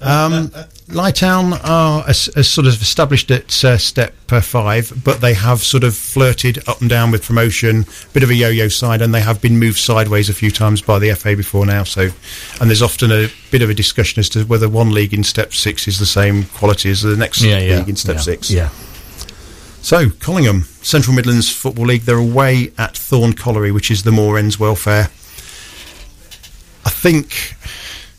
Um, 0.00 0.50
Lye 0.88 1.12
Town 1.12 1.54
are 1.64 2.04
as, 2.06 2.28
as 2.36 2.46
sort 2.48 2.66
of 2.66 2.74
established 2.82 3.30
at 3.30 3.64
uh, 3.64 3.78
step 3.78 4.14
uh, 4.30 4.40
five, 4.42 4.92
but 5.02 5.20
they 5.22 5.32
have 5.32 5.60
sort 5.62 5.82
of 5.82 5.96
flirted 5.96 6.66
up 6.68 6.80
and 6.82 6.90
down 6.90 7.10
with 7.10 7.24
promotion, 7.24 7.86
bit 8.12 8.22
of 8.22 8.28
a 8.28 8.34
yo-yo 8.34 8.68
side, 8.68 9.00
and 9.00 9.14
they 9.14 9.20
have 9.22 9.40
been 9.40 9.58
moved 9.58 9.78
sideways 9.78 10.28
a 10.28 10.34
few 10.34 10.50
times 10.50 10.82
by 10.82 10.98
the 10.98 11.14
FA 11.14 11.34
before 11.36 11.64
now. 11.64 11.84
So, 11.84 12.10
and 12.60 12.68
there's 12.68 12.82
often 12.82 13.10
a 13.12 13.28
bit 13.50 13.62
of 13.62 13.70
a 13.70 13.74
discussion 13.74 14.20
as 14.20 14.28
to 14.30 14.44
whether 14.44 14.68
one 14.68 14.92
league 14.92 15.14
in 15.14 15.24
step 15.24 15.54
six 15.54 15.88
is 15.88 15.98
the 15.98 16.06
same 16.06 16.44
quality 16.44 16.90
as 16.90 17.00
the 17.00 17.16
next 17.16 17.40
Yeah, 17.40 17.58
yeah. 17.60 17.78
league 17.78 17.88
in 17.88 17.96
step 17.96 18.16
yeah, 18.16 18.20
six. 18.20 18.50
Yeah. 18.50 18.68
So, 19.80 20.10
Collingham, 20.10 20.62
Central 20.82 21.14
Midlands 21.16 21.50
Football 21.50 21.86
League, 21.86 22.02
they're 22.02 22.16
away 22.18 22.72
at 22.76 22.96
Thorne 22.96 23.32
Colliery, 23.34 23.70
which 23.70 23.90
is 23.90 24.02
the 24.02 24.12
Moorends 24.12 24.58
Welfare. 24.58 25.08
I 26.86 26.90
think, 26.90 27.54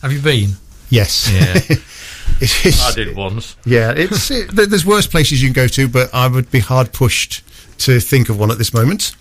Have 0.02 0.12
you 0.12 0.20
been? 0.20 0.50
Yes. 0.90 1.30
Yeah. 1.32 1.54
it 2.40 2.66
is, 2.66 2.80
I 2.82 2.92
did 2.92 3.16
once. 3.16 3.56
Yeah, 3.64 3.92
it's 3.96 4.30
it, 4.30 4.50
there's 4.50 4.86
worse 4.86 5.06
places 5.06 5.42
you 5.42 5.48
can 5.48 5.54
go 5.54 5.68
to, 5.68 5.88
but 5.88 6.12
I 6.14 6.28
would 6.28 6.50
be 6.50 6.60
hard 6.60 6.92
pushed 6.92 7.42
to 7.80 8.00
think 8.00 8.28
of 8.28 8.38
one 8.38 8.50
at 8.50 8.58
this 8.58 8.72
moment. 8.72 9.14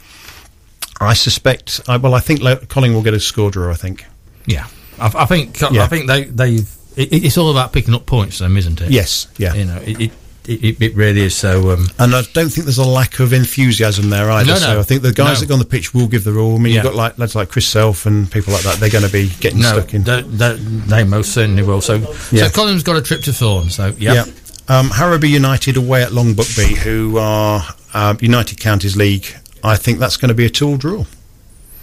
I 0.99 1.13
suspect. 1.13 1.82
I, 1.88 1.97
well, 1.97 2.16
I 2.16 2.20
think 2.20 2.41
Lo- 2.41 2.55
Colling 2.55 2.93
will 2.93 3.03
get 3.03 3.13
a 3.13 3.20
score 3.20 3.51
draw. 3.51 3.72
I 3.72 3.76
think. 3.76 4.05
Yeah. 4.45 4.68
I, 4.99 5.11
I 5.13 5.26
think 5.26 5.61
I 5.61 5.88
think 5.88 6.07
they 6.07 6.24
they've. 6.26 6.72
It, 6.95 7.26
it's 7.26 7.38
all 7.38 7.51
about 7.51 7.74
picking 7.74 7.93
up 7.93 8.05
points, 8.05 8.39
then, 8.39 8.55
isn't 8.55 8.80
it? 8.80 8.89
Yes. 8.89 9.28
Yeah. 9.38 9.53
You 9.53 9.66
know, 9.66 9.80
it 9.84 10.11
it, 10.48 10.82
it, 10.82 10.96
really 10.96 11.22
is. 11.22 11.36
So 11.36 11.72
um, 11.72 11.88
And 12.00 12.16
I 12.16 12.22
don't 12.34 12.50
think 12.50 12.66
there's 12.66 12.78
a 12.78 12.86
lack 12.86 13.20
of 13.20 13.34
enthusiasm 13.34 14.10
there 14.10 14.30
either. 14.32 14.48
No, 14.48 14.54
no. 14.54 14.60
So 14.60 14.80
I 14.80 14.84
think 14.84 15.02
the 15.02 15.12
guys 15.14 15.38
No. 15.38 15.39
that 15.41 15.46
go 15.48 15.54
on 15.54 15.60
the 15.60 15.66
pitch 15.66 15.93
will 15.93 16.08
give 16.08 16.24
the 16.24 16.36
all. 16.38 16.56
I 16.56 16.58
mean, 16.60 16.74
Yeah. 16.74 16.84
you've 16.84 16.84
got 16.84 16.96
like 16.96 17.18
lads 17.18 17.36
like 17.36 17.50
Chris 17.50 17.68
Self 17.68 18.06
and 18.06 18.32
people 18.32 18.54
like 18.54 18.64
that. 18.64 18.78
They're 18.80 18.89
going 18.89 19.06
to 19.06 19.12
be 19.12 19.30
getting 19.39 19.60
no, 19.62 19.74
stuck 19.80 19.93
in. 19.93 20.04
they, 20.04 20.22
they, 20.22 20.54
they 20.56 21.04
most 21.04 21.34
certainly 21.34 21.64
will. 21.64 21.82
So 21.82 21.96
Yeah. 22.32 22.48
so 22.48 22.50
Colin's 22.50 22.84
got 22.84 22.96
a 22.96 23.02
trip 23.02 23.22
to 23.24 23.34
Thorne. 23.34 23.70
So 23.70 23.93
yeah. 23.98 24.14
Yeah. 24.14 24.26
Um, 24.68 24.89
Harrowby 24.89 25.30
United 25.30 25.78
away 25.78 26.02
at 26.04 26.12
Long 26.12 26.34
Buckby, 26.34 26.76
who 26.78 27.18
are 27.20 27.64
uh, 27.93 28.16
United 28.20 28.60
Counties 28.60 28.96
League. 28.98 29.28
I 29.64 29.76
think 29.76 30.00
that's 30.00 30.18
going 30.18 30.30
to 30.30 30.36
be 30.36 30.46
a 30.46 30.50
tool 30.50 30.78
draw. 30.78 31.06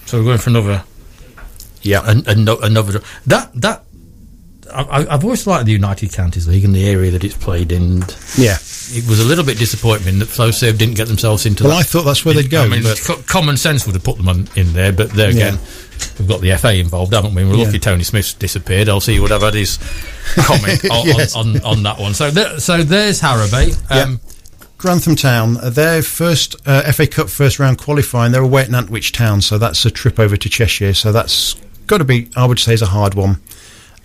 So 0.06 0.18
we're 0.18 0.24
going 0.24 0.38
for 0.38 0.50
another 0.50 0.84
Yeah. 1.82 2.02
an, 2.04 2.24
ano- 2.26 2.58
another 2.58 3.00
that 3.26 3.50
that. 3.54 3.84
I, 4.74 5.06
I've 5.14 5.24
always 5.24 5.46
liked 5.46 5.66
the 5.66 5.72
United 5.72 6.12
Counties 6.12 6.48
League 6.48 6.64
and 6.64 6.74
the 6.74 6.88
area 6.88 7.10
that 7.10 7.24
it's 7.24 7.36
played 7.36 7.72
in. 7.72 8.00
yeah. 8.36 8.56
it 8.94 9.06
was 9.08 9.20
a 9.20 9.24
little 9.24 9.44
bit 9.44 9.58
disappointing 9.58 10.18
that 10.18 10.28
Flowserve 10.28 10.78
didn't 10.78 10.94
get 10.94 11.08
themselves 11.08 11.46
into 11.46 11.64
Well, 11.64 11.72
that. 11.72 11.80
I 11.80 11.82
thought 11.82 12.02
that's 12.04 12.24
where 12.24 12.34
they'd 12.34 12.50
go. 12.50 12.62
I 12.62 12.68
mean, 12.68 12.82
common 13.26 13.56
sense 13.56 13.86
would 13.86 13.94
have 13.94 14.04
put 14.04 14.16
them 14.16 14.28
on, 14.28 14.48
in 14.56 14.72
there, 14.72 14.92
but 14.92 15.10
there 15.10 15.30
Yeah. 15.30 15.48
again, 15.48 15.58
we've 16.18 16.28
got 16.28 16.40
the 16.40 16.56
FA 16.58 16.74
involved, 16.76 17.12
haven't 17.14 17.34
we? 17.34 17.44
We're 17.44 17.56
Yeah. 17.56 17.64
lucky 17.64 17.78
Tony 17.78 18.02
Smith's 18.04 18.34
disappeared. 18.34 18.88
I'll 18.88 19.00
see 19.00 19.14
he 19.14 19.20
would 19.20 19.30
have 19.30 19.42
had 19.42 19.54
his 19.54 19.78
comment 20.36 20.84
on, 20.90 21.06
Yes. 21.06 21.34
on, 21.36 21.56
on, 21.56 21.64
on 21.64 21.82
that 21.84 21.98
one. 21.98 22.14
So, 22.14 22.30
there, 22.30 22.58
so 22.60 22.82
there's 22.82 23.20
Harrowby. 23.20 23.76
Um, 23.90 24.20
Grantham 24.78 25.14
Town, 25.14 25.58
uh, 25.58 25.70
their 25.70 26.02
first 26.02 26.56
uh, 26.66 26.90
FA 26.92 27.06
Cup 27.06 27.28
first 27.30 27.58
round 27.60 27.78
qualifying, 27.78 28.32
they're 28.32 28.42
away 28.42 28.62
at 28.62 28.68
Nantwich 28.68 29.12
Town, 29.12 29.40
so 29.40 29.56
that's 29.56 29.84
a 29.84 29.90
trip 29.92 30.18
over 30.18 30.36
to 30.36 30.48
Cheshire. 30.48 30.92
So 30.92 31.12
that's 31.12 31.54
got 31.86 31.98
to 31.98 32.04
be, 32.04 32.28
I 32.36 32.46
would 32.46 32.58
say, 32.58 32.74
is 32.74 32.82
a 32.82 32.86
hard 32.86 33.14
one. 33.14 33.40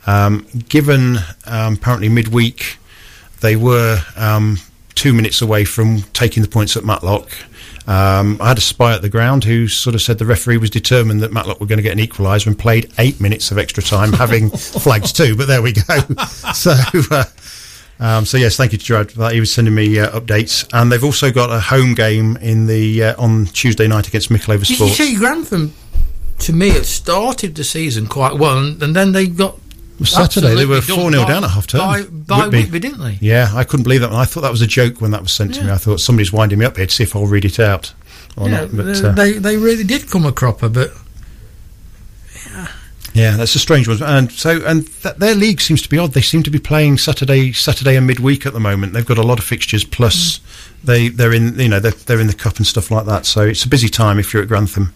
Um, 0.07 0.47
given 0.69 1.17
um, 1.45 1.73
apparently 1.75 2.09
midweek, 2.09 2.77
they 3.41 3.55
were 3.55 3.99
um, 4.15 4.57
two 4.95 5.13
minutes 5.13 5.41
away 5.41 5.65
from 5.65 6.01
taking 6.13 6.41
the 6.41 6.49
points 6.49 6.75
at 6.75 6.83
Matlock. 6.83 7.29
Um, 7.87 8.37
I 8.41 8.49
had 8.49 8.57
a 8.57 8.61
spy 8.61 8.93
at 8.95 9.01
the 9.01 9.09
ground 9.09 9.43
who 9.45 9.67
sort 9.67 9.95
of 9.95 10.01
said 10.01 10.17
the 10.17 10.25
referee 10.25 10.57
was 10.57 10.69
determined 10.69 11.21
that 11.21 11.31
Matlock 11.31 11.59
were 11.61 11.65
going 11.67 11.77
to 11.77 11.83
get 11.83 11.97
an 11.97 12.05
equaliser 12.05 12.47
and 12.47 12.57
played 12.59 12.91
eight 12.97 13.21
minutes 13.21 13.51
of 13.51 13.57
extra 13.57 13.81
time, 13.83 14.11
having 14.11 14.49
flags 14.57 15.13
too. 15.13 15.35
But 15.35 15.47
there 15.47 15.61
we 15.61 15.73
go. 15.73 15.99
So. 16.53 16.73
Uh, 17.11 17.23
um, 17.99 18.25
so 18.25 18.37
yes, 18.37 18.57
thank 18.57 18.73
you 18.73 18.77
to 18.77 18.83
Gerard 18.85 19.11
for 19.11 19.19
that. 19.19 19.33
He 19.33 19.39
was 19.39 19.51
sending 19.51 19.73
me 19.73 19.99
uh, 19.99 20.19
updates, 20.19 20.67
and 20.71 20.91
they've 20.91 21.03
also 21.03 21.31
got 21.31 21.49
a 21.49 21.59
home 21.59 21.95
game 21.95 22.37
in 22.37 22.67
the 22.67 23.03
uh, 23.03 23.21
on 23.21 23.45
Tuesday 23.47 23.87
night 23.87 24.07
against 24.07 24.29
Mickleover 24.29 24.59
Did 24.59 24.69
you 24.69 24.75
Sports. 24.75 24.97
see 24.97 25.15
Grantham? 25.15 25.73
To 26.39 26.53
me, 26.53 26.69
it 26.69 26.85
started 26.85 27.55
the 27.55 27.63
season 27.63 28.05
quite 28.05 28.35
well, 28.35 28.59
and, 28.59 28.81
and 28.83 28.95
then 28.95 29.13
they 29.13 29.25
got 29.25 29.57
Saturday 30.05 30.53
they 30.55 30.65
were 30.65 30.81
four 30.81 31.09
dumped 31.09 31.13
0 31.15 31.25
down 31.27 31.43
at 31.43 31.49
half 31.51 31.65
time. 31.67 32.23
by, 32.27 32.47
by 32.47 32.47
Whitby. 32.49 32.79
didn't 32.79 32.99
they? 32.99 33.17
Yeah, 33.21 33.51
I 33.53 33.63
couldn't 33.63 33.83
believe 33.83 34.01
that. 34.01 34.11
I 34.11 34.25
thought 34.25 34.41
that 34.41 34.51
was 34.51 34.61
a 34.61 34.67
joke 34.67 35.01
when 35.01 35.11
that 35.11 35.21
was 35.21 35.31
sent 35.33 35.55
to 35.55 35.63
me. 35.63 35.71
I 35.71 35.77
thought 35.77 35.99
somebody's 35.99 36.31
winding 36.31 36.59
me 36.59 36.65
up 36.65 36.77
here 36.77 36.85
to 36.85 36.93
see 36.93 37.03
if 37.03 37.15
I'll 37.15 37.25
read 37.25 37.45
it 37.45 37.59
out 37.59 37.93
or 38.35 38.47
Yeah, 38.49 38.61
not. 38.61 38.75
But 38.75 38.83
they, 38.85 39.01
uh, 39.07 39.11
they 39.13 39.31
they 39.33 39.57
really 39.57 39.83
did 39.83 40.09
come 40.09 40.25
a 40.25 40.31
cropper, 40.31 40.69
but 40.69 40.91
yeah, 42.53 42.67
yeah, 43.13 43.37
that's 43.37 43.55
a 43.55 43.59
strange 43.59 43.87
one. 43.87 44.01
And 44.03 44.31
so, 44.31 44.63
and 44.65 44.85
th- 45.01 45.15
their 45.15 45.33
league 45.33 45.59
seems 45.61 45.81
to 45.81 45.89
be 45.89 45.97
odd. 45.97 46.13
They 46.13 46.21
seem 46.21 46.43
to 46.43 46.51
be 46.51 46.59
playing 46.59 46.99
Saturday, 46.99 47.51
Saturday 47.51 47.95
and 47.95 48.05
midweek 48.05 48.45
at 48.45 48.53
the 48.53 48.59
moment. 48.59 48.93
They've 48.93 49.05
got 49.05 49.17
a 49.17 49.23
lot 49.23 49.39
of 49.39 49.45
fixtures. 49.45 49.83
Plus, 49.83 50.39
they 50.83 51.09
they're 51.09 51.33
in 51.33 51.57
you 51.59 51.69
know 51.69 51.79
they're 51.79 51.91
they're 51.91 52.19
in 52.21 52.27
the 52.27 52.33
cup 52.33 52.57
and 52.57 52.67
stuff 52.67 52.91
like 52.91 53.05
that. 53.07 53.25
So 53.25 53.41
it's 53.41 53.63
a 53.63 53.69
busy 53.69 53.89
time 53.89 54.19
if 54.19 54.33
you're 54.33 54.43
at 54.43 54.47
Grantham. 54.49 54.93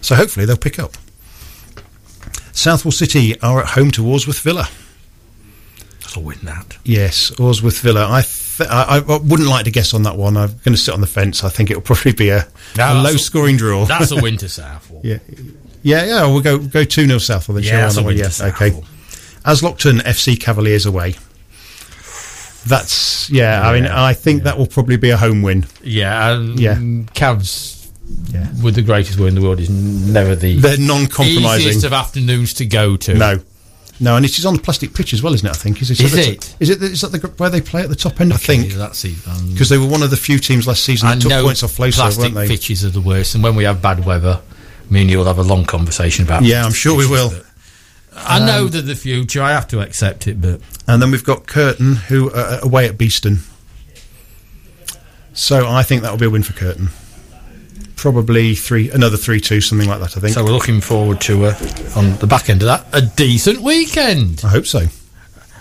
So 0.00 0.14
hopefully 0.16 0.44
they'll 0.46 0.56
pick 0.56 0.78
up. 0.80 0.96
Southwell 2.56 2.92
City 2.92 3.38
are 3.40 3.60
at 3.60 3.66
home 3.70 3.90
to 3.92 4.02
Awsworth 4.02 4.40
Villa. 4.40 4.68
that's 6.00 6.16
a 6.16 6.20
win 6.20 6.38
that. 6.44 6.78
Yes, 6.84 7.30
Awsworth 7.38 7.80
Villa. 7.80 8.08
I, 8.10 8.22
th- 8.22 8.68
I 8.70 8.96
I 8.96 9.18
wouldn't 9.18 9.48
like 9.48 9.66
to 9.66 9.70
guess 9.70 9.92
on 9.92 10.02
that 10.04 10.16
one. 10.16 10.36
I'm 10.38 10.48
going 10.64 10.72
to 10.74 10.76
sit 10.78 10.94
on 10.94 11.00
the 11.02 11.06
fence. 11.06 11.44
I 11.44 11.50
think 11.50 11.70
it'll 11.70 11.82
probably 11.82 12.12
be 12.12 12.30
a, 12.30 12.46
No, 12.78 12.92
a 12.92 13.02
low 13.02 13.16
scoring 13.16 13.56
draw. 13.58 13.84
That's 13.84 14.10
a 14.10 14.16
win 14.22 14.38
to 14.38 14.48
Southwell. 14.58 15.02
yeah, 15.04 15.18
yeah, 15.82 16.04
yeah. 16.06 16.26
We'll 16.26 16.40
go 16.40 16.58
go 16.58 16.84
two 16.84 17.06
0 17.06 17.18
Southwell. 17.18 17.60
Yeah, 17.60 17.82
that's 17.82 17.98
a 17.98 18.02
win 18.02 18.16
Yeah, 18.16 18.26
okay. 18.26 18.70
Southwell. 18.70 18.84
Aslockton 19.44 20.00
FC 20.00 20.40
Cavaliers 20.40 20.86
away. 20.86 21.14
That's 22.66 23.30
yeah. 23.30 23.68
I 23.68 23.74
mean, 23.74 23.86
I 23.86 24.12
think 24.14 24.42
that 24.44 24.58
will 24.58 24.66
probably 24.66 24.96
be 24.96 25.10
a 25.10 25.16
home 25.16 25.42
win. 25.42 25.66
Yeah, 25.84 26.32
and 26.34 26.58
Yeah. 26.58 26.74
Cavs 27.14 27.75
Yeah. 28.30 28.48
with 28.62 28.74
the 28.74 28.82
greatest 28.82 29.18
will 29.18 29.26
in 29.26 29.34
the 29.34 29.40
world 29.42 29.60
is 29.60 29.70
never 29.70 30.36
the 30.36 30.56
They're 30.58 30.78
non-compromising. 30.78 31.66
easiest 31.68 31.84
of 31.84 31.92
afternoons 31.92 32.54
to 32.54 32.66
go 32.66 32.96
to. 32.96 33.14
No, 33.14 33.40
no, 33.98 34.16
and 34.16 34.24
it 34.24 34.38
is 34.38 34.44
on 34.44 34.54
the 34.54 34.60
plastic 34.62 34.94
pitch 34.94 35.12
as 35.12 35.22
well, 35.22 35.32
isn't 35.34 35.46
it? 35.46 35.50
I 35.50 35.54
think 35.54 35.80
is 35.80 35.90
it? 35.90 36.00
Is 36.00 36.14
it? 36.14 36.56
Is 36.60 36.70
it? 36.70 36.82
Is 36.82 37.00
that 37.00 37.12
the 37.12 37.18
where 37.38 37.50
they 37.50 37.60
play 37.60 37.82
at 37.82 37.88
the 37.88 37.96
top 37.96 38.20
end? 38.20 38.32
I 38.32 38.36
think 38.36 38.72
that's 38.72 39.04
it. 39.04 39.16
Um, 39.26 39.52
because 39.52 39.68
they 39.68 39.78
were 39.78 39.86
one 39.86 40.02
of 40.02 40.10
the 40.10 40.16
few 40.16 40.38
teams 40.38 40.66
last 40.66 40.84
season 40.84 41.08
I 41.08 41.14
that 41.14 41.22
took 41.22 41.30
know 41.30 41.44
points 41.44 41.62
off 41.62 41.74
plastic 41.76 42.22
weren't 42.22 42.34
they? 42.34 42.48
pitches 42.48 42.84
are 42.84 42.90
the 42.90 43.00
worst, 43.00 43.34
and 43.34 43.42
when 43.42 43.56
we 43.56 43.64
have 43.64 43.80
bad 43.80 44.04
weather, 44.04 44.40
me 44.90 45.00
and 45.02 45.10
you'll 45.10 45.24
have 45.24 45.38
a 45.38 45.42
long 45.42 45.64
conversation 45.64 46.24
about. 46.24 46.42
Yeah, 46.42 46.58
I'm 46.58 46.72
plastic 46.72 46.80
sure 46.80 46.96
we 46.96 47.08
will. 47.08 47.32
I 48.18 48.38
know 48.38 48.66
they're 48.68 48.82
the 48.82 48.94
future. 48.94 49.42
I 49.42 49.52
have 49.52 49.68
to 49.68 49.80
accept 49.80 50.26
it, 50.26 50.40
but 50.40 50.60
And 50.88 51.02
then 51.02 51.10
we've 51.10 51.24
got 51.24 51.46
Curtin, 51.46 51.96
who 51.96 52.30
are 52.32 52.60
away 52.62 52.86
at 52.88 52.96
Beeston. 52.96 53.40
So 55.34 55.66
I 55.68 55.82
think 55.82 56.02
that 56.02 56.10
will 56.10 56.18
be 56.18 56.26
a 56.26 56.30
win 56.30 56.42
for 56.42 56.54
Curtin. 56.54 56.88
Probably 57.96 58.54
three, 58.54 58.90
another 58.90 59.16
three-two, 59.16 59.60
something 59.62 59.88
like 59.88 60.00
that. 60.00 60.16
I 60.16 60.20
think. 60.20 60.34
so 60.34 60.44
we're 60.44 60.50
looking 60.52 60.80
forward 60.82 61.20
to 61.22 61.46
uh, 61.46 61.54
on 61.96 62.14
the 62.18 62.26
back 62.28 62.50
end 62.50 62.62
of 62.62 62.66
that 62.66 62.86
a 62.92 63.00
decent 63.16 63.60
weekend. 63.60 64.42
I 64.44 64.48
hope 64.48 64.66
so. 64.66 64.86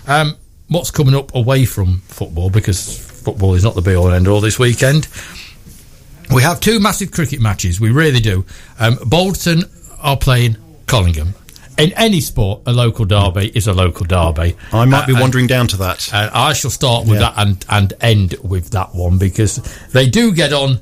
Um, 0.06 0.36
what's 0.68 0.92
coming 0.92 1.16
up 1.16 1.34
away 1.34 1.64
from 1.66 2.02
football 2.02 2.50
because 2.50 3.00
football 3.00 3.54
is 3.56 3.64
not 3.64 3.74
the 3.74 3.82
be 3.82 3.96
all 3.96 4.08
and 4.08 4.16
end 4.16 4.28
all 4.28 4.42
this 4.42 4.60
weekend. 4.60 5.08
We 6.34 6.42
have 6.44 6.60
two 6.60 6.80
massive 6.80 7.12
cricket 7.12 7.40
matches. 7.40 7.80
We 7.80 7.92
really 7.92 8.20
do. 8.20 8.46
Um, 8.80 8.98
Bolton 9.06 9.64
are 10.02 10.18
playing 10.18 10.58
Collingham. 10.88 11.36
In 11.78 11.92
any 11.94 12.20
sport, 12.22 12.62
a 12.66 12.74
local 12.74 13.06
derby 13.06 13.52
is 13.56 13.68
a 13.68 13.74
local 13.74 14.06
derby. 14.06 14.56
I 14.74 14.86
might 14.86 15.08
be 15.08 15.14
Uh, 15.14 15.16
and- 15.16 15.22
wandering 15.22 15.48
down 15.48 15.68
to 15.70 15.78
that. 15.78 16.10
and 16.14 16.30
I 16.32 16.54
shall 16.54 16.72
start 16.72 17.06
with 17.06 17.20
Yeah. 17.20 17.32
that 17.32 17.34
and, 17.38 17.66
and 17.70 17.94
end 18.02 18.36
with 18.44 18.72
that 18.72 18.94
one 18.96 19.18
because 19.18 19.62
they 19.92 20.08
do 20.08 20.32
get 20.34 20.52
on 20.54 20.80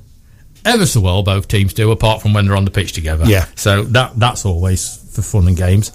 ever 0.66 0.86
so 0.86 1.02
well, 1.02 1.24
both 1.24 1.48
teams 1.48 1.74
do, 1.74 1.92
apart 1.92 2.22
from 2.22 2.34
when 2.34 2.46
they're 2.46 2.56
on 2.56 2.66
the 2.66 2.72
pitch 2.72 2.94
together. 2.94 3.26
Yeah. 3.26 3.46
So 3.56 3.84
that 3.84 4.18
that's 4.20 4.46
always 4.46 4.98
for 5.14 5.22
fun 5.22 5.48
and 5.48 5.58
games. 5.58 5.92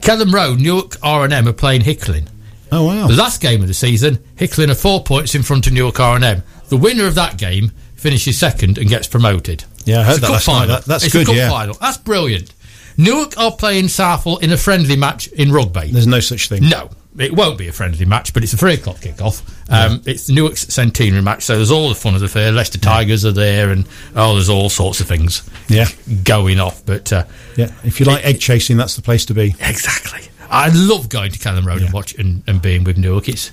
Kelham 0.00 0.32
Road, 0.32 0.60
Newark 0.60 0.96
R&M 1.02 1.46
are 1.48 1.52
playing 1.52 1.82
Hickling. 1.82 2.26
oh 2.72 2.86
wow! 2.86 3.06
The 3.06 3.16
last 3.16 3.40
game 3.42 3.60
of 3.62 3.68
the 3.68 3.74
season, 3.74 4.18
Hickling 4.36 4.70
are 4.70 4.74
four 4.74 5.02
points 5.04 5.34
in 5.34 5.42
front 5.42 5.66
of 5.66 5.72
Newark 5.72 6.00
R&M. 6.00 6.42
The 6.68 6.76
winner 6.76 7.06
of 7.06 7.14
that 7.16 7.36
game 7.36 7.72
finishes 7.96 8.38
second 8.38 8.78
and 8.78 8.88
gets 8.88 9.06
promoted. 9.06 9.64
Yeah, 9.84 10.00
I 10.00 10.04
heard 10.04 10.10
It's 10.16 10.18
a 10.18 10.20
that 10.22 10.26
cup 10.28 10.42
final. 10.42 10.66
That- 10.68 10.84
that's 10.84 11.04
it's 11.04 11.12
good, 11.12 11.22
A 11.22 11.26
cup 11.26 11.34
yeah. 11.36 11.50
final. 11.50 11.74
That's 11.74 11.96
brilliant. 11.98 12.54
Newark 12.96 13.36
are 13.38 13.52
playing 13.52 13.88
Southwell 13.88 14.36
in 14.38 14.52
a 14.52 14.56
friendly 14.56 14.96
match 14.96 15.26
in 15.28 15.52
rugby. 15.52 15.90
There's 15.90 16.06
no 16.06 16.20
such 16.20 16.48
thing. 16.48 16.68
No, 16.68 16.90
it 17.18 17.34
won't 17.34 17.58
be 17.58 17.66
a 17.68 17.72
friendly 17.72 18.04
match, 18.04 18.32
but 18.32 18.42
it's 18.42 18.52
a 18.52 18.56
three 18.56 18.74
o'clock 18.74 19.00
kick-off. 19.00 19.42
Um, 19.70 20.00
It's 20.06 20.28
Newark's 20.28 20.72
centenary 20.72 21.22
match, 21.22 21.42
so 21.42 21.56
there's 21.56 21.70
all 21.70 21.88
the 21.88 21.94
fun 21.94 22.14
of 22.14 22.20
the 22.20 22.28
fair. 22.28 22.52
Leicester 22.52 22.78
Tigers 22.78 23.24
are 23.24 23.32
there, 23.32 23.70
and 23.70 23.86
oh, 24.14 24.34
there's 24.34 24.48
all 24.48 24.68
sorts 24.70 25.00
of 25.00 25.08
things 25.08 25.42
Yeah, 25.68 25.86
going 26.24 26.60
off. 26.60 26.84
But 26.86 27.12
uh, 27.12 27.24
yeah. 27.56 27.72
If 27.84 27.98
you 28.00 28.06
like 28.06 28.24
egg 28.24 28.40
chasing, 28.40 28.76
that's 28.76 28.96
the 28.96 29.02
place 29.02 29.24
to 29.26 29.34
be. 29.34 29.54
exactly, 29.60 30.22
I 30.50 30.70
love 30.72 31.08
going 31.08 31.32
to 31.32 31.38
Kelham 31.38 31.64
Road 31.64 31.78
and 31.78 31.86
Yeah. 31.86 31.92
watch 31.92 32.14
and, 32.14 32.42
and 32.46 32.62
being 32.62 32.84
with 32.84 32.96
Newark. 32.96 33.28
It's 33.28 33.50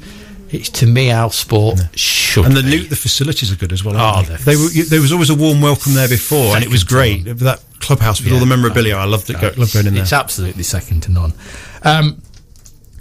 it's 0.50 0.70
to 0.70 0.86
me 0.86 1.12
our 1.12 1.30
sport 1.30 1.78
should 1.94 2.46
And 2.46 2.56
the 2.56 2.64
new 2.64 2.84
the 2.84 2.96
facilities 2.96 3.52
are 3.52 3.58
good 3.58 3.74
as 3.74 3.84
well. 3.84 3.96
Oh, 3.98 4.22
they? 4.24 4.36
they 4.36 4.56
were, 4.56 4.70
there 4.90 5.02
was 5.02 5.12
always 5.12 5.30
a 5.30 5.36
warm 5.36 5.60
welcome 5.62 5.94
there 5.94 6.08
before, 6.08 6.56
and 6.56 6.64
it 6.64 6.70
was 6.70 6.84
great. 6.84 7.26
That 7.26 7.62
clubhouse 7.80 8.22
with 8.22 8.32
all 8.34 8.40
the 8.40 8.46
memorabilia, 8.46 8.96
I 8.96 9.06
loved 9.06 9.30
it. 9.30 9.42
Go, 9.42 9.52
loved 9.58 9.74
going 9.74 9.88
in 9.88 9.94
there. 9.96 10.04
It's 10.04 10.14
absolutely 10.14 10.64
second 10.64 11.02
to 11.04 11.12
none. 11.12 11.34
Um, 11.84 12.22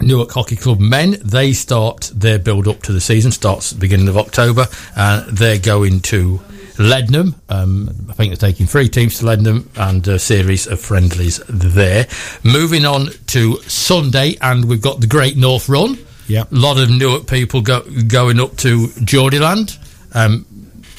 Newark 0.01 0.31
Hockey 0.31 0.55
Club 0.55 0.79
men, 0.79 1.17
they 1.23 1.53
start 1.53 2.11
their 2.13 2.39
build 2.39 2.67
up 2.67 2.83
to 2.83 2.93
the 2.93 3.01
season, 3.01 3.31
starts 3.31 3.71
the 3.71 3.79
beginning 3.79 4.07
of 4.07 4.17
October, 4.17 4.67
and 4.95 5.25
they're 5.37 5.59
going 5.59 6.01
to 6.01 6.39
Leadenham. 6.77 7.35
Um, 7.49 7.89
I 8.09 8.13
think 8.13 8.29
they're 8.29 8.49
taking 8.49 8.67
three 8.67 8.89
teams 8.89 9.19
to 9.19 9.25
Leadenham 9.25 9.67
and 9.75 10.07
a 10.07 10.19
series 10.19 10.67
of 10.67 10.79
friendlies 10.79 11.41
there. 11.47 12.07
Moving 12.43 12.85
on 12.85 13.09
to 13.27 13.57
Sunday, 13.63 14.37
and 14.41 14.65
we've 14.65 14.81
got 14.81 15.01
the 15.01 15.07
Great 15.07 15.35
North 15.37 15.67
Run. 15.67 15.97
Yeah. 16.27 16.43
A 16.43 16.55
lot 16.55 16.77
of 16.77 16.89
Newark 16.89 17.27
people 17.27 17.61
go, 17.61 17.81
going 18.07 18.39
up 18.39 18.55
to 18.57 18.87
Geordieland 18.87 19.77
um, 20.13 20.45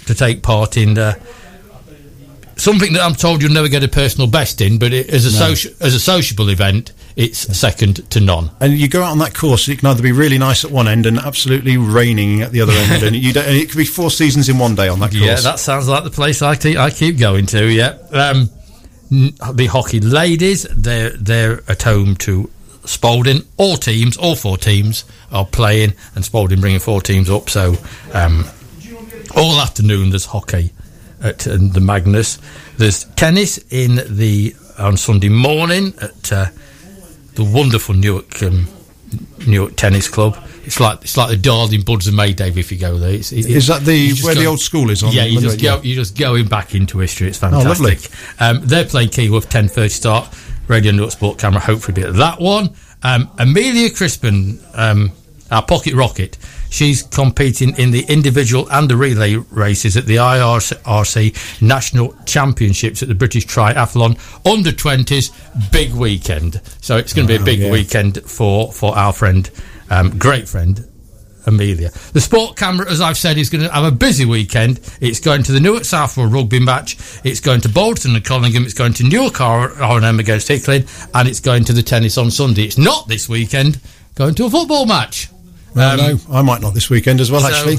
to 0.07 0.15
take 0.15 0.43
part 0.43 0.77
in 0.77 0.99
uh, 0.99 1.15
something 2.59 2.93
that 2.93 3.03
I'm 3.03 3.15
told 3.15 3.41
you'll 3.43 3.53
never 3.53 3.69
get 3.69 3.83
a 3.83 3.89
personal 3.89 4.27
best 4.29 4.61
in, 4.61 4.79
but 4.79 4.93
it, 4.93 5.09
as 5.09 5.25
a 5.25 5.31
social 5.31 5.73
as 5.81 5.95
a 5.95 6.01
sociable 6.01 6.51
event, 6.51 6.93
it's 7.17 7.39
second 7.57 8.09
to 8.11 8.21
none. 8.21 8.51
And 8.61 8.75
you 8.75 8.89
go 8.89 9.03
out 9.03 9.13
on 9.13 9.19
that 9.19 9.35
course, 9.35 9.69
it 9.69 9.79
can 9.79 9.89
either 9.89 10.03
be 10.03 10.13
really 10.13 10.39
nice 10.39 10.65
at 10.65 10.71
one 10.71 10.87
end 10.89 11.07
and 11.07 11.19
absolutely 11.19 11.77
raining 11.77 12.43
at 12.43 12.53
the 12.53 12.61
other 12.61 12.73
end, 12.73 13.03
and 13.03 13.17
you 13.17 13.33
don't, 13.33 13.47
and 13.47 13.57
it 13.57 13.71
could 13.71 13.79
be 13.79 13.85
four 13.85 14.11
seasons 14.11 14.49
in 14.49 14.59
one 14.59 14.75
day 14.75 14.89
on 14.89 15.01
that 15.01 15.11
course. 15.13 15.23
Yeah, 15.23 15.41
that 15.41 15.59
sounds 15.59 15.89
like 15.89 16.05
the 16.05 16.11
place 16.11 16.43
I 16.43 16.57
keep, 16.57 16.77
I 16.77 16.91
keep 16.91 17.19
going 17.19 17.47
to. 17.47 17.67
Yeah, 17.67 17.97
um, 18.13 18.51
n- 19.11 19.35
the 19.55 19.67
hockey 19.67 20.01
ladies, 20.01 20.65
they're 20.65 21.11
they're 21.11 21.63
at 21.71 21.83
home 21.83 22.17
to 22.17 22.51
Spalding. 22.85 23.43
All 23.57 23.77
teams, 23.77 24.17
all 24.17 24.35
four 24.37 24.57
teams 24.57 25.05
are 25.31 25.45
playing, 25.47 25.95
and 26.15 26.25
Spalding 26.25 26.61
bringing 26.61 26.81
four 26.81 27.03
teams 27.03 27.29
up. 27.31 27.51
So 27.51 27.77
um, 28.15 28.45
all 29.37 29.61
afternoon 29.61 30.11
there's 30.11 30.25
hockey 30.27 30.73
at 31.23 31.47
uh, 31.47 31.57
the 31.61 31.81
Magnus. 31.81 32.39
There's 32.77 33.05
tennis 33.17 33.59
in 33.71 33.97
the 34.17 34.55
on 34.79 34.97
Sunday 34.97 35.29
morning 35.29 35.95
at 36.01 36.33
uh, 36.33 36.47
the 37.35 37.45
wonderful 37.45 37.95
Newark 37.95 38.43
um, 38.43 38.67
Newark 39.47 39.77
Tennis 39.77 40.09
Club. 40.09 40.37
It's 40.65 40.81
like 40.81 41.01
it's 41.03 41.17
like 41.17 41.31
the 41.31 41.37
Darling 41.37 41.83
Buds 41.83 42.07
and 42.09 42.17
Mayday 42.17 42.51
if 42.51 42.71
you 42.71 42.79
go 42.79 42.99
there. 42.99 43.15
It's, 43.15 43.33
it- 43.33 43.47
Is 43.47 43.67
that 43.69 43.83
the 43.83 44.15
where 44.23 44.35
the 44.35 44.47
old 44.47 44.61
school 44.61 44.91
is 44.91 45.03
on? 45.03 45.13
yeah, 45.13 45.25
you 45.25 45.41
just 45.41 45.61
go. 45.63 45.81
You're 45.83 45.97
just 45.97 46.17
going 46.19 46.47
back 46.47 46.75
into 46.75 46.99
history. 46.99 47.29
It's 47.29 47.43
Oh, 47.43 47.51
fantastic. 47.51 48.11
um, 48.41 48.61
they're 48.67 48.85
playing 48.85 49.09
Keyworth 49.09 49.49
ten 49.49 49.69
thirty 49.69 49.89
start. 49.89 50.29
Radio 50.69 50.93
Newark 50.93 51.13
Sport 51.13 51.39
Camera. 51.39 51.61
Hopefully, 51.61 51.95
be 52.03 52.07
at 52.07 52.15
that 52.17 52.39
one. 52.41 52.75
Um, 53.03 53.31
Amelia 53.39 53.89
Crispin, 53.91 54.61
um, 54.75 55.13
our 55.51 55.63
pocket 55.65 55.95
rocket. 55.95 56.37
She's 56.71 57.03
competing 57.03 57.77
in 57.79 57.91
the 57.91 58.05
individual 58.09 58.71
and 58.71 58.89
the 58.89 58.97
relay 58.97 59.37
races 59.37 59.97
at 59.97 60.07
the 60.07 60.17
IRC 60.17 61.63
National 61.63 62.15
Championships 62.27 63.03
at 63.03 63.09
the 63.09 63.15
British 63.15 63.47
Triathlon 63.47 64.19
Under 64.47 64.71
20s. 64.71 65.73
Big 65.73 65.93
weekend. 65.93 66.61
So 66.81 66.97
it's 66.97 67.13
going 67.13 67.27
to 67.27 67.37
be 67.37 67.41
a 67.41 67.45
big 67.45 67.61
yeah. 67.61 67.71
weekend 67.71 68.23
for, 68.23 68.73
for 68.73 68.97
our 68.97 69.13
friend, 69.13 69.51
um, 69.91 70.19
great 70.19 70.49
friend, 70.49 70.85
Amelia. 71.47 71.91
The 72.13 72.21
sport 72.21 72.57
camera, 72.57 72.91
as 72.91 73.01
I've 73.01 73.17
said, 73.17 73.39
is 73.39 73.51
going 73.51 73.65
to 73.65 73.73
have 73.73 73.85
a 73.85 73.91
busy 73.91 74.25
weekend. 74.25 74.81
It's 75.01 75.21
going 75.21 75.43
to 75.45 75.53
the 75.53 75.61
Newark 75.61 75.85
Southwell 75.85 76.27
rugby 76.27 76.61
match. 76.61 76.97
It's 77.25 77.41
going 77.41 77.63
to 77.63 77.69
Bolton 77.69 78.15
and 78.15 78.25
Collingham. 78.25 78.65
It's 78.65 78.75
going 78.75 78.93
to 78.95 79.05
Newark 79.05 79.41
R&M 79.41 80.21
against 80.21 80.49
Hickling. 80.49 80.87
And 81.15 81.29
it's 81.29 81.41
going 81.41 81.65
to 81.65 81.73
the 81.73 81.83
tennis 81.83 82.19
on 82.19 82.31
Sunday. 82.31 82.65
It's 82.65 82.79
not 82.79 83.09
this 83.09 83.29
weekend 83.29 83.81
going 84.15 84.35
to 84.35 84.45
a 84.47 84.51
football 84.51 84.85
match. 84.85 85.29
Well, 85.79 86.01
Um, 86.01 86.21
no, 86.29 86.35
I 86.37 86.43
might 86.43 86.61
not 86.61 86.75
this 86.75 86.91
weekend 86.91 87.21
as 87.21 87.31
well, 87.31 87.41
so 87.41 87.49
actually. 87.49 87.79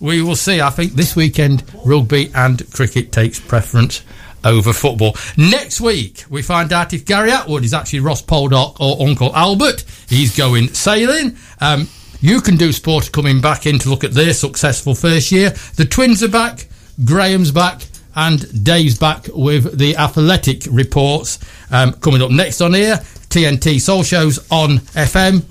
we 0.00 0.22
will 0.22 0.36
see. 0.36 0.60
I 0.60 0.70
think 0.70 0.92
this 0.94 1.14
weekend 1.16 1.62
rugby 1.84 2.30
and 2.34 2.62
cricket 2.72 3.12
takes 3.12 3.38
preference 3.40 4.02
over 4.44 4.72
football. 4.72 5.14
Next 5.36 5.80
week 5.80 6.24
we 6.30 6.40
find 6.42 6.72
out 6.72 6.94
if 6.94 7.04
Gary 7.04 7.30
Atwood 7.30 7.64
is 7.64 7.74
actually 7.74 8.00
Ross 8.00 8.22
Poldark 8.22 8.76
or 8.80 9.06
Uncle 9.06 9.34
Albert. 9.36 9.84
He's 10.08 10.34
going 10.36 10.72
sailing. 10.72 11.36
Um, 11.60 11.88
you 12.22 12.40
can 12.40 12.56
do 12.56 12.72
sport 12.72 13.12
coming 13.12 13.40
back 13.40 13.66
in 13.66 13.78
to 13.80 13.90
look 13.90 14.04
at 14.04 14.12
their 14.12 14.32
successful 14.32 14.94
first 14.94 15.30
year. 15.32 15.50
The 15.76 15.84
twins 15.84 16.22
are 16.22 16.28
back. 16.28 16.68
Graham's 17.04 17.50
back. 17.50 17.82
And 18.16 18.64
Dave's 18.64 18.98
back 18.98 19.28
with 19.32 19.78
the 19.78 19.96
athletic 19.96 20.64
reports 20.70 21.38
um, 21.70 21.92
coming 21.94 22.20
up 22.22 22.30
next 22.30 22.60
on 22.60 22.74
here. 22.74 22.96
TNT 23.30 23.80
Soul 23.80 24.02
Shows 24.02 24.38
on 24.50 24.78
FM, 24.78 25.44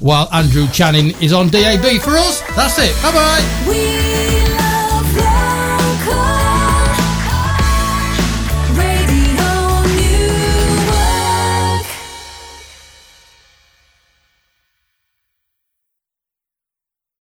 while 0.00 0.28
Andrew 0.32 0.66
Channing 0.68 1.10
is 1.22 1.32
on 1.32 1.48
DAB 1.48 2.00
for 2.00 2.16
us. 2.16 2.40
That's 2.56 2.78
it. 2.78 2.94
Bye 3.02 3.12
bye. 3.12 4.13